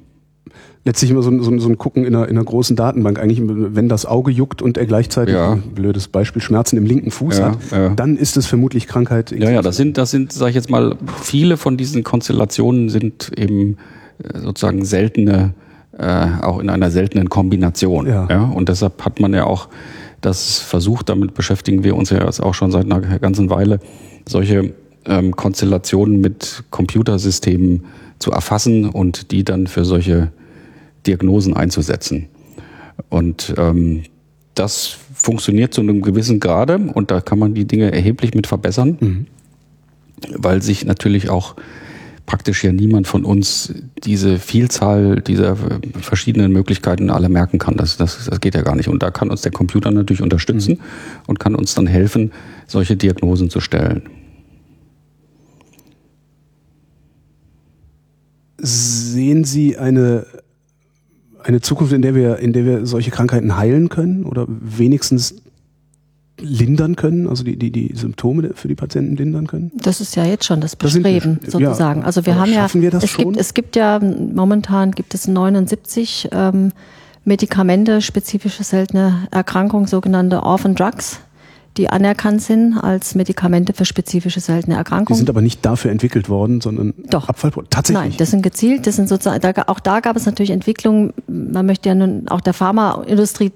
letztlich 0.84 1.10
immer 1.10 1.22
so, 1.22 1.42
so, 1.42 1.58
so 1.58 1.68
ein 1.68 1.78
Gucken 1.78 2.04
in 2.04 2.14
einer, 2.14 2.28
in 2.28 2.36
einer 2.36 2.44
großen 2.44 2.74
Datenbank. 2.74 3.18
Eigentlich, 3.18 3.40
wenn 3.42 3.88
das 3.88 4.06
Auge 4.06 4.30
juckt 4.30 4.62
und 4.62 4.78
er 4.78 4.86
gleichzeitig, 4.86 5.34
ja. 5.34 5.58
blödes 5.74 6.08
Beispiel, 6.08 6.40
Schmerzen 6.40 6.76
im 6.76 6.86
linken 6.86 7.10
Fuß 7.10 7.38
ja, 7.38 7.44
hat, 7.50 7.58
ja. 7.70 7.88
dann 7.90 8.16
ist 8.16 8.36
es 8.36 8.46
vermutlich 8.46 8.86
Krankheit. 8.86 9.30
Ja, 9.30 9.50
ja, 9.50 9.62
das 9.62 9.76
sind, 9.76 9.98
das 9.98 10.10
sind, 10.10 10.32
sag 10.32 10.48
ich 10.48 10.54
jetzt 10.54 10.70
mal, 10.70 10.96
viele 11.22 11.56
von 11.56 11.76
diesen 11.76 12.02
Konstellationen 12.02 12.88
sind 12.88 13.32
eben 13.36 13.76
äh, 14.22 14.38
sozusagen 14.38 14.84
seltene, 14.84 15.52
äh, 15.98 16.26
auch 16.42 16.60
in 16.60 16.70
einer 16.70 16.90
seltenen 16.90 17.28
Kombination. 17.28 18.06
Ja. 18.06 18.26
ja. 18.30 18.44
Und 18.44 18.68
deshalb 18.68 19.04
hat 19.04 19.20
man 19.20 19.34
ja 19.34 19.44
auch 19.44 19.68
das 20.22 20.58
versucht, 20.58 21.08
damit 21.08 21.34
beschäftigen 21.34 21.84
wir 21.84 21.96
uns 21.96 22.10
ja 22.10 22.24
jetzt 22.24 22.40
auch 22.40 22.54
schon 22.54 22.70
seit 22.70 22.84
einer 22.84 23.00
ganzen 23.00 23.50
Weile, 23.50 23.80
solche 24.26 24.74
ähm, 25.06 25.36
Konstellationen 25.36 26.20
mit 26.20 26.64
Computersystemen 26.70 27.84
zu 28.18 28.30
erfassen 28.30 28.88
und 28.88 29.30
die 29.30 29.44
dann 29.44 29.66
für 29.66 29.84
solche 29.84 30.30
Diagnosen 31.06 31.54
einzusetzen. 31.54 32.28
Und 33.08 33.54
ähm, 33.56 34.02
das 34.54 34.96
funktioniert 35.14 35.72
zu 35.72 35.80
einem 35.80 36.02
gewissen 36.02 36.40
Grade 36.40 36.78
und 36.78 37.10
da 37.10 37.20
kann 37.20 37.38
man 37.38 37.54
die 37.54 37.66
Dinge 37.66 37.92
erheblich 37.92 38.34
mit 38.34 38.46
verbessern, 38.46 38.98
mhm. 39.00 39.26
weil 40.36 40.62
sich 40.62 40.84
natürlich 40.84 41.30
auch 41.30 41.56
praktisch 42.26 42.62
ja 42.62 42.72
niemand 42.72 43.08
von 43.08 43.24
uns 43.24 43.74
diese 44.04 44.38
Vielzahl 44.38 45.20
dieser 45.20 45.56
verschiedenen 46.00 46.52
Möglichkeiten 46.52 47.10
alle 47.10 47.28
merken 47.28 47.58
kann. 47.58 47.76
Das, 47.76 47.96
das, 47.96 48.26
das 48.26 48.40
geht 48.40 48.54
ja 48.54 48.62
gar 48.62 48.76
nicht. 48.76 48.88
Und 48.88 49.02
da 49.02 49.10
kann 49.10 49.30
uns 49.30 49.42
der 49.42 49.50
Computer 49.50 49.90
natürlich 49.90 50.22
unterstützen 50.22 50.74
mhm. 50.74 51.24
und 51.26 51.40
kann 51.40 51.56
uns 51.56 51.74
dann 51.74 51.88
helfen, 51.88 52.30
solche 52.66 52.96
Diagnosen 52.96 53.50
zu 53.50 53.60
stellen. 53.60 54.02
Sehen 58.58 59.42
Sie 59.42 59.76
eine 59.76 60.26
eine 61.44 61.60
Zukunft, 61.60 61.92
in 61.92 62.02
der 62.02 62.14
wir, 62.14 62.38
in 62.38 62.52
der 62.52 62.64
wir 62.64 62.86
solche 62.86 63.10
Krankheiten 63.10 63.56
heilen 63.56 63.88
können 63.88 64.24
oder 64.24 64.46
wenigstens 64.48 65.34
lindern 66.40 66.96
können, 66.96 67.28
also 67.28 67.44
die, 67.44 67.56
die, 67.56 67.70
die 67.70 67.92
Symptome 67.94 68.52
für 68.54 68.68
die 68.68 68.74
Patienten 68.74 69.16
lindern 69.16 69.46
können? 69.46 69.70
Das 69.74 70.00
ist 70.00 70.16
ja 70.16 70.24
jetzt 70.24 70.44
schon 70.44 70.60
das 70.60 70.76
Bestreben, 70.76 71.38
das 71.42 71.52
sozusagen. 71.52 72.00
Ja, 72.00 72.06
also 72.06 72.26
wir 72.26 72.36
haben 72.36 72.52
ja, 72.52 72.66
wir 72.72 72.94
es, 72.94 73.10
schon? 73.10 73.24
Gibt, 73.24 73.36
es 73.36 73.54
gibt 73.54 73.76
ja, 73.76 73.98
momentan 74.00 74.92
gibt 74.92 75.14
es 75.14 75.28
79 75.28 76.28
ähm, 76.32 76.72
Medikamente, 77.24 78.00
spezifische 78.00 78.64
seltene 78.64 79.28
Erkrankungen, 79.30 79.86
sogenannte 79.86 80.42
Orphan 80.42 80.74
Drugs 80.74 81.20
die 81.76 81.88
anerkannt 81.88 82.42
sind 82.42 82.76
als 82.76 83.14
Medikamente 83.14 83.72
für 83.72 83.84
spezifische 83.84 84.40
seltene 84.40 84.76
Erkrankungen. 84.76 85.16
Die 85.16 85.18
sind 85.18 85.30
aber 85.30 85.40
nicht 85.40 85.64
dafür 85.64 85.90
entwickelt 85.90 86.28
worden, 86.28 86.60
sondern 86.60 86.94
Doch. 87.08 87.28
Abfallprodukte. 87.28 87.74
Tatsächlich. 87.74 88.10
Nein, 88.10 88.16
das 88.18 88.30
sind 88.30 88.42
gezielt, 88.42 88.86
das 88.86 88.96
sind 88.96 89.08
sozusagen, 89.08 89.62
auch 89.66 89.80
da 89.80 90.00
gab 90.00 90.16
es 90.16 90.26
natürlich 90.26 90.50
Entwicklungen. 90.50 91.12
Man 91.28 91.66
möchte 91.66 91.88
ja 91.88 91.94
nun 91.94 92.28
auch 92.28 92.40
der 92.40 92.54
Pharmaindustrie 92.54 93.52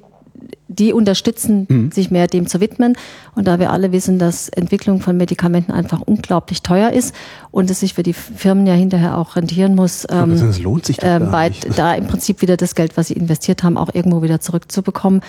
die 0.69 0.93
unterstützen, 0.93 1.67
mhm. 1.69 1.93
sich 1.93 2.11
mehr 2.11 2.27
dem 2.27 2.47
zu 2.47 2.61
widmen. 2.61 2.97
Und 3.35 3.47
da 3.47 3.59
wir 3.59 3.71
alle 3.71 3.93
wissen, 3.93 4.19
dass 4.19 4.49
Entwicklung 4.49 5.01
von 5.01 5.17
Medikamenten 5.17 5.73
einfach 5.73 6.01
unglaublich 6.01 6.63
teuer 6.63 6.91
ist 6.91 7.15
und 7.51 7.71
es 7.71 7.81
sich 7.81 7.95
für 7.95 8.03
die 8.03 8.13
Firmen 8.13 8.67
ja 8.67 8.75
hinterher 8.75 9.19
auch 9.19 9.37
rentieren 9.37 9.75
muss, 9.75 10.07
ähm, 10.11 10.39
das 10.39 10.59
lohnt 10.61 10.87
sich 10.87 11.03
äh, 11.03 11.21
bei, 11.21 11.53
da 11.77 11.95
im 11.95 12.07
Prinzip 12.07 12.43
wieder 12.43 12.57
das 12.57 12.75
Geld, 12.75 12.97
was 12.97 13.09
sie 13.09 13.15
investiert 13.15 13.63
haben, 13.63 13.77
auch 13.77 13.95
irgendwo 13.95 14.23
wieder 14.23 14.41
zurückzubekommen, 14.41 15.21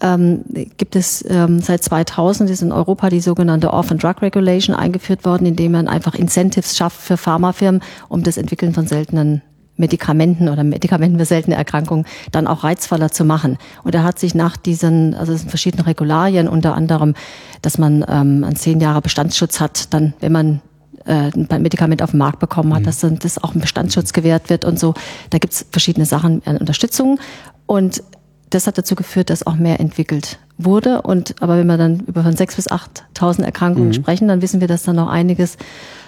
ähm, 0.00 0.44
gibt 0.76 0.96
es 0.96 1.24
ähm, 1.28 1.60
seit 1.60 1.82
2000 1.82 2.50
ist 2.50 2.62
in 2.62 2.72
Europa 2.72 3.10
die 3.10 3.20
sogenannte 3.20 3.72
Orphan 3.72 3.98
Drug 3.98 4.22
Regulation 4.22 4.74
eingeführt 4.74 5.24
worden, 5.24 5.46
indem 5.46 5.72
man 5.72 5.88
einfach 5.88 6.14
Incentives 6.14 6.76
schafft 6.76 7.00
für 7.00 7.16
Pharmafirmen, 7.16 7.82
um 8.08 8.22
das 8.22 8.36
Entwickeln 8.36 8.74
von 8.74 8.86
seltenen 8.86 9.42
Medikamenten 9.78 10.48
oder 10.48 10.64
Medikamenten 10.64 11.18
für 11.18 11.24
seltene 11.24 11.56
Erkrankungen 11.56 12.04
dann 12.32 12.46
auch 12.46 12.64
reizvoller 12.64 13.10
zu 13.10 13.24
machen. 13.24 13.56
Und 13.84 13.94
er 13.94 14.04
hat 14.04 14.18
sich 14.18 14.34
nach 14.34 14.56
diesen, 14.56 15.14
also 15.14 15.32
es 15.32 15.40
sind 15.40 15.48
verschiedene 15.48 15.86
Regularien, 15.86 16.48
unter 16.48 16.74
anderem, 16.74 17.14
dass 17.62 17.78
man 17.78 18.04
ähm, 18.08 18.44
einen 18.44 18.56
zehn 18.56 18.80
Jahre 18.80 19.00
Bestandsschutz 19.00 19.60
hat, 19.60 19.94
dann, 19.94 20.14
wenn 20.20 20.32
man 20.32 20.60
äh, 21.06 21.30
ein 21.48 21.62
Medikament 21.62 22.02
auf 22.02 22.10
den 22.10 22.18
Markt 22.18 22.38
bekommen 22.38 22.74
hat, 22.74 22.82
mhm. 22.82 22.86
dass 22.86 23.00
dann 23.00 23.18
das 23.18 23.42
auch 23.42 23.54
ein 23.54 23.60
Bestandsschutz 23.60 24.12
gewährt 24.12 24.50
wird 24.50 24.64
und 24.64 24.78
so. 24.78 24.94
Da 25.30 25.38
gibt's 25.38 25.64
verschiedene 25.70 26.06
Sachen 26.06 26.42
an 26.44 26.58
Unterstützung. 26.58 27.18
Und 27.66 28.02
das 28.50 28.66
hat 28.66 28.78
dazu 28.78 28.94
geführt, 28.94 29.30
dass 29.30 29.46
auch 29.46 29.56
mehr 29.56 29.80
entwickelt 29.80 30.38
wurde. 30.56 31.02
Und 31.02 31.40
aber 31.40 31.56
wenn 31.56 31.66
wir 31.66 31.76
dann 31.76 32.00
über 32.00 32.22
von 32.22 32.36
sechs 32.36 32.56
bis 32.56 32.68
8.000 32.68 33.42
Erkrankungen 33.42 33.88
mhm. 33.88 33.94
sprechen, 33.94 34.28
dann 34.28 34.42
wissen 34.42 34.60
wir, 34.60 34.68
dass 34.68 34.82
da 34.82 34.92
noch 34.92 35.08
einiges 35.08 35.56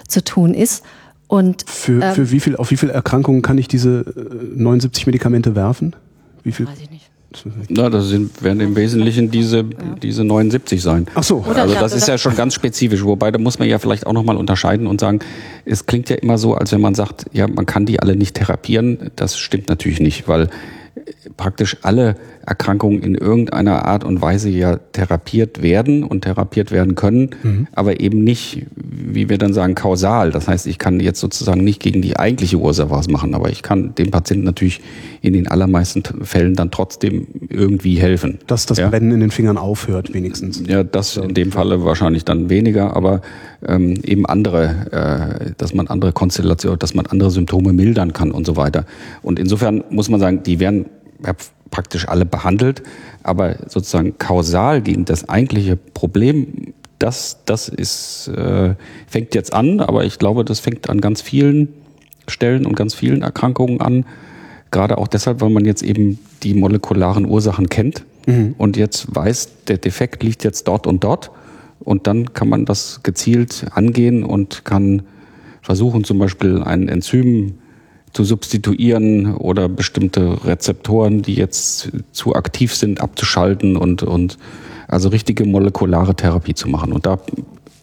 zu 0.07 0.23
tun 0.23 0.53
ist. 0.53 0.83
Und, 1.31 1.63
für, 1.65 2.03
ähm, 2.03 2.13
für 2.13 2.29
wie 2.31 2.41
viel, 2.41 2.57
auf 2.57 2.71
wie 2.71 2.75
viele 2.75 2.91
Erkrankungen 2.91 3.41
kann 3.41 3.57
ich 3.57 3.69
diese 3.69 4.03
79 4.53 5.03
äh, 5.03 5.07
Medikamente 5.07 5.55
werfen? 5.55 5.95
Wie 6.43 6.51
viel? 6.51 6.67
Weiß 6.67 6.81
ich 6.81 6.91
nicht. 6.91 7.09
Na, 7.69 7.89
das 7.89 8.09
sind, 8.09 8.43
werden 8.43 8.59
im 8.59 8.75
Wesentlichen 8.75 9.31
diese, 9.31 9.59
ja. 9.59 9.63
diese 10.03 10.25
79 10.25 10.81
sein. 10.81 11.07
Ach 11.15 11.23
so. 11.23 11.37
Oder 11.49 11.61
also 11.61 11.75
das 11.75 11.93
ist 11.93 12.09
ja 12.09 12.17
schon 12.17 12.35
ganz 12.35 12.53
spezifisch. 12.53 13.05
Wobei, 13.05 13.31
da 13.31 13.39
muss 13.39 13.59
man 13.59 13.69
ja 13.69 13.79
vielleicht 13.79 14.05
auch 14.07 14.11
nochmal 14.11 14.35
unterscheiden 14.35 14.87
und 14.87 14.99
sagen, 14.99 15.19
es 15.63 15.85
klingt 15.85 16.09
ja 16.09 16.17
immer 16.17 16.37
so, 16.37 16.55
als 16.55 16.73
wenn 16.73 16.81
man 16.81 16.95
sagt, 16.95 17.27
ja, 17.31 17.47
man 17.47 17.65
kann 17.65 17.85
die 17.85 18.01
alle 18.01 18.17
nicht 18.17 18.35
therapieren. 18.35 19.09
Das 19.15 19.37
stimmt 19.37 19.69
natürlich 19.69 20.01
nicht, 20.01 20.27
weil 20.27 20.49
praktisch 21.37 21.77
alle 21.81 22.17
Erkrankungen 22.45 23.01
in 23.01 23.15
irgendeiner 23.15 23.85
Art 23.85 24.03
und 24.03 24.21
Weise 24.21 24.49
ja 24.49 24.77
therapiert 24.77 25.61
werden 25.61 26.03
und 26.03 26.21
therapiert 26.21 26.71
werden 26.71 26.95
können, 26.95 27.31
mhm. 27.43 27.67
aber 27.73 27.99
eben 27.99 28.23
nicht, 28.23 28.65
wie 28.75 29.29
wir 29.29 29.37
dann 29.37 29.53
sagen, 29.53 29.75
kausal. 29.75 30.31
Das 30.31 30.47
heißt, 30.47 30.67
ich 30.67 30.77
kann 30.77 30.99
jetzt 30.99 31.19
sozusagen 31.19 31.63
nicht 31.63 31.81
gegen 31.81 32.01
die 32.01 32.17
eigentliche 32.17 32.57
Ursache 32.57 32.89
was 32.89 33.07
machen, 33.07 33.35
aber 33.35 33.49
ich 33.49 33.61
kann 33.61 33.93
dem 33.95 34.11
Patienten 34.11 34.45
natürlich 34.45 34.81
in 35.21 35.33
den 35.33 35.47
allermeisten 35.47 36.03
Fällen 36.23 36.55
dann 36.55 36.71
trotzdem 36.71 37.27
irgendwie 37.49 37.99
helfen. 37.99 38.39
Dass 38.47 38.65
das 38.65 38.79
ja? 38.79 38.89
Brennen 38.89 39.11
in 39.11 39.19
den 39.19 39.31
Fingern 39.31 39.57
aufhört, 39.57 40.13
wenigstens. 40.13 40.63
Ja, 40.67 40.83
das 40.83 41.17
in 41.17 41.33
dem 41.33 41.51
Falle 41.51 41.85
wahrscheinlich 41.85 42.25
dann 42.25 42.49
weniger, 42.49 42.95
aber 42.95 43.21
ähm, 43.65 43.95
eben 44.03 44.25
andere, 44.25 45.41
äh, 45.47 45.51
dass 45.57 45.73
man 45.73 45.87
andere 45.87 46.11
Konstellationen, 46.11 46.79
dass 46.79 46.95
man 46.95 47.05
andere 47.05 47.29
Symptome 47.31 47.73
mildern 47.73 48.13
kann 48.13 48.31
und 48.31 48.45
so 48.45 48.55
weiter. 48.55 48.85
Und 49.21 49.39
insofern 49.39 49.83
muss 49.89 50.09
man 50.09 50.19
sagen, 50.19 50.43
die 50.43 50.59
werden 50.59 50.85
praktisch 51.71 52.07
alle 52.07 52.25
behandelt, 52.25 52.83
aber 53.23 53.55
sozusagen 53.67 54.17
kausal 54.17 54.81
gegen 54.81 55.05
das 55.05 55.27
eigentliche 55.27 55.77
Problem, 55.77 56.73
das, 56.99 57.39
das 57.45 57.67
ist, 57.67 58.27
äh, 58.27 58.75
fängt 59.07 59.33
jetzt 59.33 59.53
an, 59.53 59.79
aber 59.79 60.05
ich 60.05 60.19
glaube, 60.19 60.45
das 60.45 60.59
fängt 60.59 60.89
an 60.89 61.01
ganz 61.01 61.21
vielen 61.21 61.69
Stellen 62.27 62.65
und 62.65 62.75
ganz 62.75 62.93
vielen 62.93 63.23
Erkrankungen 63.23 63.81
an. 63.81 64.05
Gerade 64.69 64.99
auch 64.99 65.07
deshalb, 65.07 65.41
weil 65.41 65.49
man 65.49 65.65
jetzt 65.65 65.81
eben 65.81 66.19
die 66.43 66.53
molekularen 66.53 67.25
Ursachen 67.25 67.69
kennt 67.69 68.05
mhm. 68.27 68.53
und 68.57 68.77
jetzt 68.77 69.13
weiß, 69.13 69.65
der 69.67 69.79
Defekt 69.79 70.21
liegt 70.21 70.43
jetzt 70.43 70.67
dort 70.67 70.85
und 70.85 71.03
dort. 71.03 71.31
Und 71.79 72.05
dann 72.05 72.33
kann 72.33 72.47
man 72.47 72.65
das 72.65 73.01
gezielt 73.01 73.65
angehen 73.71 74.23
und 74.23 74.63
kann 74.65 75.01
versuchen, 75.63 76.03
zum 76.03 76.19
Beispiel 76.19 76.61
ein 76.61 76.87
Enzym 76.87 77.55
zu 78.13 78.23
substituieren 78.23 79.35
oder 79.35 79.69
bestimmte 79.69 80.45
Rezeptoren, 80.45 81.21
die 81.21 81.35
jetzt 81.35 81.91
zu 82.11 82.35
aktiv 82.35 82.75
sind, 82.75 83.01
abzuschalten 83.01 83.77
und, 83.77 84.03
und 84.03 84.37
also 84.87 85.09
richtige 85.09 85.45
molekulare 85.45 86.15
Therapie 86.15 86.53
zu 86.53 86.67
machen. 86.67 86.91
Und 86.91 87.05
da 87.05 87.19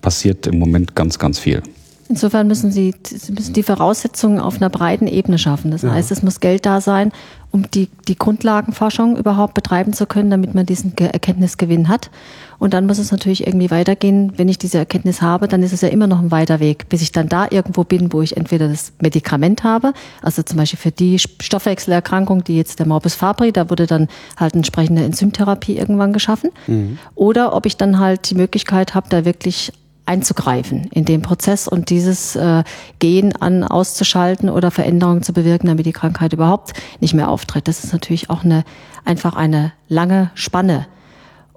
passiert 0.02 0.46
im 0.46 0.58
Moment 0.58 0.94
ganz, 0.94 1.18
ganz 1.18 1.38
viel. 1.38 1.62
Insofern 2.08 2.46
müssen 2.46 2.70
Sie, 2.70 2.94
Sie 3.04 3.32
müssen 3.32 3.52
die 3.52 3.62
Voraussetzungen 3.62 4.40
auf 4.40 4.56
einer 4.56 4.70
breiten 4.70 5.06
Ebene 5.06 5.38
schaffen. 5.38 5.70
Das 5.70 5.82
ja. 5.82 5.92
heißt, 5.92 6.10
es 6.10 6.22
muss 6.22 6.40
Geld 6.40 6.64
da 6.64 6.80
sein, 6.80 7.12
um 7.50 7.70
die, 7.70 7.88
die 8.08 8.16
Grundlagenforschung 8.16 9.16
überhaupt 9.16 9.54
betreiben 9.54 9.92
zu 9.92 10.06
können, 10.06 10.30
damit 10.30 10.54
man 10.54 10.64
diesen 10.64 10.96
Erkenntnisgewinn 10.96 11.88
hat. 11.88 12.10
Und 12.58 12.74
dann 12.74 12.86
muss 12.86 12.98
es 12.98 13.12
natürlich 13.12 13.46
irgendwie 13.46 13.70
weitergehen. 13.70 14.32
Wenn 14.36 14.48
ich 14.48 14.58
diese 14.58 14.78
Erkenntnis 14.78 15.22
habe, 15.22 15.48
dann 15.48 15.62
ist 15.62 15.72
es 15.72 15.82
ja 15.82 15.88
immer 15.88 16.06
noch 16.06 16.20
ein 16.20 16.30
weiter 16.30 16.60
Weg, 16.60 16.88
bis 16.88 17.02
ich 17.02 17.12
dann 17.12 17.28
da 17.28 17.46
irgendwo 17.50 17.84
bin, 17.84 18.12
wo 18.12 18.22
ich 18.22 18.36
entweder 18.36 18.68
das 18.68 18.92
Medikament 19.00 19.62
habe, 19.62 19.92
also 20.22 20.42
zum 20.42 20.56
Beispiel 20.56 20.78
für 20.78 20.90
die 20.90 21.18
Stoffwechselerkrankung, 21.18 22.42
die 22.42 22.56
jetzt 22.56 22.78
der 22.78 22.86
Morbus 22.86 23.14
Fabri, 23.14 23.52
da 23.52 23.70
wurde 23.70 23.86
dann 23.86 24.08
halt 24.36 24.54
entsprechende 24.54 25.04
Enzymtherapie 25.04 25.76
irgendwann 25.76 26.12
geschaffen. 26.12 26.50
Mhm. 26.66 26.98
Oder 27.14 27.54
ob 27.54 27.66
ich 27.66 27.76
dann 27.76 27.98
halt 27.98 28.30
die 28.30 28.34
Möglichkeit 28.34 28.94
habe, 28.94 29.08
da 29.08 29.24
wirklich 29.24 29.72
einzugreifen 30.08 30.88
in 30.92 31.04
den 31.04 31.22
Prozess 31.22 31.68
und 31.68 31.90
dieses 31.90 32.34
äh, 32.34 32.64
Gehen 32.98 33.36
an 33.36 33.62
auszuschalten 33.62 34.48
oder 34.48 34.70
Veränderungen 34.70 35.22
zu 35.22 35.32
bewirken, 35.32 35.68
damit 35.68 35.86
die 35.86 35.92
Krankheit 35.92 36.32
überhaupt 36.32 36.72
nicht 37.00 37.14
mehr 37.14 37.28
auftritt. 37.28 37.68
Das 37.68 37.84
ist 37.84 37.92
natürlich 37.92 38.30
auch 38.30 38.44
eine 38.44 38.64
einfach 39.04 39.34
eine 39.34 39.72
lange 39.88 40.30
Spanne. 40.34 40.86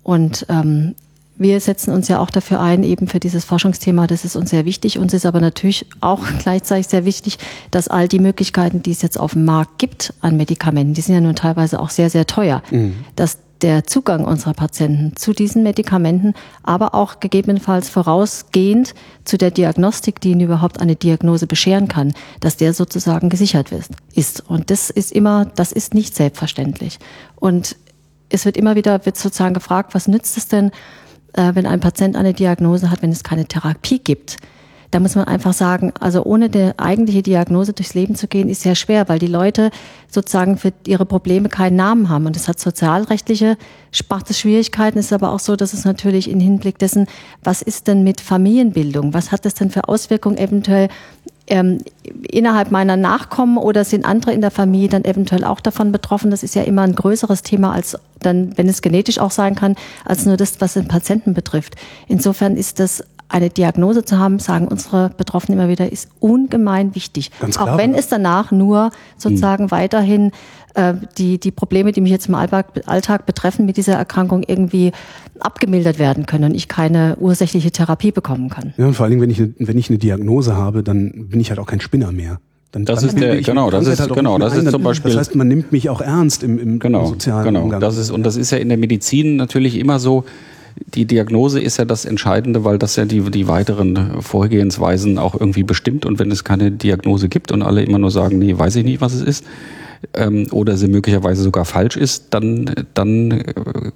Und 0.04 0.46
ähm, 0.50 0.96
wir 1.38 1.60
setzen 1.60 1.94
uns 1.94 2.08
ja 2.08 2.20
auch 2.20 2.30
dafür 2.30 2.60
ein, 2.60 2.84
eben 2.84 3.08
für 3.08 3.20
dieses 3.20 3.46
Forschungsthema, 3.46 4.08
das 4.08 4.26
ist 4.26 4.36
uns 4.36 4.52
sehr 4.52 4.66
wichtig. 4.66 5.00
Uns 5.00 5.14
ist 5.14 5.26
aber 5.26 5.42
natürlich 5.42 5.86
auch 6.00 6.22
gleichzeitig 6.40 6.88
sehr 6.88 7.06
wichtig, 7.06 7.40
dass 7.72 7.88
all 7.88 8.08
die 8.08 8.20
Möglichkeiten, 8.20 8.84
die 8.84 8.92
es 8.92 9.02
jetzt 9.02 9.20
auf 9.20 9.34
dem 9.34 9.46
Markt 9.46 9.78
gibt 9.80 10.14
an 10.22 10.38
Medikamenten, 10.38 10.94
die 10.94 11.02
sind 11.02 11.16
ja 11.16 11.22
nun 11.22 11.36
teilweise 11.36 11.80
auch 11.80 11.90
sehr, 11.90 12.10
sehr 12.10 12.26
teuer, 12.26 12.64
mhm. 12.72 12.96
dass 13.16 13.38
der 13.62 13.86
Zugang 13.86 14.26
unserer 14.26 14.54
Patienten 14.54 15.16
zu 15.16 15.34
diesen 15.34 15.64
Medikamenten, 15.64 16.34
aber 16.64 16.96
auch 16.96 17.20
gegebenenfalls 17.20 17.90
vorausgehend 17.90 18.94
zu 19.24 19.38
der 19.38 19.52
Diagnostik, 19.52 20.20
die 20.20 20.32
ihnen 20.32 20.42
überhaupt 20.42 20.82
eine 20.82 20.96
Diagnose 20.96 21.48
bescheren 21.48 21.88
kann, 21.88 22.14
dass 22.40 22.58
der 22.58 22.74
sozusagen 22.74 23.30
gesichert 23.30 23.72
ist. 23.72 24.42
Und 24.48 24.70
das 24.70 24.90
ist 24.90 25.12
immer, 25.12 25.46
das 25.46 25.72
ist 25.72 25.94
nicht 25.94 26.16
selbstverständlich. 26.16 27.00
Und 27.36 27.76
es 28.30 28.46
wird 28.46 28.58
immer 28.58 28.76
wieder, 28.76 29.06
wird 29.06 29.18
sozusagen 29.18 29.54
gefragt, 29.54 29.94
was 29.94 30.08
nützt 30.08 30.38
es 30.38 30.48
denn, 30.48 30.72
äh, 31.34 31.54
wenn 31.54 31.66
ein 31.66 31.80
Patient 31.80 32.16
eine 32.16 32.34
Diagnose 32.34 32.90
hat, 32.90 33.02
wenn 33.02 33.12
es 33.12 33.24
keine 33.24 33.46
Therapie 33.46 34.00
gibt? 34.00 34.38
Da 34.92 35.00
muss 35.00 35.16
man 35.16 35.26
einfach 35.26 35.54
sagen, 35.54 35.94
also 36.00 36.24
ohne 36.24 36.50
die 36.50 36.74
eigentliche 36.78 37.24
Diagnose 37.24 37.72
durchs 37.72 37.94
Leben 37.94 38.16
zu 38.16 38.28
gehen, 38.28 38.50
ist 38.50 38.62
sehr 38.62 38.76
schwer, 38.76 39.08
weil 39.08 39.20
die 39.20 39.28
Leute 39.28 39.72
sozusagen 40.10 40.58
für 40.58 40.74
ihre 40.86 41.06
Probleme 41.06 41.48
keinen 41.48 41.78
Namen 41.78 42.10
haben. 42.10 42.26
Und 42.26 42.36
es 42.36 42.50
hat 42.50 42.60
sozialrechtliche 42.60 43.58
Schwierigkeiten. 43.92 45.00
Es 45.00 45.06
ist 45.06 45.14
aber 45.14 45.32
auch 45.32 45.40
so, 45.40 45.56
dass 45.56 45.74
es 45.74 45.86
natürlich 45.86 46.30
im 46.30 46.42
Hinblick 46.42 46.78
dessen, 46.78 47.08
was 47.42 47.62
ist 47.62 47.88
denn 47.88 48.04
mit 48.04 48.20
Familienbildung? 48.20 49.14
Was 49.14 49.32
hat 49.32 49.46
das 49.46 49.54
denn 49.54 49.70
für 49.70 49.88
Auswirkungen 49.88 50.38
eventuell 50.38 50.90
ähm, 51.48 51.80
innerhalb 52.30 52.72
meiner 52.72 52.98
Nachkommen 52.98 53.58
oder 53.58 53.86
sind 53.86 54.06
andere 54.06 54.34
in 54.34 54.42
der 54.42 54.52
Familie 54.52 54.90
dann 54.90 55.06
eventuell 55.06 55.46
auch 55.46 55.62
davon 55.62 55.94
betroffen? 55.94 56.32
Das 56.32 56.44
ist 56.44 56.54
ja 56.54 56.64
immer 56.64 56.82
ein 56.82 56.96
größeres 56.96 57.44
Thema 57.44 57.72
als 57.72 57.98
dann, 58.20 58.58
wenn 58.58 58.70
es 58.70 58.82
genetisch 58.82 59.20
auch 59.20 59.32
sein 59.32 59.56
kann, 59.56 59.76
als 60.06 60.26
nur 60.26 60.38
das, 60.38 60.62
was 60.62 60.74
den 60.74 60.88
Patienten 60.88 61.34
betrifft. 61.34 61.76
Insofern 62.08 62.56
ist 62.56 62.80
das 62.80 63.04
eine 63.32 63.50
Diagnose 63.50 64.04
zu 64.04 64.20
haben, 64.20 64.40
sagen 64.40 64.68
unsere 64.68 65.10
Betroffenen 65.16 65.60
immer 65.60 65.70
wieder, 65.70 65.92
ist 65.92 66.10
ungemein 66.20 66.96
wichtig. 66.96 67.32
Ganz 67.40 67.58
klar. 67.58 67.74
Auch 67.74 67.78
wenn 67.78 67.94
es 67.94 68.08
danach 68.08 68.52
nur 68.52 68.92
sozusagen 69.18 69.66
mhm. 69.66 69.72
weiterhin 69.72 70.32
äh, 70.76 70.94
die, 71.18 71.40
die 71.40 71.52
Probleme, 71.52 71.94
die 71.94 72.02
mich 72.02 72.12
jetzt 72.12 72.28
im 72.28 72.36
Alltag, 72.36 72.68
Alltag 72.86 73.26
betreffen, 73.26 73.66
mit 73.66 73.78
dieser 73.78 73.94
Erkrankung 73.94 74.44
irgendwie 74.46 74.92
abgemildert 75.40 75.98
werden 75.98 76.26
können 76.26 76.46
und 76.46 76.56
ich 76.56 76.68
keine 76.68 77.18
ursächliche 77.20 77.72
Therapie 77.72 78.12
bekommen 78.12 78.50
kann. 78.50 78.74
Ja, 78.78 78.86
und 78.86 78.94
vor 78.94 79.06
allen 79.06 79.12
Dingen, 79.12 79.22
wenn 79.22 79.30
ich, 79.30 79.68
wenn 79.68 79.78
ich 79.78 79.90
eine 79.90 79.98
Diagnose 79.98 80.56
habe, 80.56 80.84
dann 80.84 81.30
bin 81.30 81.40
ich 81.40 81.50
halt 81.50 81.60
auch 81.60 81.68
kein 81.68 81.80
Spinner 81.80 82.12
mehr. 82.12 82.40
Dann, 82.72 82.86
das 82.86 83.04
ist 83.04 83.20
der, 83.20 83.42
genau, 83.42 83.70
das 83.70 83.86
ist, 83.86 84.00
halt 84.00 84.14
genau, 84.14 84.38
das 84.38 84.56
ist 84.56 84.70
zum 84.72 84.82
Beispiel. 84.82 85.12
Das 85.12 85.20
heißt, 85.20 85.36
man 85.36 85.48
nimmt 85.48 85.74
mich 85.74 85.90
auch 85.90 86.00
ernst 86.00 86.42
im, 86.42 86.58
im 86.58 86.80
genau, 86.80 87.06
sozialen 87.06 87.44
genau. 87.44 87.64
Umgang. 87.64 87.82
Das 87.82 87.98
ist, 87.98 88.12
und 88.12 88.24
das 88.24 88.38
ist 88.38 88.52
ja 88.52 88.60
in 88.60 88.70
der 88.70 88.78
Medizin 88.78 89.36
natürlich 89.36 89.78
immer 89.78 90.00
so, 90.00 90.24
die 90.76 91.06
Diagnose 91.06 91.60
ist 91.62 91.78
ja 91.78 91.86
das 91.86 92.06
Entscheidende, 92.06 92.64
weil 92.64 92.78
das 92.78 92.96
ja 92.96 93.06
die, 93.06 93.22
die 93.22 93.48
weiteren 93.48 94.22
Vorgehensweisen 94.22 95.18
auch 95.18 95.40
irgendwie 95.40 95.64
bestimmt. 95.64 96.06
Und 96.06 96.20
wenn 96.20 96.32
es 96.32 96.44
keine 96.44 96.72
Diagnose 96.72 97.30
gibt 97.30 97.52
und 97.52 97.62
alle 97.62 97.84
immer 97.84 98.00
nur 98.00 98.12
sagen, 98.12 98.40
nee, 98.40 98.58
weiß 98.58 98.76
ich 98.78 98.86
nicht, 98.86 99.02
was 99.02 99.14
es 99.14 99.22
ist, 99.22 99.46
ähm, 100.14 100.48
oder 100.52 100.78
sie 100.78 100.88
möglicherweise 100.88 101.44
sogar 101.44 101.66
falsch 101.66 101.98
ist, 101.98 102.28
dann, 102.32 102.72
dann 102.94 103.32
äh, 103.32 103.54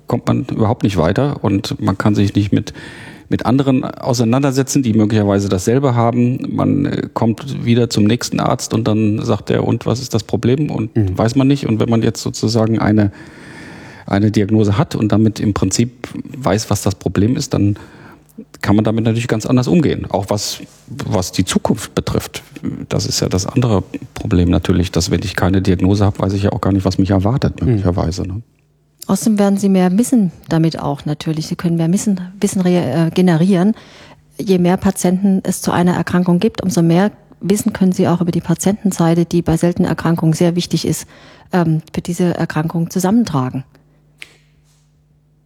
kommt 0.08 0.28
man 0.28 0.46
überhaupt 0.46 0.84
nicht 0.84 0.98
weiter 0.98 1.44
und 1.44 1.82
man 1.82 1.98
kann 1.98 2.16
sich 2.16 2.36
nicht 2.36 2.52
mit 2.52 2.74
mit 3.28 3.46
anderen 3.48 3.84
auseinandersetzen, 3.84 4.84
die 4.84 4.94
möglicherweise 4.94 5.50
dasselbe 5.50 5.96
haben. 5.96 6.56
Man 6.56 6.86
äh, 6.86 7.10
kommt 7.14 7.66
wieder 7.66 7.90
zum 7.90 8.04
nächsten 8.04 8.40
Arzt 8.40 8.74
und 8.74 8.88
dann 8.88 9.20
sagt 9.24 9.50
er, 9.50 9.64
und 9.64 9.86
was 9.86 10.00
ist 10.00 10.14
das 10.14 10.24
Problem? 10.24 10.70
Und 10.70 10.96
mhm. 10.96 11.18
weiß 11.18 11.36
man 11.36 11.48
nicht. 11.48 11.68
Und 11.68 11.80
wenn 11.80 11.90
man 11.90 12.04
jetzt 12.04 12.22
sozusagen 12.22 12.78
eine 12.78 13.12
eine 14.06 14.32
Diagnose 14.32 14.78
hat 14.78 14.96
und 14.96 15.12
damit 15.12 15.40
im 15.40 15.54
Prinzip 15.54 16.08
weiß, 16.38 16.70
was 16.70 16.82
das 16.82 16.96
Problem 16.96 17.36
ist, 17.36 17.54
dann 17.54 17.78
kann 18.62 18.76
man 18.76 18.84
damit 18.84 19.06
natürlich 19.06 19.28
ganz 19.28 19.46
anders 19.46 19.68
umgehen. 19.68 20.06
Auch 20.10 20.26
was, 20.30 20.60
was 20.88 21.32
die 21.32 21.46
Zukunft 21.46 21.96
betrifft. 21.96 22.44
Das 22.90 23.06
ist 23.06 23.20
ja 23.20 23.30
das 23.30 23.46
andere 23.46 23.84
Problem 24.14 24.50
natürlich, 24.50 24.92
dass 24.92 25.12
wenn 25.12 25.22
ich 25.24 25.36
keine 25.36 25.62
Diagnose 25.62 26.06
habe, 26.06 26.20
weiß 26.20 26.34
ich 26.34 26.44
ja 26.44 26.52
auch 26.52 26.62
gar 26.62 26.74
nicht, 26.74 26.86
was 26.86 26.98
mich 26.98 27.12
erwartet, 27.12 27.60
hm. 27.60 27.68
möglicherweise. 27.68 28.24
Ne? 28.24 28.42
Außerdem 29.08 29.40
werden 29.40 29.58
Sie 29.58 29.70
mehr 29.70 29.96
Wissen 29.98 30.32
damit 30.50 30.80
auch 30.80 31.06
natürlich. 31.06 31.48
Sie 31.48 31.56
können 31.56 31.78
mehr 31.78 31.92
Wissen, 31.92 32.20
Wissen 32.40 32.66
äh, 32.66 33.12
generieren. 33.14 33.74
Je 34.38 34.58
mehr 34.58 34.78
Patienten 34.78 35.42
es 35.44 35.62
zu 35.62 35.72
einer 35.72 35.94
Erkrankung 35.94 36.40
gibt, 36.40 36.62
umso 36.62 36.82
mehr 36.82 37.12
Wissen 37.40 37.74
können 37.74 37.92
Sie 37.92 38.08
auch 38.08 38.22
über 38.22 38.32
die 38.32 38.42
Patientenseite, 38.42 39.26
die 39.26 39.42
bei 39.42 39.56
seltenen 39.58 39.88
Erkrankungen 39.88 40.34
sehr 40.34 40.56
wichtig 40.56 40.88
ist, 40.88 41.08
ähm, 41.54 41.82
für 41.94 42.02
diese 42.02 42.36
Erkrankung 42.36 42.90
zusammentragen. 42.90 43.64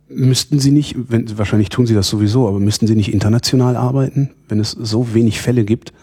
Müssten 0.10 0.60
Sie 0.60 0.72
nicht, 0.72 0.96
wenn, 0.98 1.38
wahrscheinlich 1.38 1.70
tun 1.70 1.86
Sie 1.86 1.94
das 1.94 2.08
sowieso, 2.08 2.48
aber 2.48 2.60
müssten 2.60 2.88
Sie 2.88 2.96
nicht 2.96 3.14
international 3.14 3.76
arbeiten, 3.76 4.32
wenn 4.48 4.60
es 4.60 4.72
so 4.72 5.14
wenig 5.14 5.40
Fälle 5.40 5.64
gibt? 5.64 5.94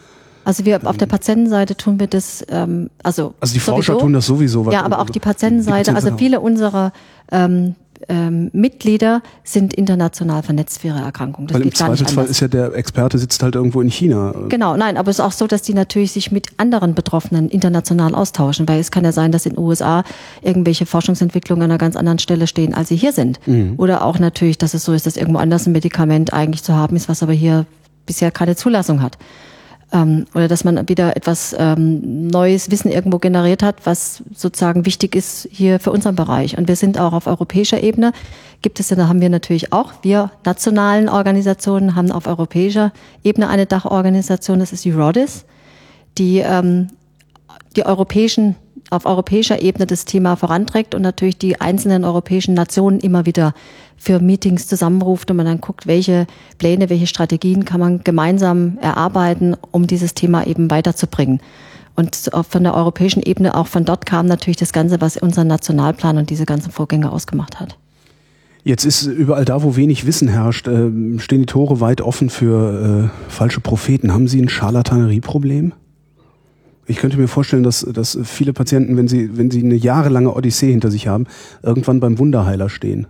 Also 0.45 0.65
wir 0.65 0.87
auf 0.87 0.97
der 0.97 1.07
Patientenseite 1.07 1.77
tun 1.77 1.99
wir 1.99 2.07
das, 2.07 2.47
ähm, 2.49 2.89
also 3.03 3.35
also 3.41 3.53
die 3.53 3.59
Forscher 3.59 3.95
sowieso, 3.95 4.01
tun 4.01 4.13
das 4.13 4.27
sowieso. 4.27 4.71
Ja, 4.71 4.85
aber 4.85 5.01
auch 5.01 5.11
die 5.11 5.19
Patientenseite, 5.19 5.93
also 5.93 6.17
viele 6.17 6.39
unserer 6.39 6.93
ähm, 7.33 7.75
ähm, 8.09 8.51
Mitglieder 8.53 9.23
sind 9.45 9.75
international 9.75 10.43
vernetzt 10.43 10.81
für 10.81 10.89
ihre 10.89 11.01
Erkrankung. 11.01 11.47
Das 11.47 11.57
Weil 11.57 11.63
im 11.63 11.75
Zweifelsfall 11.75 12.27
ist 12.27 12.41
ja 12.41 12.49
der 12.49 12.75
Experte 12.75 13.19
sitzt 13.19 13.43
halt 13.43 13.55
irgendwo 13.55 13.81
in 13.81 13.89
China. 13.89 14.35
Genau, 14.49 14.77
nein, 14.77 14.97
aber 14.97 15.11
es 15.11 15.19
ist 15.19 15.25
auch 15.25 15.33
so, 15.33 15.47
dass 15.47 15.63
die 15.63 15.75
natürlich 15.75 16.13
sich 16.13 16.33
mit 16.33 16.49
anderen 16.57 16.95
Betroffenen 16.95 17.49
international 17.49 18.15
austauschen, 18.15 18.69
weil 18.69 18.81
es 18.81 18.91
kann 18.91 19.05
ja 19.05 19.13
sein, 19.13 19.33
dass 19.33 19.47
in 19.47 19.55
den 19.55 19.59
USA 19.59 20.05
irgendwelche 20.43 20.87
Forschungsentwicklungen 20.87 21.63
an 21.65 21.71
einer 21.71 21.79
ganz 21.79 21.97
anderen 21.97 22.19
Stelle 22.19 22.47
stehen, 22.47 22.75
als 22.75 22.89
sie 22.89 22.97
hier 22.97 23.13
sind. 23.13 23.41
Mhm. 23.47 23.75
Oder 23.77 24.05
auch 24.05 24.19
natürlich, 24.19 24.59
dass 24.59 24.75
es 24.75 24.85
so 24.85 24.93
ist, 24.93 25.07
dass 25.07 25.17
irgendwo 25.17 25.39
anders 25.39 25.67
ein 25.67 25.73
Medikament 25.73 26.33
eigentlich 26.33 26.63
zu 26.63 26.75
haben 26.75 26.97
ist, 26.97 27.09
was 27.09 27.23
aber 27.23 27.33
hier 27.33 27.67
bisher 28.07 28.31
keine 28.31 28.57
Zulassung 28.57 29.03
hat. 29.03 29.19
Ähm, 29.93 30.27
oder 30.35 30.49
dass 30.49 30.65
man 30.65 30.89
wieder 30.89 31.17
etwas 31.17 31.55
ähm, 31.59 32.29
neues 32.29 32.71
Wissen 32.71 32.91
irgendwo 32.91 33.19
generiert 33.19 33.63
hat, 33.63 33.85
was 33.85 34.23
sozusagen 34.35 34.85
wichtig 34.87 35.15
ist 35.15 35.49
hier 35.51 35.79
für 35.81 35.93
unseren 35.93 36.17
Bereich. 36.17 36.59
Und 36.59 36.69
wir 36.69 36.77
sind 36.77 36.99
auch 36.99 37.13
auf 37.13 37.27
europäischer 37.27 37.83
Ebene, 37.83 38.13
gibt 38.63 38.81
es 38.81 38.91
ja, 38.91 38.97
da 38.97 39.09
haben 39.09 39.21
wir 39.21 39.31
natürlich 39.31 39.73
auch, 39.73 39.93
wir 40.03 40.31
nationalen 40.45 41.09
Organisationen 41.09 41.95
haben 41.95 42.11
auf 42.11 42.27
europäischer 42.27 42.93
Ebene 43.23 43.49
eine 43.49 43.67
Dachorganisation, 43.67 44.59
das 44.59 44.73
ist 44.73 44.85
die 44.85 44.91
RODIS, 44.91 45.45
die 46.19 46.39
ähm, 46.39 46.89
die 47.77 47.85
europäischen 47.85 48.57
auf 48.91 49.05
europäischer 49.05 49.61
Ebene 49.63 49.87
das 49.87 50.05
Thema 50.05 50.37
voranträgt 50.37 50.95
und 50.95 51.03
natürlich 51.03 51.39
die 51.39 51.61
einzelnen 51.61 52.05
europäischen 52.05 52.55
Nationen 52.55 53.01
immer 53.01 53.27
wieder 53.27 53.53
für 53.97 54.21
Meetings 54.21 54.67
zusammenruft 54.67 55.31
und 55.31 55.37
man 55.37 55.47
dann 55.47 55.61
guckt, 55.61 55.87
welche 55.87 56.27
Pläne, 56.59 56.91
welche 56.91 57.07
Strategien 57.07 57.65
kann 57.65 57.81
man 57.81 58.05
gemeinsam 58.05 58.79
erarbeiten, 58.81 59.57
um 59.71 59.87
dieses 59.87 60.15
Thema 60.15 60.47
eben 60.47 60.71
weiterzubringen. 60.71 61.41
Und 61.97 62.31
von 62.49 62.63
der 62.63 62.75
europäischen 62.75 63.23
Ebene, 63.23 63.55
auch 63.55 63.67
von 63.67 63.85
dort 63.85 64.05
kam 64.05 64.27
natürlich 64.27 64.59
das 64.59 64.73
Ganze, 64.73 65.01
was 65.01 65.17
unseren 65.17 65.47
Nationalplan 65.47 66.19
und 66.19 66.29
diese 66.29 66.45
ganzen 66.45 66.71
Vorgänge 66.71 67.11
ausgemacht 67.11 67.59
hat. 67.59 67.79
Jetzt 68.65 68.85
ist 68.85 69.07
überall 69.07 69.45
da, 69.45 69.63
wo 69.63 69.77
wenig 69.77 70.07
Wissen 70.07 70.29
herrscht, 70.29 70.67
äh, 70.67 70.91
stehen 71.19 71.39
die 71.39 71.47
Tore 71.47 71.81
weit 71.81 72.01
offen 72.01 72.29
für 72.31 73.11
äh, 73.29 73.31
falsche 73.31 73.61
Propheten. 73.61 74.13
Haben 74.13 74.27
Sie 74.27 74.43
ein 74.43 74.49
Scharlatanerieproblem? 74.49 75.73
Ich 76.87 76.97
könnte 76.99 77.17
mir 77.17 77.29
vorstellen, 77.29 77.63
dass, 77.63 77.81
dass 77.81 78.19
viele 78.25 78.53
Patienten, 78.53 78.97
wenn 78.97 79.09
sie, 79.09 79.37
wenn 79.37 79.51
sie 79.51 79.63
eine 79.63 79.75
jahrelange 79.75 80.35
Odyssee 80.35 80.71
hinter 80.71 80.91
sich 80.91 81.09
haben, 81.09 81.27
irgendwann 81.63 82.01
beim 82.01 82.19
Wunderheiler 82.19 82.69
stehen. 82.69 83.07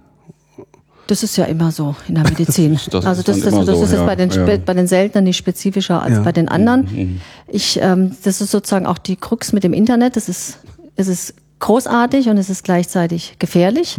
Das 1.06 1.22
ist 1.22 1.36
ja 1.36 1.44
immer 1.44 1.70
so 1.70 1.94
in 2.08 2.16
der 2.16 2.24
Medizin. 2.30 2.78
Das 2.90 3.06
also 3.06 3.22
das, 3.22 3.36
ist 3.36 3.46
das, 3.46 3.54
dann 3.54 3.66
das, 3.66 3.74
immer 3.74 3.84
ist 3.84 3.90
so, 3.90 3.96
ja, 3.96 4.04
bei, 4.04 4.16
den, 4.16 4.30
ja. 4.30 4.56
bei 4.58 4.74
den 4.74 4.86
Seltenen 4.86 5.24
nicht 5.24 5.36
spezifischer 5.36 6.02
als 6.02 6.16
Ja. 6.16 6.22
bei 6.22 6.32
den 6.32 6.48
anderen. 6.48 6.82
Mhm. 6.82 7.20
Ich, 7.48 7.78
ähm, 7.80 8.16
das 8.24 8.40
ist 8.40 8.50
sozusagen 8.50 8.86
auch 8.86 8.98
die 8.98 9.16
Krux 9.16 9.52
mit 9.52 9.64
dem 9.64 9.72
Internet. 9.72 10.16
Das 10.16 10.28
ist, 10.28 10.58
es 10.96 11.08
ist 11.08 11.34
großartig 11.60 12.28
und 12.28 12.38
es 12.38 12.50
ist 12.50 12.64
gleichzeitig 12.64 13.36
gefährlich. 13.38 13.96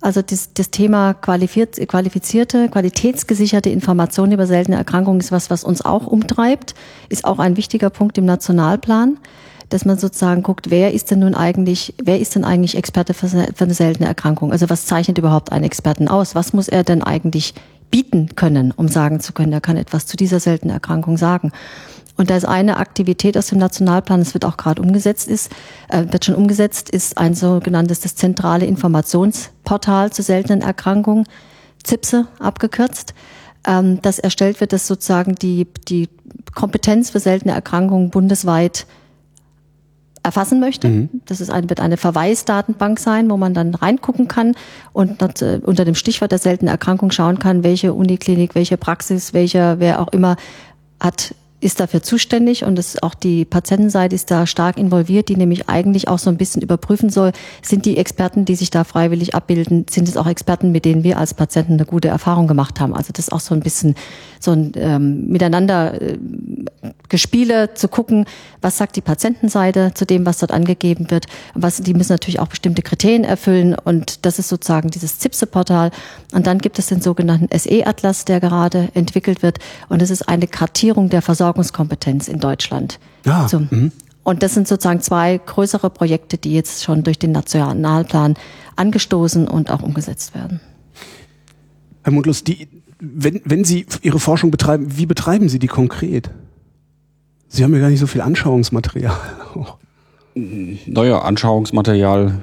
Also 0.00 0.22
das, 0.22 0.52
das 0.52 0.70
Thema 0.70 1.14
qualifiziert, 1.14 1.88
qualifizierte, 1.88 2.68
qualitätsgesicherte 2.68 3.70
Informationen 3.70 4.32
über 4.32 4.46
seltene 4.46 4.76
Erkrankungen 4.76 5.20
ist 5.20 5.32
was, 5.32 5.50
was 5.50 5.64
uns 5.64 5.84
auch 5.84 6.06
umtreibt, 6.06 6.74
ist 7.08 7.24
auch 7.24 7.38
ein 7.38 7.56
wichtiger 7.56 7.90
Punkt 7.90 8.18
im 8.18 8.24
Nationalplan, 8.24 9.18
dass 9.68 9.84
man 9.84 9.98
sozusagen 9.98 10.42
guckt, 10.42 10.70
wer 10.70 10.92
ist 10.92 11.10
denn 11.10 11.20
nun 11.20 11.34
eigentlich, 11.34 11.94
wer 12.02 12.20
ist 12.20 12.34
denn 12.34 12.44
eigentlich 12.44 12.76
Experte 12.76 13.14
für, 13.14 13.26
eine 13.26 13.74
seltene 13.74 14.08
Erkrankung? 14.08 14.52
Also 14.52 14.70
was 14.70 14.86
zeichnet 14.86 15.18
überhaupt 15.18 15.52
einen 15.52 15.64
Experten 15.64 16.08
aus? 16.08 16.34
Was 16.34 16.52
muss 16.52 16.68
er 16.68 16.84
denn 16.84 17.02
eigentlich 17.02 17.54
bieten 17.90 18.30
können, 18.36 18.72
um 18.72 18.88
sagen 18.88 19.20
zu 19.20 19.32
können, 19.32 19.52
er 19.52 19.60
kann 19.60 19.76
etwas 19.76 20.06
zu 20.06 20.16
dieser 20.16 20.40
seltenen 20.40 20.74
Erkrankung 20.74 21.16
sagen? 21.16 21.52
Und 22.16 22.30
da 22.30 22.36
ist 22.36 22.46
eine 22.46 22.78
Aktivität 22.78 23.36
aus 23.36 23.48
dem 23.48 23.58
Nationalplan, 23.58 24.20
das 24.20 24.32
wird 24.32 24.44
auch 24.44 24.56
gerade 24.56 24.80
umgesetzt 24.80 25.28
ist, 25.28 25.50
äh, 25.88 26.04
wird 26.10 26.24
schon 26.24 26.34
umgesetzt, 26.34 26.88
ist 26.88 27.18
ein 27.18 27.34
sogenanntes 27.34 28.00
das 28.00 28.16
zentrale 28.16 28.64
Informationsportal 28.64 30.12
zu 30.12 30.22
seltenen 30.22 30.62
Erkrankungen, 30.62 31.26
ZIPSE 31.82 32.26
abgekürzt, 32.38 33.14
ähm, 33.66 34.00
das 34.00 34.18
erstellt 34.18 34.60
wird, 34.60 34.72
das 34.72 34.86
sozusagen 34.86 35.34
die, 35.34 35.66
die 35.88 36.08
Kompetenz 36.54 37.10
für 37.10 37.20
seltene 37.20 37.52
Erkrankungen 37.52 38.10
bundesweit 38.10 38.86
erfassen 40.26 40.60
möchte. 40.60 41.08
Das 41.24 41.40
ist 41.40 41.50
eine, 41.50 41.68
wird 41.68 41.80
eine 41.80 41.96
Verweisdatenbank 41.96 42.98
sein, 42.98 43.30
wo 43.30 43.36
man 43.36 43.54
dann 43.54 43.74
reingucken 43.74 44.28
kann 44.28 44.54
und 44.92 45.22
dort, 45.22 45.40
äh, 45.40 45.60
unter 45.64 45.84
dem 45.84 45.94
Stichwort 45.94 46.32
der 46.32 46.38
seltenen 46.38 46.70
Erkrankung 46.70 47.10
schauen 47.10 47.38
kann, 47.38 47.64
welche 47.64 47.94
Uniklinik, 47.94 48.54
welche 48.54 48.76
Praxis, 48.76 49.32
welcher, 49.32 49.80
wer 49.80 50.00
auch 50.00 50.08
immer 50.08 50.36
hat 51.00 51.34
ist 51.60 51.80
dafür 51.80 52.02
zuständig 52.02 52.64
und 52.64 52.78
es 52.78 53.02
auch 53.02 53.14
die 53.14 53.44
Patientenseite 53.44 54.14
ist 54.14 54.30
da 54.30 54.46
stark 54.46 54.76
involviert, 54.76 55.28
die 55.28 55.36
nämlich 55.36 55.68
eigentlich 55.68 56.06
auch 56.06 56.18
so 56.18 56.28
ein 56.28 56.36
bisschen 56.36 56.60
überprüfen 56.60 57.08
soll, 57.08 57.32
sind 57.62 57.86
die 57.86 57.96
Experten, 57.96 58.44
die 58.44 58.54
sich 58.54 58.70
da 58.70 58.84
freiwillig 58.84 59.34
abbilden, 59.34 59.86
sind 59.88 60.06
es 60.06 60.16
auch 60.16 60.26
Experten, 60.26 60.70
mit 60.70 60.84
denen 60.84 61.02
wir 61.02 61.18
als 61.18 61.32
Patienten 61.32 61.74
eine 61.74 61.86
gute 61.86 62.08
Erfahrung 62.08 62.46
gemacht 62.46 62.78
haben. 62.78 62.94
Also 62.94 63.10
das 63.12 63.28
ist 63.28 63.32
auch 63.32 63.40
so 63.40 63.54
ein 63.54 63.60
bisschen 63.60 63.94
so 64.46 64.52
ein 64.52 64.72
ähm, 64.76 65.28
Miteinander 65.28 66.00
äh, 66.00 66.18
Gespiele 67.08 67.74
zu 67.74 67.88
gucken, 67.88 68.24
was 68.62 68.78
sagt 68.78 68.96
die 68.96 69.02
Patientenseite 69.02 69.92
zu 69.94 70.06
dem, 70.06 70.24
was 70.24 70.38
dort 70.38 70.52
angegeben 70.52 71.10
wird. 71.10 71.26
Was, 71.54 71.76
die 71.76 71.92
müssen 71.92 72.12
natürlich 72.12 72.40
auch 72.40 72.48
bestimmte 72.48 72.80
Kriterien 72.80 73.24
erfüllen 73.24 73.76
und 73.84 74.24
das 74.24 74.38
ist 74.38 74.48
sozusagen 74.48 74.88
dieses 74.90 75.18
ZIPSE-Portal. 75.18 75.90
Und 76.32 76.46
dann 76.46 76.58
gibt 76.58 76.78
es 76.78 76.86
den 76.86 77.02
sogenannten 77.02 77.48
SE-Atlas, 77.56 78.24
der 78.24 78.40
gerade 78.40 78.88
entwickelt 78.94 79.42
wird 79.42 79.58
und 79.90 80.00
das 80.00 80.10
ist 80.10 80.28
eine 80.28 80.46
Kartierung 80.46 81.10
der 81.10 81.20
Versorgungskompetenz 81.20 82.28
in 82.28 82.40
Deutschland. 82.40 82.98
Ah, 83.26 83.46
Zum, 83.46 83.92
und 84.22 84.42
das 84.42 84.54
sind 84.54 84.66
sozusagen 84.66 85.00
zwei 85.00 85.38
größere 85.38 85.90
Projekte, 85.90 86.38
die 86.38 86.52
jetzt 86.52 86.82
schon 86.82 87.04
durch 87.04 87.18
den 87.18 87.32
Nationalplan 87.32 88.34
angestoßen 88.74 89.46
und 89.46 89.70
auch 89.70 89.82
umgesetzt 89.82 90.34
werden. 90.34 90.60
Herr 92.02 92.12
Mundlos, 92.12 92.42
die, 92.42 92.68
wenn, 92.98 93.40
wenn 93.44 93.64
Sie 93.64 93.86
Ihre 94.02 94.18
Forschung 94.18 94.50
betreiben, 94.50 94.86
wie 94.96 95.06
betreiben 95.06 95.48
Sie 95.48 95.58
die 95.58 95.66
konkret? 95.66 96.30
Sie 97.48 97.62
haben 97.62 97.74
ja 97.74 97.80
gar 97.80 97.90
nicht 97.90 98.00
so 98.00 98.06
viel 98.06 98.20
Anschauungsmaterial. 98.20 99.16
Neuer 100.34 101.24
Anschauungsmaterial. 101.24 102.42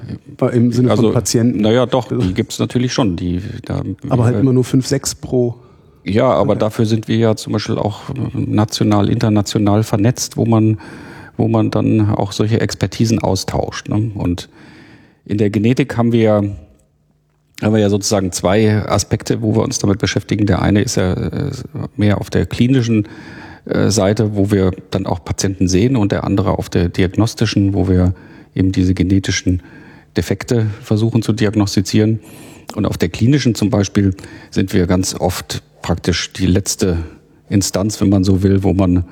Im 0.52 0.72
Sinne 0.72 0.90
also, 0.90 1.04
von 1.04 1.12
Patienten. 1.12 1.60
Naja, 1.60 1.86
doch, 1.86 2.08
die 2.08 2.34
gibt's 2.34 2.58
natürlich 2.58 2.92
schon. 2.92 3.16
Die, 3.16 3.40
da, 3.64 3.82
Aber 4.08 4.24
halt 4.24 4.36
äh, 4.36 4.40
immer 4.40 4.52
nur 4.52 4.64
fünf, 4.64 4.86
sechs 4.86 5.14
pro. 5.14 5.56
Ja, 6.04 6.28
aber 6.28 6.56
dafür 6.56 6.86
sind 6.86 7.08
wir 7.08 7.16
ja 7.16 7.36
zum 7.36 7.52
Beispiel 7.52 7.78
auch 7.78 8.02
national, 8.34 9.08
international 9.08 9.84
vernetzt, 9.84 10.36
wo 10.36 10.44
man, 10.44 10.78
wo 11.36 11.48
man 11.48 11.70
dann 11.70 12.10
auch 12.10 12.32
solche 12.32 12.60
Expertisen 12.60 13.20
austauscht. 13.20 13.88
Ne? 13.88 14.10
Und 14.14 14.48
in 15.24 15.38
der 15.38 15.50
Genetik 15.50 15.96
haben 15.96 16.12
wir, 16.12 16.56
haben 17.62 17.72
wir 17.72 17.80
ja 17.80 17.88
sozusagen 17.88 18.32
zwei 18.32 18.84
Aspekte, 18.86 19.42
wo 19.42 19.54
wir 19.54 19.62
uns 19.62 19.78
damit 19.78 19.98
beschäftigen. 19.98 20.46
Der 20.46 20.62
eine 20.62 20.82
ist 20.82 20.96
ja 20.96 21.12
äh, 21.12 21.50
mehr 21.96 22.20
auf 22.20 22.30
der 22.30 22.46
klinischen 22.46 23.08
äh, 23.64 23.90
Seite, 23.90 24.36
wo 24.36 24.50
wir 24.50 24.72
dann 24.90 25.06
auch 25.06 25.24
Patienten 25.24 25.68
sehen 25.68 25.96
und 25.96 26.12
der 26.12 26.24
andere 26.24 26.58
auf 26.58 26.68
der 26.68 26.88
diagnostischen, 26.88 27.74
wo 27.74 27.88
wir 27.88 28.14
eben 28.54 28.72
diese 28.72 28.94
genetischen 28.94 29.62
Defekte 30.16 30.66
versuchen 30.82 31.22
zu 31.22 31.32
diagnostizieren. 31.32 32.20
Und 32.74 32.86
auf 32.86 32.98
der 32.98 33.08
klinischen 33.08 33.54
zum 33.54 33.70
Beispiel 33.70 34.14
sind 34.50 34.72
wir 34.72 34.86
ganz 34.86 35.14
oft 35.14 35.62
praktisch 35.82 36.32
die 36.32 36.46
letzte 36.46 36.98
Instanz, 37.48 38.00
wenn 38.00 38.08
man 38.08 38.24
so 38.24 38.42
will, 38.42 38.62
wo 38.62 38.72
man, 38.72 39.04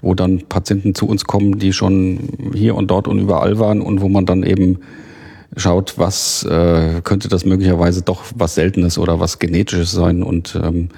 wo 0.00 0.14
dann 0.14 0.42
Patienten 0.48 0.94
zu 0.94 1.06
uns 1.06 1.24
kommen, 1.24 1.58
die 1.58 1.72
schon 1.72 2.52
hier 2.54 2.74
und 2.74 2.90
dort 2.90 3.08
und 3.08 3.18
überall 3.18 3.58
waren 3.58 3.80
und 3.80 4.00
wo 4.00 4.08
man 4.08 4.26
dann 4.26 4.42
eben 4.42 4.80
schaut, 5.56 5.98
was 5.98 6.44
äh, 6.44 7.00
könnte 7.02 7.28
das 7.28 7.44
möglicherweise 7.44 8.02
doch 8.02 8.24
was 8.34 8.54
Seltenes 8.54 8.98
oder 8.98 9.20
was 9.20 9.38
Genetisches 9.38 9.92
sein 9.92 10.22
und 10.22 10.58
ähm, 10.62 10.88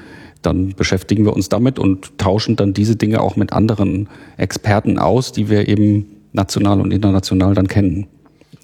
dann 0.42 0.74
beschäftigen 0.74 1.24
wir 1.24 1.34
uns 1.34 1.48
damit 1.48 1.78
und 1.78 2.18
tauschen 2.18 2.56
dann 2.56 2.72
diese 2.72 2.96
Dinge 2.96 3.20
auch 3.20 3.36
mit 3.36 3.52
anderen 3.52 4.08
Experten 4.36 4.98
aus, 4.98 5.32
die 5.32 5.50
wir 5.50 5.68
eben 5.68 6.06
national 6.32 6.80
und 6.80 6.92
international 6.92 7.54
dann 7.54 7.66
kennen. 7.66 8.06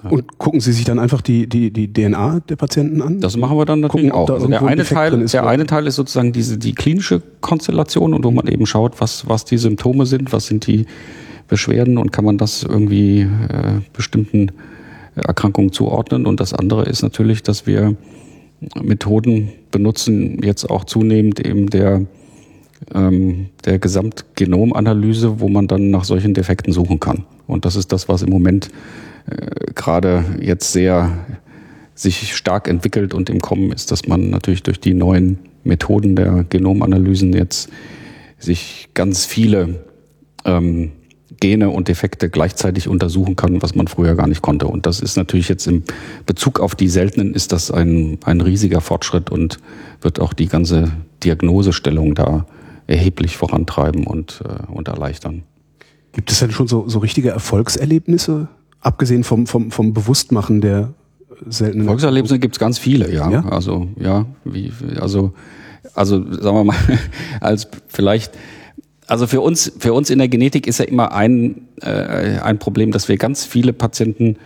Und 0.08 0.38
gucken 0.38 0.60
Sie 0.60 0.72
sich 0.72 0.84
dann 0.84 0.98
einfach 0.98 1.20
die, 1.20 1.48
die, 1.48 1.70
die 1.70 1.92
DNA 1.92 2.40
der 2.48 2.56
Patienten 2.56 3.02
an? 3.02 3.20
Das 3.20 3.36
machen 3.36 3.56
wir 3.56 3.64
dann 3.64 3.80
natürlich 3.80 4.10
Gucken, 4.10 4.20
auch. 4.20 4.26
da 4.26 4.34
Also 4.34 4.48
der 4.48 4.62
eine 4.62 4.76
Defekt 4.76 4.94
Teil, 4.94 5.22
ist, 5.22 5.32
der 5.32 5.46
eine 5.46 5.64
Teil 5.64 5.86
ist 5.86 5.94
sozusagen 5.94 6.32
diese 6.32 6.58
die 6.58 6.74
klinische 6.74 7.22
Konstellation 7.40 8.12
und 8.12 8.24
wo 8.24 8.32
man 8.32 8.48
eben 8.48 8.66
schaut, 8.66 9.00
was 9.00 9.28
was 9.28 9.44
die 9.44 9.58
Symptome 9.58 10.06
sind, 10.06 10.32
was 10.32 10.46
sind 10.46 10.66
die 10.66 10.86
Beschwerden 11.46 11.98
und 11.98 12.10
kann 12.10 12.24
man 12.24 12.36
das 12.36 12.64
irgendwie 12.64 13.20
äh, 13.20 13.80
bestimmten 13.92 14.50
Erkrankungen 15.14 15.72
zuordnen. 15.72 16.26
Und 16.26 16.40
das 16.40 16.52
andere 16.52 16.84
ist 16.84 17.02
natürlich, 17.02 17.42
dass 17.42 17.66
wir 17.66 17.96
Methoden 18.80 19.50
benutzen 19.70 20.40
jetzt 20.42 20.64
auch 20.70 20.84
zunehmend 20.84 21.44
eben 21.44 21.68
der 21.68 22.06
ähm, 22.94 23.48
der 23.64 23.78
Gesamtgenomanalyse, 23.78 25.40
wo 25.40 25.48
man 25.48 25.68
dann 25.68 25.90
nach 25.90 26.04
solchen 26.04 26.34
Defekten 26.34 26.72
suchen 26.72 27.00
kann. 27.00 27.24
Und 27.46 27.64
das 27.64 27.76
ist 27.76 27.92
das, 27.92 28.08
was 28.08 28.22
im 28.22 28.30
Moment 28.30 28.70
äh, 29.26 29.72
gerade 29.74 30.24
jetzt 30.40 30.72
sehr 30.72 31.16
sich 31.94 32.34
stark 32.34 32.68
entwickelt 32.68 33.14
und 33.14 33.30
im 33.30 33.40
Kommen 33.40 33.70
ist, 33.70 33.90
dass 33.90 34.06
man 34.08 34.30
natürlich 34.30 34.62
durch 34.62 34.80
die 34.80 34.94
neuen 34.94 35.38
Methoden 35.62 36.16
der 36.16 36.44
Genomanalysen 36.48 37.32
jetzt 37.32 37.70
sich 38.38 38.88
ganz 38.94 39.24
viele 39.26 39.84
ähm, 40.44 40.92
Gene 41.42 41.70
und 41.70 41.88
Defekte 41.88 42.30
gleichzeitig 42.30 42.86
untersuchen 42.86 43.34
kann, 43.34 43.62
was 43.62 43.74
man 43.74 43.88
früher 43.88 44.14
gar 44.14 44.28
nicht 44.28 44.42
konnte. 44.42 44.68
Und 44.68 44.86
das 44.86 45.00
ist 45.00 45.16
natürlich 45.16 45.48
jetzt 45.48 45.66
im 45.66 45.82
Bezug 46.24 46.60
auf 46.60 46.76
die 46.76 46.88
seltenen 46.88 47.34
ist 47.34 47.50
das 47.50 47.72
ein, 47.72 48.18
ein 48.24 48.40
riesiger 48.40 48.80
Fortschritt 48.80 49.28
und 49.28 49.58
wird 50.00 50.20
auch 50.20 50.34
die 50.34 50.46
ganze 50.46 50.92
Diagnosestellung 51.24 52.14
da 52.14 52.46
erheblich 52.86 53.36
vorantreiben 53.36 54.06
und, 54.06 54.44
äh, 54.44 54.72
und 54.72 54.86
erleichtern. 54.86 55.42
Gibt 56.12 56.30
es 56.30 56.38
denn 56.38 56.52
schon 56.52 56.68
so, 56.68 56.88
so 56.88 57.00
richtige 57.00 57.30
Erfolgserlebnisse? 57.30 58.46
Abgesehen 58.80 59.24
vom, 59.24 59.48
vom, 59.48 59.72
vom 59.72 59.92
Bewusstmachen 59.92 60.60
der 60.60 60.94
seltenen. 61.48 61.88
Volkserlebnisse 61.88 62.38
gibt's 62.38 62.60
ganz 62.60 62.78
viele, 62.78 63.12
ja. 63.12 63.28
Ja? 63.28 63.44
Also 63.46 63.88
ja, 63.98 64.26
wie, 64.44 64.72
also 65.00 65.32
also 65.94 66.18
sagen 66.32 66.56
wir 66.56 66.64
mal, 66.64 66.76
als 67.40 67.66
vielleicht 67.88 68.32
Also 69.12 69.26
für 69.26 69.42
uns, 69.42 69.70
für 69.78 69.92
uns 69.92 70.08
in 70.08 70.18
der 70.18 70.28
Genetik 70.28 70.66
ist 70.66 70.78
ja 70.78 70.86
immer 70.86 71.12
ein, 71.12 71.68
äh, 71.82 72.38
ein 72.38 72.58
Problem, 72.58 72.92
dass 72.92 73.10
wir 73.10 73.18
ganz 73.18 73.44
viele 73.44 73.74
Patienten, 73.74 74.36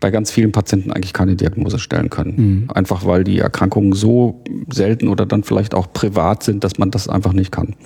bei 0.00 0.10
ganz 0.10 0.32
vielen 0.32 0.50
Patienten 0.50 0.90
eigentlich 0.90 1.12
keine 1.12 1.36
Diagnose 1.36 1.78
stellen 1.78 2.10
können. 2.10 2.34
Mhm. 2.36 2.70
Einfach 2.72 3.06
weil 3.06 3.22
die 3.22 3.38
Erkrankungen 3.38 3.92
so 3.92 4.42
selten 4.68 5.06
oder 5.06 5.26
dann 5.26 5.44
vielleicht 5.44 5.76
auch 5.76 5.92
privat 5.92 6.42
sind, 6.42 6.64
dass 6.64 6.76
man 6.76 6.90
das 6.90 7.08
einfach 7.08 7.32
nicht 7.32 7.52
kann. 7.52 7.76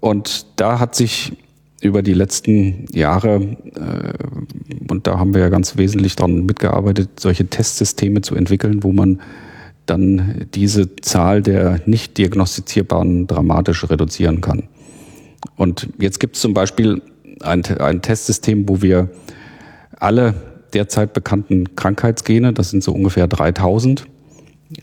Und 0.00 0.46
da 0.56 0.80
hat 0.80 0.96
sich 0.96 1.34
über 1.80 2.02
die 2.02 2.14
letzten 2.14 2.86
Jahre, 2.92 3.42
äh, 3.76 4.90
und 4.90 5.06
da 5.06 5.20
haben 5.20 5.34
wir 5.34 5.42
ja 5.42 5.50
ganz 5.50 5.76
wesentlich 5.76 6.16
daran 6.16 6.46
mitgearbeitet, 6.46 7.20
solche 7.20 7.46
Testsysteme 7.46 8.22
zu 8.22 8.34
entwickeln, 8.34 8.82
wo 8.82 8.90
man 8.90 9.20
dann 9.86 10.46
diese 10.52 10.96
Zahl 10.96 11.42
der 11.42 11.80
nicht 11.86 12.18
diagnostizierbaren 12.18 13.28
dramatisch 13.28 13.88
reduzieren 13.88 14.40
kann. 14.40 14.64
Und 15.56 15.88
jetzt 15.98 16.20
gibt 16.20 16.36
es 16.36 16.42
zum 16.42 16.54
Beispiel 16.54 17.02
ein, 17.40 17.64
ein 17.64 18.02
Testsystem, 18.02 18.68
wo 18.68 18.82
wir 18.82 19.10
alle 19.98 20.34
derzeit 20.72 21.12
bekannten 21.12 21.76
Krankheitsgene, 21.76 22.52
das 22.52 22.70
sind 22.70 22.82
so 22.82 22.92
ungefähr 22.92 23.26
3000, 23.26 24.06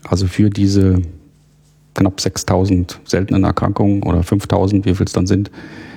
also 0.04 0.26
für 0.26 0.50
diese 0.50 1.02
knapp 1.94 2.20
6000 2.20 3.00
seltenen 3.04 3.44
Erkrankungen 3.44 4.02
oder 4.02 4.22
5000, 4.22 4.84
wie 4.84 4.94
viel 4.94 5.06
es 5.06 5.12
dann 5.12 5.26
sind, 5.26 5.50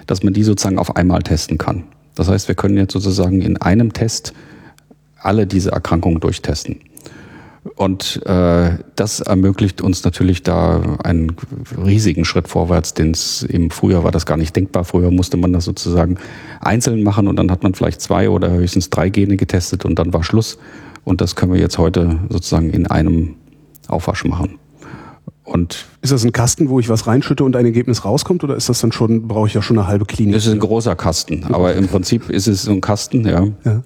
dass 0.08 0.24
man 0.24 0.34
die 0.34 0.44
sozusagen 0.44 0.80
auf 0.80 0.96
einmal 0.96 1.22
testen 1.22 1.58
kann. 1.58 1.84
Das 2.16 2.28
heißt, 2.28 2.48
wir 2.48 2.56
können 2.56 2.78
jetzt 2.78 2.94
sozusagen 2.94 3.42
in 3.42 3.58
einem 3.58 3.94
Test 3.94 4.34
alle 5.18 5.48
diese 5.48 5.72
Erkrankungen 5.72 6.20
durchtesten. 6.20 6.80
Und 7.76 8.22
äh, 8.26 8.78
das 8.96 9.22
ermöglicht 9.22 9.82
uns 9.82 10.04
natürlich 10.04 10.44
da 10.44 10.98
einen 11.04 11.36
riesigen 11.84 12.26
Schritt 12.26 12.50
vorwärts, 12.50 12.94
den 12.94 13.12
es 13.12 13.44
im 13.44 13.72
Frühjahr 13.72 14.04
war 14.04 14.12
das 14.12 14.26
gar 14.26 14.38
nicht 14.38 14.56
denkbar. 14.56 14.84
Früher 14.84 15.12
musste 15.12 15.38
man 15.38 15.54
das 15.54 15.64
sozusagen 15.64 16.18
einzeln 16.60 17.04
machen 17.04 17.28
und 17.28 17.38
dann 17.38 17.50
hat 17.50 17.64
man 17.64 17.74
vielleicht 17.74 18.02
zwei 18.02 18.30
oder 18.30 18.52
höchstens 18.52 18.90
drei 18.90 19.10
Gene 19.10 19.38
getestet 19.38 19.86
und 19.86 19.98
dann 19.98 20.14
war 20.14 20.24
Schluss. 20.24 20.58
Und 21.06 21.22
das 21.22 21.36
können 21.36 21.54
wir 21.54 21.60
jetzt 21.60 21.78
heute 21.78 22.20
sozusagen 22.30 22.70
in 22.70 22.88
einem 22.88 23.36
Aufwasch 23.88 24.26
machen. 24.26 24.60
Und 25.46 25.86
ist 26.02 26.12
das 26.12 26.24
ein 26.24 26.32
Kasten, 26.32 26.70
wo 26.70 26.80
ich 26.80 26.90
was 26.90 27.08
reinschütte 27.08 27.44
und 27.44 27.56
ein 27.56 27.66
Ergebnis 27.66 28.06
rauskommt, 28.06 28.44
oder 28.44 28.56
ist 28.56 28.70
das 28.70 28.80
dann 28.80 28.92
schon, 28.92 29.28
brauche 29.28 29.48
ich 29.48 29.54
ja 29.54 29.62
schon 29.62 29.78
eine 29.78 29.88
halbe 29.88 30.06
Klinik? 30.06 30.36
Das 30.36 30.46
ist 30.46 30.54
ein 30.54 30.60
großer 30.60 30.96
Kasten, 30.96 31.46
aber 31.52 31.76
im 31.76 31.88
Prinzip 31.88 32.30
ist 32.30 32.48
es 32.48 32.64
so 32.64 32.72
ein 32.72 32.82
Kasten, 32.82 33.26
ja. 33.28 33.48
ja 33.66 33.84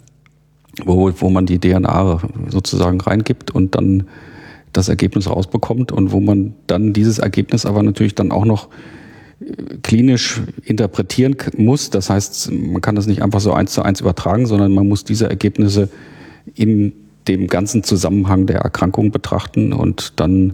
wo, 0.85 1.11
wo 1.17 1.29
man 1.29 1.45
die 1.45 1.59
DNA 1.59 2.21
sozusagen 2.49 3.01
reingibt 3.01 3.51
und 3.51 3.75
dann 3.75 4.07
das 4.73 4.89
Ergebnis 4.89 5.29
rausbekommt 5.29 5.91
und 5.91 6.11
wo 6.11 6.19
man 6.19 6.53
dann 6.67 6.93
dieses 6.93 7.19
Ergebnis 7.19 7.65
aber 7.65 7.83
natürlich 7.83 8.15
dann 8.15 8.31
auch 8.31 8.45
noch 8.45 8.69
äh, 9.39 9.77
klinisch 9.81 10.41
interpretieren 10.63 11.35
muss. 11.57 11.89
Das 11.89 12.09
heißt, 12.09 12.51
man 12.51 12.81
kann 12.81 12.95
das 12.95 13.07
nicht 13.07 13.21
einfach 13.21 13.39
so 13.39 13.53
eins 13.53 13.73
zu 13.73 13.81
eins 13.81 14.01
übertragen, 14.01 14.45
sondern 14.45 14.73
man 14.73 14.87
muss 14.87 15.03
diese 15.03 15.29
Ergebnisse 15.29 15.89
in 16.55 16.93
dem 17.27 17.47
ganzen 17.47 17.83
Zusammenhang 17.83 18.45
der 18.45 18.59
Erkrankung 18.59 19.11
betrachten 19.11 19.73
und 19.73 20.19
dann 20.19 20.53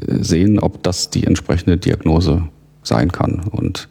äh, 0.00 0.22
sehen, 0.22 0.58
ob 0.58 0.82
das 0.82 1.10
die 1.10 1.24
entsprechende 1.24 1.78
Diagnose 1.78 2.48
sein 2.82 3.10
kann. 3.10 3.40
Und 3.50 3.88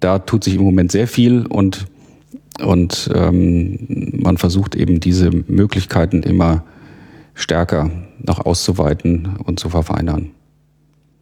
da 0.00 0.18
tut 0.18 0.44
sich 0.44 0.54
im 0.54 0.62
Moment 0.62 0.92
sehr 0.92 1.06
viel 1.06 1.46
und 1.46 1.86
und 2.60 3.10
ähm, 3.14 4.18
man 4.22 4.36
versucht 4.36 4.74
eben 4.74 5.00
diese 5.00 5.30
Möglichkeiten 5.30 6.22
immer 6.22 6.64
stärker 7.34 7.90
noch 8.18 8.44
auszuweiten 8.44 9.36
und 9.44 9.58
zu 9.58 9.70
verfeinern. 9.70 10.30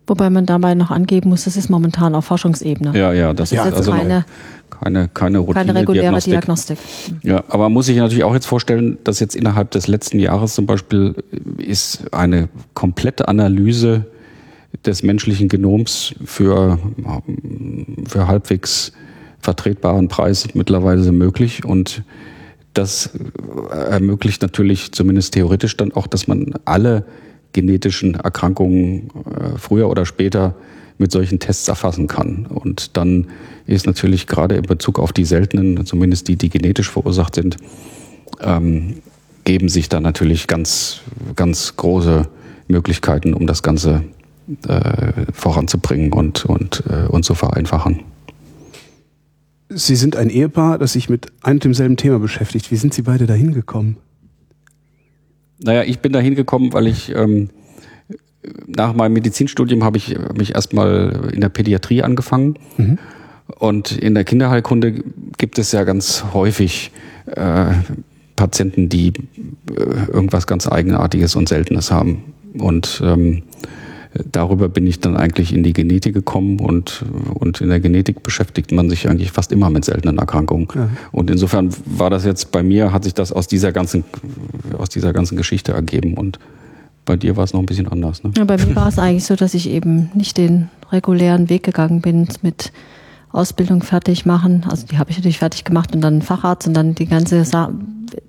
Wobei 0.07 0.29
man 0.29 0.45
dabei 0.45 0.75
noch 0.75 0.91
angeben 0.91 1.31
muss, 1.31 1.45
das 1.45 1.57
ist 1.57 1.71
momentan 1.71 2.17
auf 2.17 2.25
Forschungsebene. 2.25 2.99
Ja, 2.99 3.13
ja, 3.13 3.33
das, 3.33 3.51
das 3.51 3.69
ist, 3.69 3.75
also 3.75 3.93
keine, 3.93 4.25
keine, 4.69 5.09
keine, 5.09 5.39
Routine 5.39 5.67
keine 5.67 5.79
reguläre 5.79 6.19
Diagnostik. 6.19 6.79
Diagnostik. 6.79 6.79
Ja, 7.23 7.45
aber 7.49 7.65
man 7.65 7.75
muss 7.75 7.87
sich 7.87 7.97
natürlich 7.97 8.25
auch 8.25 8.35
jetzt 8.35 8.47
vorstellen, 8.47 8.99
dass 9.05 9.21
jetzt 9.21 9.37
innerhalb 9.37 9.71
des 9.71 9.87
letzten 9.87 10.19
Jahres 10.19 10.57
zum 10.57 10.67
Beispiel 10.67 11.15
ist 11.59 12.13
eine 12.13 12.49
komplette 12.75 13.29
Analyse 13.29 14.07
des 14.85 15.05
menschlichen 15.05 15.49
Genoms 15.49 16.13
für, 16.25 16.79
für 18.09 18.27
halbwegs 18.27 18.93
vertretbaren 19.41 20.09
Preis 20.09 20.49
mittlerweile 20.55 21.13
möglich 21.13 21.65
und 21.65 22.03
das 22.75 23.11
ermöglicht 23.71 24.43
natürlich 24.43 24.93
zumindest 24.93 25.35
theoretisch 25.35 25.77
dann 25.77 25.93
auch, 25.93 26.07
dass 26.07 26.29
man 26.29 26.55
alle 26.65 27.05
genetischen 27.53 28.15
Erkrankungen 28.15 29.11
äh, 29.25 29.59
früher 29.59 29.89
oder 29.89 30.07
später 30.07 30.55
mit 30.99 31.11
solchen 31.11 31.39
Tests 31.39 31.67
erfassen 31.67 32.07
kann. 32.07 32.47
Und 32.47 32.97
dann 32.97 33.29
ist 33.67 33.87
natürlich 33.87 34.27
gerade 34.27 34.57
in 34.57 34.63
Bezug 34.63 34.99
auf 34.99 35.13
die 35.13 35.25
seltenen, 35.25 35.85
zumindest 35.87 36.29
die, 36.29 36.37
die 36.37 36.51
genetisch 36.51 36.91
verursacht 36.91 37.35
sind, 37.35 37.57
ähm, 38.41 38.97
geben 39.45 39.69
sich 39.69 39.89
da 39.89 40.01
natürlich 40.01 40.47
ganz, 40.47 41.01
ganz 41.35 41.75
große 41.77 42.29
Möglichkeiten, 42.69 43.35
um 43.35 43.47
das 43.47 43.63
Ganze 43.63 44.05
äh, 44.69 45.13
voranzubringen 45.33 46.13
und, 46.13 46.45
und, 46.45 46.85
äh, 46.89 47.09
und 47.09 47.25
zu 47.25 47.35
vereinfachen. 47.35 48.05
Sie 49.73 49.95
sind 49.95 50.17
ein 50.17 50.31
Ehepaar, 50.31 50.79
das 50.79 50.95
sich 50.95 51.09
mit 51.09 51.29
einem 51.43 51.57
und 51.57 51.65
demselben 51.65 51.97
Thema 51.97 52.19
beschäftigt. 52.19 52.73
Wie 52.73 52.77
sind 52.77 52.93
Sie 52.93 53.03
beide 53.03 53.27
dahin 53.27 53.55
gekommen? 53.55 53.97
Naja, 55.63 55.85
ich 55.85 56.01
bin 56.01 56.13
dahin 56.13 56.35
gekommen, 56.35 56.73
weil 56.73 56.89
ich 56.89 57.15
ähm, 57.15 57.51
nach 58.67 58.95
meinem 58.95 59.13
Medizinstudium 59.13 59.85
habe 59.85 59.97
ich 59.97 60.17
mich 60.37 60.55
erstmal 60.55 61.31
in 61.33 61.41
der 61.41 61.51
Pädiatrie 61.51 62.03
angefangen. 62.03 62.59
Mhm. 62.77 62.99
Und 63.59 63.93
in 63.93 64.15
der 64.15 64.25
Kinderheilkunde 64.25 65.05
gibt 65.39 65.59
es 65.59 65.73
ja 65.73 65.85
ganz 65.85 66.25
häufig 66.33 66.91
äh, 67.27 67.67
Patienten, 68.37 68.89
die 68.89 69.13
äh, 69.77 70.11
irgendwas 70.13 70.47
ganz 70.47 70.67
Eigenartiges 70.67 71.37
und 71.37 71.49
Seltenes 71.49 71.91
haben. 71.91 72.35
Und 72.59 73.01
ähm, 73.05 73.43
darüber 74.33 74.69
bin 74.69 74.87
ich 74.87 75.01
dann 75.01 75.17
eigentlich 75.17 75.55
in 75.55 75.63
die 75.63 75.73
Genetik 75.73 76.15
gekommen 76.15 76.59
und, 76.59 77.05
und 77.35 77.61
in 77.61 77.69
der 77.69 77.81
Genetik 77.81 78.23
beschäftigt 78.23 78.73
man 78.73 78.91
sich 78.91 79.09
eigentlich 79.09 79.31
fast 79.31 79.53
immer 79.53 79.71
mit 79.71 79.85
seltenen 79.85 80.19
Erkrankungen. 80.19 80.69
Ja. 80.75 80.89
Und 81.13 81.31
insofern 81.31 81.71
war 81.87 82.11
das 82.11 82.25
jetzt 82.25 82.51
bei 82.51 82.63
mir, 82.63 82.93
hat 82.93 83.05
sich 83.05 83.15
das 83.15 83.33
aus 83.33 83.47
dieser 83.47 83.73
ganzen, 83.73 84.05
aus 84.79 84.89
dieser 84.89 85.13
ganzen 85.13 85.37
Geschichte 85.37 85.73
ergeben 85.73 86.15
und 86.15 86.39
bei 87.05 87.17
dir 87.17 87.37
war 87.37 87.45
es 87.45 87.53
noch 87.53 87.61
ein 87.61 87.67
bisschen 87.67 87.89
anders. 87.89 88.23
Ne? 88.23 88.33
Ja, 88.37 88.45
bei 88.45 88.57
mir 88.57 88.77
war 88.77 88.89
es 88.89 88.99
eigentlich 88.99 89.25
so, 89.25 89.35
dass 89.35 89.55
ich 89.55 89.69
eben 89.69 90.11
nicht 90.15 90.37
den 90.37 90.69
regulären 90.93 91.49
Weg 91.49 91.63
gegangen 91.63 92.01
bin 92.01 92.29
mit 92.43 92.73
Ausbildung 93.33 93.83
fertig 93.83 94.27
machen. 94.27 94.67
Also 94.69 94.87
die 94.87 94.99
habe 94.99 95.11
ich 95.11 95.17
natürlich 95.17 95.39
fertig 95.39 95.65
gemacht 95.65 95.95
und 95.95 96.01
dann 96.01 96.23
Facharzt 96.23 96.67
und 96.69 96.75
dann 96.75 96.95
die 96.95 97.07
ganze, 97.07 97.45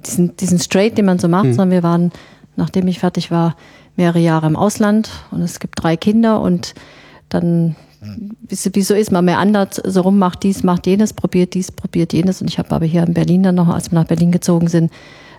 diesen, 0.06 0.36
diesen 0.38 0.60
Straight, 0.60 0.98
den 0.98 1.06
man 1.06 1.20
so 1.20 1.28
macht, 1.28 1.46
mhm. 1.46 1.54
sondern 1.54 1.72
wir 1.72 1.84
waren, 1.84 2.12
nachdem 2.56 2.88
ich 2.88 3.00
fertig 3.00 3.32
war, 3.32 3.56
mehrere 3.96 4.20
Jahre 4.20 4.48
im 4.48 4.56
Ausland 4.56 5.10
und 5.32 5.42
es 5.42 5.60
gibt 5.60 5.82
drei 5.82 5.98
Kinder 5.98 6.42
und 6.42 6.74
dann, 7.30 7.76
wie 8.48 8.82
so 8.82 8.94
ist, 8.94 9.12
man 9.12 9.26
mehr 9.26 9.40
anders 9.40 9.82
so 9.84 10.02
rum, 10.02 10.18
macht 10.18 10.44
dies, 10.44 10.64
macht 10.64 10.88
jenes, 10.88 11.14
probiert 11.14 11.54
dies, 11.54 11.72
probiert 11.72 12.14
jenes. 12.14 12.42
Und 12.42 12.50
ich 12.50 12.60
habe 12.60 12.72
aber 12.72 12.86
hier 12.86 13.04
in 13.04 13.14
Berlin 13.14 13.44
dann 13.44 13.56
noch, 13.56 13.70
als 13.70 13.92
wir 13.92 14.00
nach 14.00 14.08
Berlin 14.08 14.32
gezogen 14.32 14.68
sind, 14.68 14.92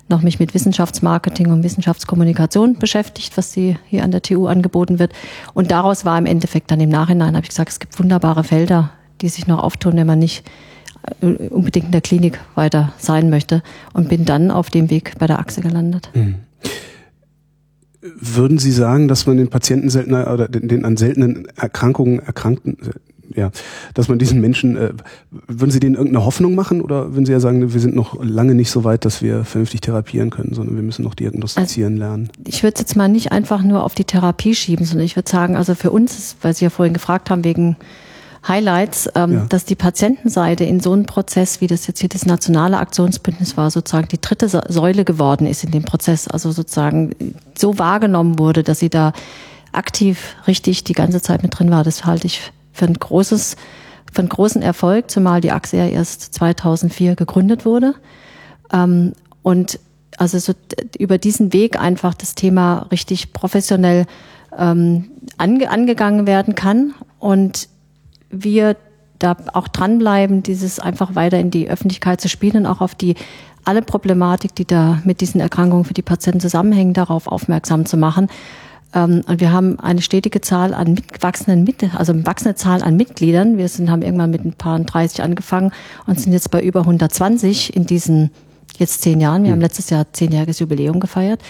noch 0.09 0.23
mich 0.23 0.39
mit 0.39 0.55
Wissenschaftsmarketing 0.55 1.51
und 1.51 1.63
Wissenschaftskommunikation 1.63 2.79
beschäftigt, 2.79 3.37
was 3.37 3.53
die 3.53 3.77
hier 3.87 4.05
an 4.05 4.11
der 4.11 4.23
TU 4.23 4.47
angeboten 4.47 4.99
wird. 4.99 5.13
Und 5.55 5.71
daraus 5.71 6.05
war 6.05 6.19
im 6.19 6.27
Endeffekt 6.27 6.71
dann 6.71 6.81
im 6.81 6.91
Nachhinein, 6.91 7.35
habe 7.35 7.45
ich 7.45 7.51
gesagt, 7.51 7.71
es 7.71 7.81
gibt 7.81 7.99
wunderbare 7.99 8.45
Felder, 8.45 8.91
die 9.21 9.29
sich 9.29 9.47
noch 9.47 9.63
auftun, 9.63 9.97
wenn 9.97 10.07
man 10.07 10.19
nicht 10.19 10.45
äh, 11.21 11.49
unbedingt 11.49 11.87
in 11.87 11.93
der 11.93 12.01
Klinik 12.01 12.41
weiter 12.55 12.93
sein 12.99 13.31
möchte 13.31 13.63
und 13.93 14.09
bin 14.09 14.25
dann 14.25 14.51
auf 14.51 14.71
dem 14.71 14.91
Weg 14.91 15.15
bei 15.19 15.27
der 15.27 15.39
Achse 15.39 15.61
gelandet. 15.61 16.11
Mhm. 16.15 16.37
Würden 18.03 18.59
Sie 18.59 18.73
sagen, 18.73 19.07
dass 19.07 19.27
man 19.27 19.37
den 19.37 19.49
Patienten 19.49 19.89
seltener 19.89 20.33
oder 20.33 20.49
den, 20.49 20.69
den 20.69 20.85
an 20.85 20.97
seltenen 20.97 21.47
Erkrankungen 21.57 22.19
erkrankten, 22.19 22.77
ja, 23.37 23.51
dass 23.95 24.09
man 24.09 24.19
diesen 24.19 24.41
Menschen, 24.41 24.77
äh, 24.77 24.93
würden 25.31 25.71
Sie 25.71 25.81
denen 25.81 25.95
irgendeine 25.95 26.25
Hoffnung 26.25 26.55
machen 26.55 26.81
oder 26.81 27.15
würden 27.15 27.27
Sie 27.27 27.33
ja 27.33 27.41
sagen, 27.41 27.73
wir 27.73 27.81
sind 27.81 27.95
noch 27.95 28.23
lange 28.23 28.55
nicht 28.55 28.71
so 28.71 28.85
weit, 28.85 29.05
dass 29.05 29.23
wir 29.23 29.45
vernünftig 29.45 29.81
therapieren 29.81 30.31
können, 30.31 30.53
sondern 30.53 30.77
wir 30.77 30.83
müssen 30.83 31.03
noch 31.03 31.15
diagnostizieren 31.15 31.95
also, 31.95 32.05
lernen? 32.05 32.31
Ich 32.47 32.63
würde 32.63 32.75
es 32.75 32.81
jetzt 32.81 32.97
mal 32.97 33.09
nicht 33.09 33.33
einfach 33.33 33.63
nur 33.63 33.85
auf 33.85 33.95
die 33.95 34.05
Therapie 34.05 34.55
schieben, 34.55 34.85
sondern 34.85 35.07
ich 35.07 35.17
würde 35.17 35.31
sagen, 35.31 35.57
also 35.57 35.75
für 35.75 35.91
uns, 35.91 36.37
weil 36.43 36.55
Sie 36.55 36.65
ja 36.65 36.71
vorhin 36.71 36.95
gefragt 36.95 37.31
haben, 37.31 37.45
wegen 37.45 37.77
Highlights, 38.47 39.09
ähm, 39.15 39.33
ja. 39.33 39.45
dass 39.49 39.65
die 39.65 39.77
Patientenseite 39.77 40.65
in 40.65 40.81
so 40.81 40.93
einem 40.93 41.07
Prozess, 41.07 41.61
wie 41.61 41.69
das 41.69 41.87
jetzt 41.87 42.01
hier 42.01 42.09
das 42.09 42.27
nationale 42.27 42.79
Aktionsbündnis 42.79 43.57
war, 43.57 43.71
sozusagen 43.71 44.09
die 44.09 44.21
dritte 44.21 44.49
Säule 44.49 45.05
geworden 45.05 45.47
ist 45.47 45.63
in 45.63 45.71
dem 45.71 45.85
Prozess, 45.85 46.27
also 46.27 46.51
sozusagen 46.51 47.15
so 47.57 47.79
wahrgenommen 47.79 48.39
wurde, 48.39 48.65
dass 48.65 48.81
sie 48.81 48.91
da 48.91 49.13
aktiv 49.71 50.37
richtig 50.47 50.85
die 50.85 50.93
ganze 50.93 51.23
Zeit 51.23 51.43
mit 51.43 51.59
drin 51.59 51.71
war. 51.71 51.85
Das 51.85 52.05
halte 52.05 52.27
ich 52.27 52.53
für 52.73 52.87
ein 52.87 52.95
großes, 52.95 53.57
für 54.13 54.19
einen 54.19 54.29
großen 54.29 54.61
Erfolg, 54.61 55.11
zumal 55.11 55.41
die 55.41 55.53
Achse 55.53 55.77
ja 55.77 55.87
erst 55.87 56.35
2004 56.35 57.15
gegründet 57.15 57.65
wurde. 57.65 57.95
Ähm, 58.73 59.13
und 59.43 59.79
also 60.19 60.39
so 60.39 60.53
über 60.99 61.19
diesen 61.19 61.53
Weg 61.53 61.79
einfach 61.79 62.15
das 62.15 62.35
Thema 62.35 62.87
richtig 62.91 63.33
professionell 63.33 64.07
ähm, 64.57 65.11
ange, 65.39 65.71
angegangen 65.71 66.27
werden 66.27 66.55
kann 66.55 66.95
und 67.19 67.69
wir 68.33 68.77
da 69.19 69.37
auch 69.53 69.69
dranbleiben, 69.69 70.43
dieses 70.43 70.81
einfach 70.81 71.15
weiter 71.15 71.39
in 71.39 71.51
die 71.51 71.71
Öffentlichkeit 71.71 72.21
zu 72.21 72.29
spielen 72.29 72.57
und 72.57 72.67
auch 72.67 72.81
auf 72.81 72.95
die 72.95 73.15
alle 73.65 73.83
Problematik, 73.83 74.55
die 74.57 74.65
da 74.65 75.01
mit 75.05 75.21
diesen 75.21 75.41
Erkrankungen 75.41 75.85
für 75.85 75.95
die 75.95 76.03
Patienten 76.03 76.41
zusammenhängen, 76.41 76.95
darauf 76.95 77.29
aufmerksam 77.29 77.87
zu 77.87 77.97
machen. 77.97 78.29
Ähm, 78.95 79.23
und 79.27 79.41
wir 79.41 79.53
haben 79.53 79.79
eine 79.79 80.03
stetige 80.03 80.41
Zahl 80.41 80.75
an 80.75 80.95
mitwachsenden, 80.95 81.73
also 81.97 82.13
eine 82.13 82.27
wachsende 82.27 82.57
Zahl 82.57 82.83
an 82.83 82.97
Mitgliedern. 82.97 83.59
Wir 83.59 83.69
sind, 83.69 83.91
haben 83.91 84.03
irgendwann 84.03 84.31
mit 84.31 84.45
ein 84.45 84.55
paar 84.55 84.79
30 84.79 85.23
angefangen 85.23 85.71
und 86.07 86.21
sind 86.21 86.33
jetzt 86.33 86.51
bei 86.51 86.61
über 86.61 86.81
120 86.81 87.77
in 87.77 87.87
diesen 87.87 88.31
jetzt 88.79 89.03
zehn 89.03 89.21
Jahren. 89.21 89.45
Wir 89.45 89.51
mhm. 89.51 89.55
haben 89.55 89.61
letztes 89.61 89.91
Jahr 89.91 90.13
zehnjähriges 90.13 90.59
Jubiläum 90.59 90.99
gefeiert. 90.99 91.41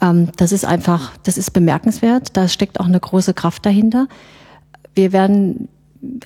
Ähm, 0.00 0.28
das 0.36 0.52
ist 0.52 0.64
einfach, 0.64 1.12
das 1.24 1.38
ist 1.38 1.50
bemerkenswert. 1.52 2.36
Da 2.36 2.48
steckt 2.48 2.78
auch 2.78 2.86
eine 2.86 3.00
große 3.00 3.34
Kraft 3.34 3.66
dahinter. 3.66 4.06
Wir 4.94 5.12
werden 5.12 5.68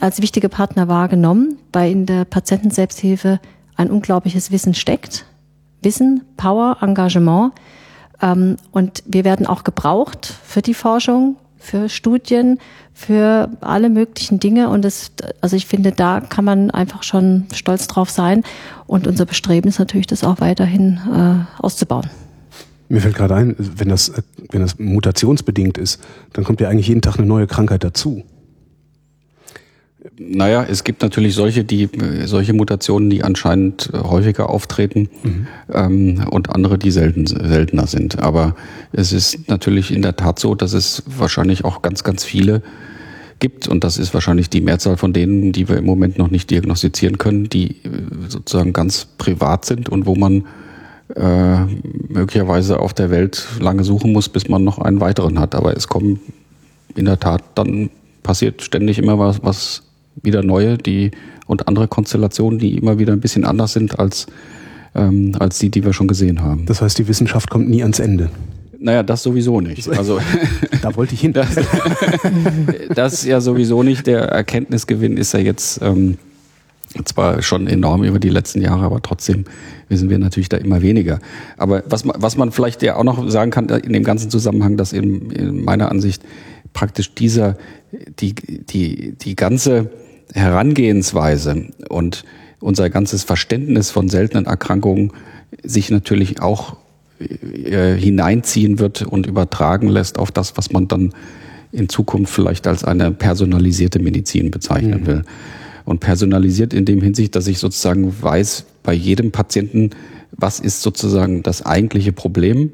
als 0.00 0.20
wichtige 0.20 0.48
Partner 0.48 0.88
wahrgenommen, 0.88 1.58
weil 1.72 1.90
in 1.92 2.06
der 2.06 2.24
Patientenselbsthilfe 2.24 3.40
ein 3.76 3.90
unglaubliches 3.90 4.50
Wissen 4.50 4.74
steckt. 4.74 5.24
Wissen, 5.82 6.22
Power, 6.36 6.78
Engagement. 6.80 7.52
Ähm, 8.20 8.56
und 8.70 9.02
wir 9.06 9.24
werden 9.24 9.46
auch 9.46 9.64
gebraucht 9.64 10.34
für 10.44 10.62
die 10.62 10.74
Forschung, 10.74 11.36
für 11.58 11.88
Studien, 11.88 12.58
für 12.92 13.48
alle 13.60 13.88
möglichen 13.88 14.40
Dinge. 14.40 14.68
Und 14.68 14.84
das, 14.84 15.12
also 15.40 15.56
ich 15.56 15.66
finde, 15.66 15.92
da 15.92 16.20
kann 16.20 16.44
man 16.44 16.70
einfach 16.70 17.02
schon 17.02 17.46
stolz 17.54 17.86
drauf 17.86 18.10
sein. 18.10 18.42
Und 18.86 19.06
unser 19.06 19.26
Bestreben 19.26 19.68
ist 19.68 19.78
natürlich, 19.78 20.06
das 20.06 20.24
auch 20.24 20.40
weiterhin 20.40 21.00
äh, 21.12 21.62
auszubauen. 21.62 22.08
Mir 22.88 23.00
fällt 23.00 23.14
gerade 23.14 23.34
ein, 23.34 23.56
wenn 23.58 23.88
das, 23.88 24.12
wenn 24.50 24.60
das 24.60 24.78
mutationsbedingt 24.78 25.78
ist, 25.78 26.02
dann 26.34 26.44
kommt 26.44 26.60
ja 26.60 26.68
eigentlich 26.68 26.88
jeden 26.88 27.00
Tag 27.00 27.16
eine 27.16 27.26
neue 27.26 27.46
Krankheit 27.46 27.84
dazu. 27.84 28.22
Naja, 30.18 30.66
es 30.68 30.82
gibt 30.82 31.02
natürlich 31.02 31.34
solche, 31.34 31.62
die 31.62 31.88
solche 32.24 32.52
Mutationen, 32.52 33.08
die 33.08 33.22
anscheinend 33.22 33.90
häufiger 33.94 34.50
auftreten 34.50 35.08
mhm. 35.22 35.46
ähm, 35.72 36.24
und 36.28 36.50
andere, 36.50 36.76
die 36.76 36.90
selten, 36.90 37.26
seltener 37.26 37.86
sind. 37.86 38.18
Aber 38.18 38.56
es 38.90 39.12
ist 39.12 39.48
natürlich 39.48 39.92
in 39.92 40.02
der 40.02 40.16
Tat 40.16 40.40
so, 40.40 40.56
dass 40.56 40.72
es 40.72 41.04
wahrscheinlich 41.06 41.64
auch 41.64 41.82
ganz, 41.82 42.02
ganz 42.02 42.24
viele 42.24 42.62
gibt 43.38 43.68
und 43.68 43.84
das 43.84 43.98
ist 43.98 44.12
wahrscheinlich 44.12 44.50
die 44.50 44.60
Mehrzahl 44.60 44.96
von 44.96 45.12
denen, 45.12 45.52
die 45.52 45.68
wir 45.68 45.76
im 45.76 45.84
Moment 45.84 46.18
noch 46.18 46.30
nicht 46.30 46.50
diagnostizieren 46.50 47.18
können, 47.18 47.48
die 47.48 47.70
äh, 47.84 47.90
sozusagen 48.28 48.72
ganz 48.72 49.06
privat 49.18 49.64
sind 49.64 49.88
und 49.88 50.06
wo 50.06 50.16
man 50.16 50.46
äh, 51.14 51.64
möglicherweise 52.08 52.80
auf 52.80 52.92
der 52.92 53.10
Welt 53.10 53.46
lange 53.60 53.84
suchen 53.84 54.12
muss, 54.12 54.28
bis 54.28 54.48
man 54.48 54.64
noch 54.64 54.78
einen 54.78 55.00
weiteren 55.00 55.38
hat. 55.38 55.54
Aber 55.54 55.76
es 55.76 55.86
kommen 55.86 56.20
in 56.96 57.04
der 57.04 57.20
Tat 57.20 57.42
dann 57.54 57.90
passiert 58.22 58.62
ständig 58.62 58.98
immer 58.98 59.18
was, 59.18 59.42
was 59.42 59.82
wieder 60.22 60.42
neue, 60.42 60.78
die 60.78 61.10
und 61.46 61.68
andere 61.68 61.88
Konstellationen, 61.88 62.58
die 62.58 62.76
immer 62.76 62.98
wieder 62.98 63.12
ein 63.12 63.20
bisschen 63.20 63.44
anders 63.44 63.72
sind 63.72 63.98
als, 63.98 64.26
ähm, 64.94 65.34
als 65.38 65.58
die, 65.58 65.70
die 65.70 65.84
wir 65.84 65.92
schon 65.92 66.08
gesehen 66.08 66.42
haben. 66.42 66.66
Das 66.66 66.82
heißt, 66.82 66.98
die 66.98 67.08
Wissenschaft 67.08 67.50
kommt 67.50 67.68
nie 67.68 67.82
ans 67.82 67.98
Ende. 67.98 68.30
Naja, 68.78 69.04
das 69.04 69.22
sowieso 69.22 69.60
nicht. 69.60 69.88
Also 69.88 70.18
da 70.82 70.96
wollte 70.96 71.14
ich 71.14 71.20
hin. 71.20 71.32
Das, 71.32 71.48
das 72.94 73.24
ja 73.24 73.40
sowieso 73.40 73.82
nicht. 73.82 74.06
Der 74.06 74.22
Erkenntnisgewinn 74.22 75.16
ist 75.16 75.32
ja 75.34 75.40
jetzt 75.40 75.80
ähm, 75.82 76.18
zwar 77.04 77.42
schon 77.42 77.68
enorm 77.68 78.02
über 78.02 78.18
die 78.18 78.28
letzten 78.28 78.60
Jahre, 78.60 78.84
aber 78.84 79.00
trotzdem 79.00 79.44
wissen 79.88 80.10
wir 80.10 80.18
natürlich 80.18 80.48
da 80.48 80.56
immer 80.56 80.82
weniger. 80.82 81.20
Aber 81.56 81.84
was 81.86 82.04
man, 82.04 82.16
was 82.18 82.36
man 82.36 82.50
vielleicht 82.50 82.82
ja 82.82 82.96
auch 82.96 83.04
noch 83.04 83.28
sagen 83.30 83.50
kann 83.52 83.68
in 83.68 83.92
dem 83.92 84.04
ganzen 84.04 84.30
Zusammenhang, 84.30 84.76
dass 84.76 84.92
in, 84.92 85.30
in 85.30 85.64
meiner 85.64 85.90
Ansicht 85.90 86.22
praktisch 86.72 87.14
dieser 87.14 87.56
die 88.18 88.34
die 88.34 89.12
die 89.12 89.36
ganze 89.36 89.90
Herangehensweise 90.32 91.66
und 91.88 92.24
unser 92.60 92.90
ganzes 92.90 93.24
Verständnis 93.24 93.90
von 93.90 94.08
seltenen 94.08 94.46
Erkrankungen 94.46 95.12
sich 95.62 95.90
natürlich 95.90 96.40
auch 96.40 96.76
äh, 97.18 97.94
hineinziehen 97.94 98.78
wird 98.78 99.02
und 99.02 99.26
übertragen 99.26 99.88
lässt 99.88 100.18
auf 100.18 100.30
das, 100.30 100.56
was 100.56 100.72
man 100.72 100.88
dann 100.88 101.12
in 101.72 101.88
Zukunft 101.88 102.32
vielleicht 102.32 102.66
als 102.66 102.84
eine 102.84 103.10
personalisierte 103.10 103.98
Medizin 103.98 104.50
bezeichnen 104.50 105.00
mhm. 105.02 105.06
will. 105.06 105.22
Und 105.84 105.98
personalisiert 105.98 106.72
in 106.74 106.84
dem 106.84 107.02
Hinsicht, 107.02 107.34
dass 107.34 107.48
ich 107.48 107.58
sozusagen 107.58 108.14
weiß, 108.22 108.66
bei 108.84 108.92
jedem 108.92 109.32
Patienten, 109.32 109.90
was 110.30 110.60
ist 110.60 110.82
sozusagen 110.82 111.42
das 111.42 111.66
eigentliche 111.66 112.12
Problem 112.12 112.70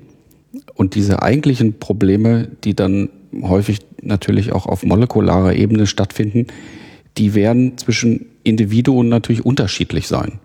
und 0.74 0.94
diese 0.94 1.22
eigentlichen 1.22 1.78
Probleme, 1.78 2.48
die 2.64 2.74
dann 2.74 3.08
häufig 3.42 3.80
natürlich 4.02 4.52
auch 4.52 4.66
auf 4.66 4.82
molekularer 4.84 5.54
Ebene 5.54 5.86
stattfinden, 5.86 6.46
die 7.16 7.34
werden 7.34 7.76
zwischen 7.78 8.26
Individuen 8.44 9.08
natürlich 9.08 9.44
unterschiedlich 9.44 10.08
sein. 10.08 10.38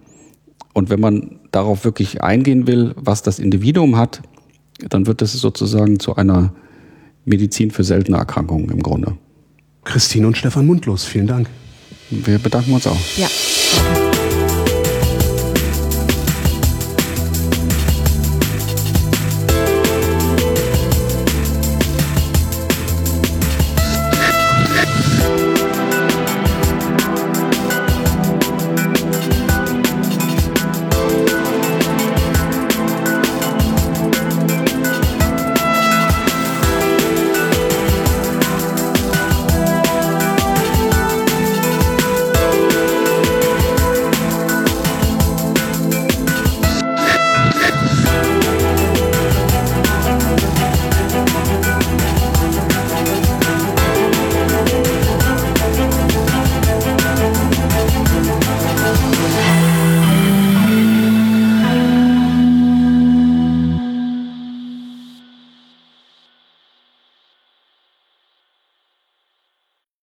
Und 0.74 0.90
wenn 0.90 1.00
man 1.00 1.40
darauf 1.52 1.86
wirklich 1.86 2.22
eingehen 2.24 2.68
will, 2.68 2.94
was 2.96 3.22
das 3.22 3.40
Individuum 3.40 3.96
hat, 3.96 4.22
dann 4.90 5.06
wird 5.06 5.22
es 5.22 5.34
sozusagen 5.34 6.00
zu 6.00 6.16
einer 6.16 6.54
Medizin 7.26 7.72
für 7.72 7.84
seltene 7.84 8.18
Erkrankungen 8.18 8.70
im 8.70 8.82
Grunde. 8.82 9.18
Christine 9.84 10.28
und 10.28 10.38
Stefan 10.38 10.66
Mundlos, 10.66 11.06
vielen 11.06 11.28
Dank. 11.28 11.48
Wir 12.10 12.40
bedanken 12.40 12.74
uns 12.74 12.88
auch. 12.88 13.00
Ja. 13.18 13.28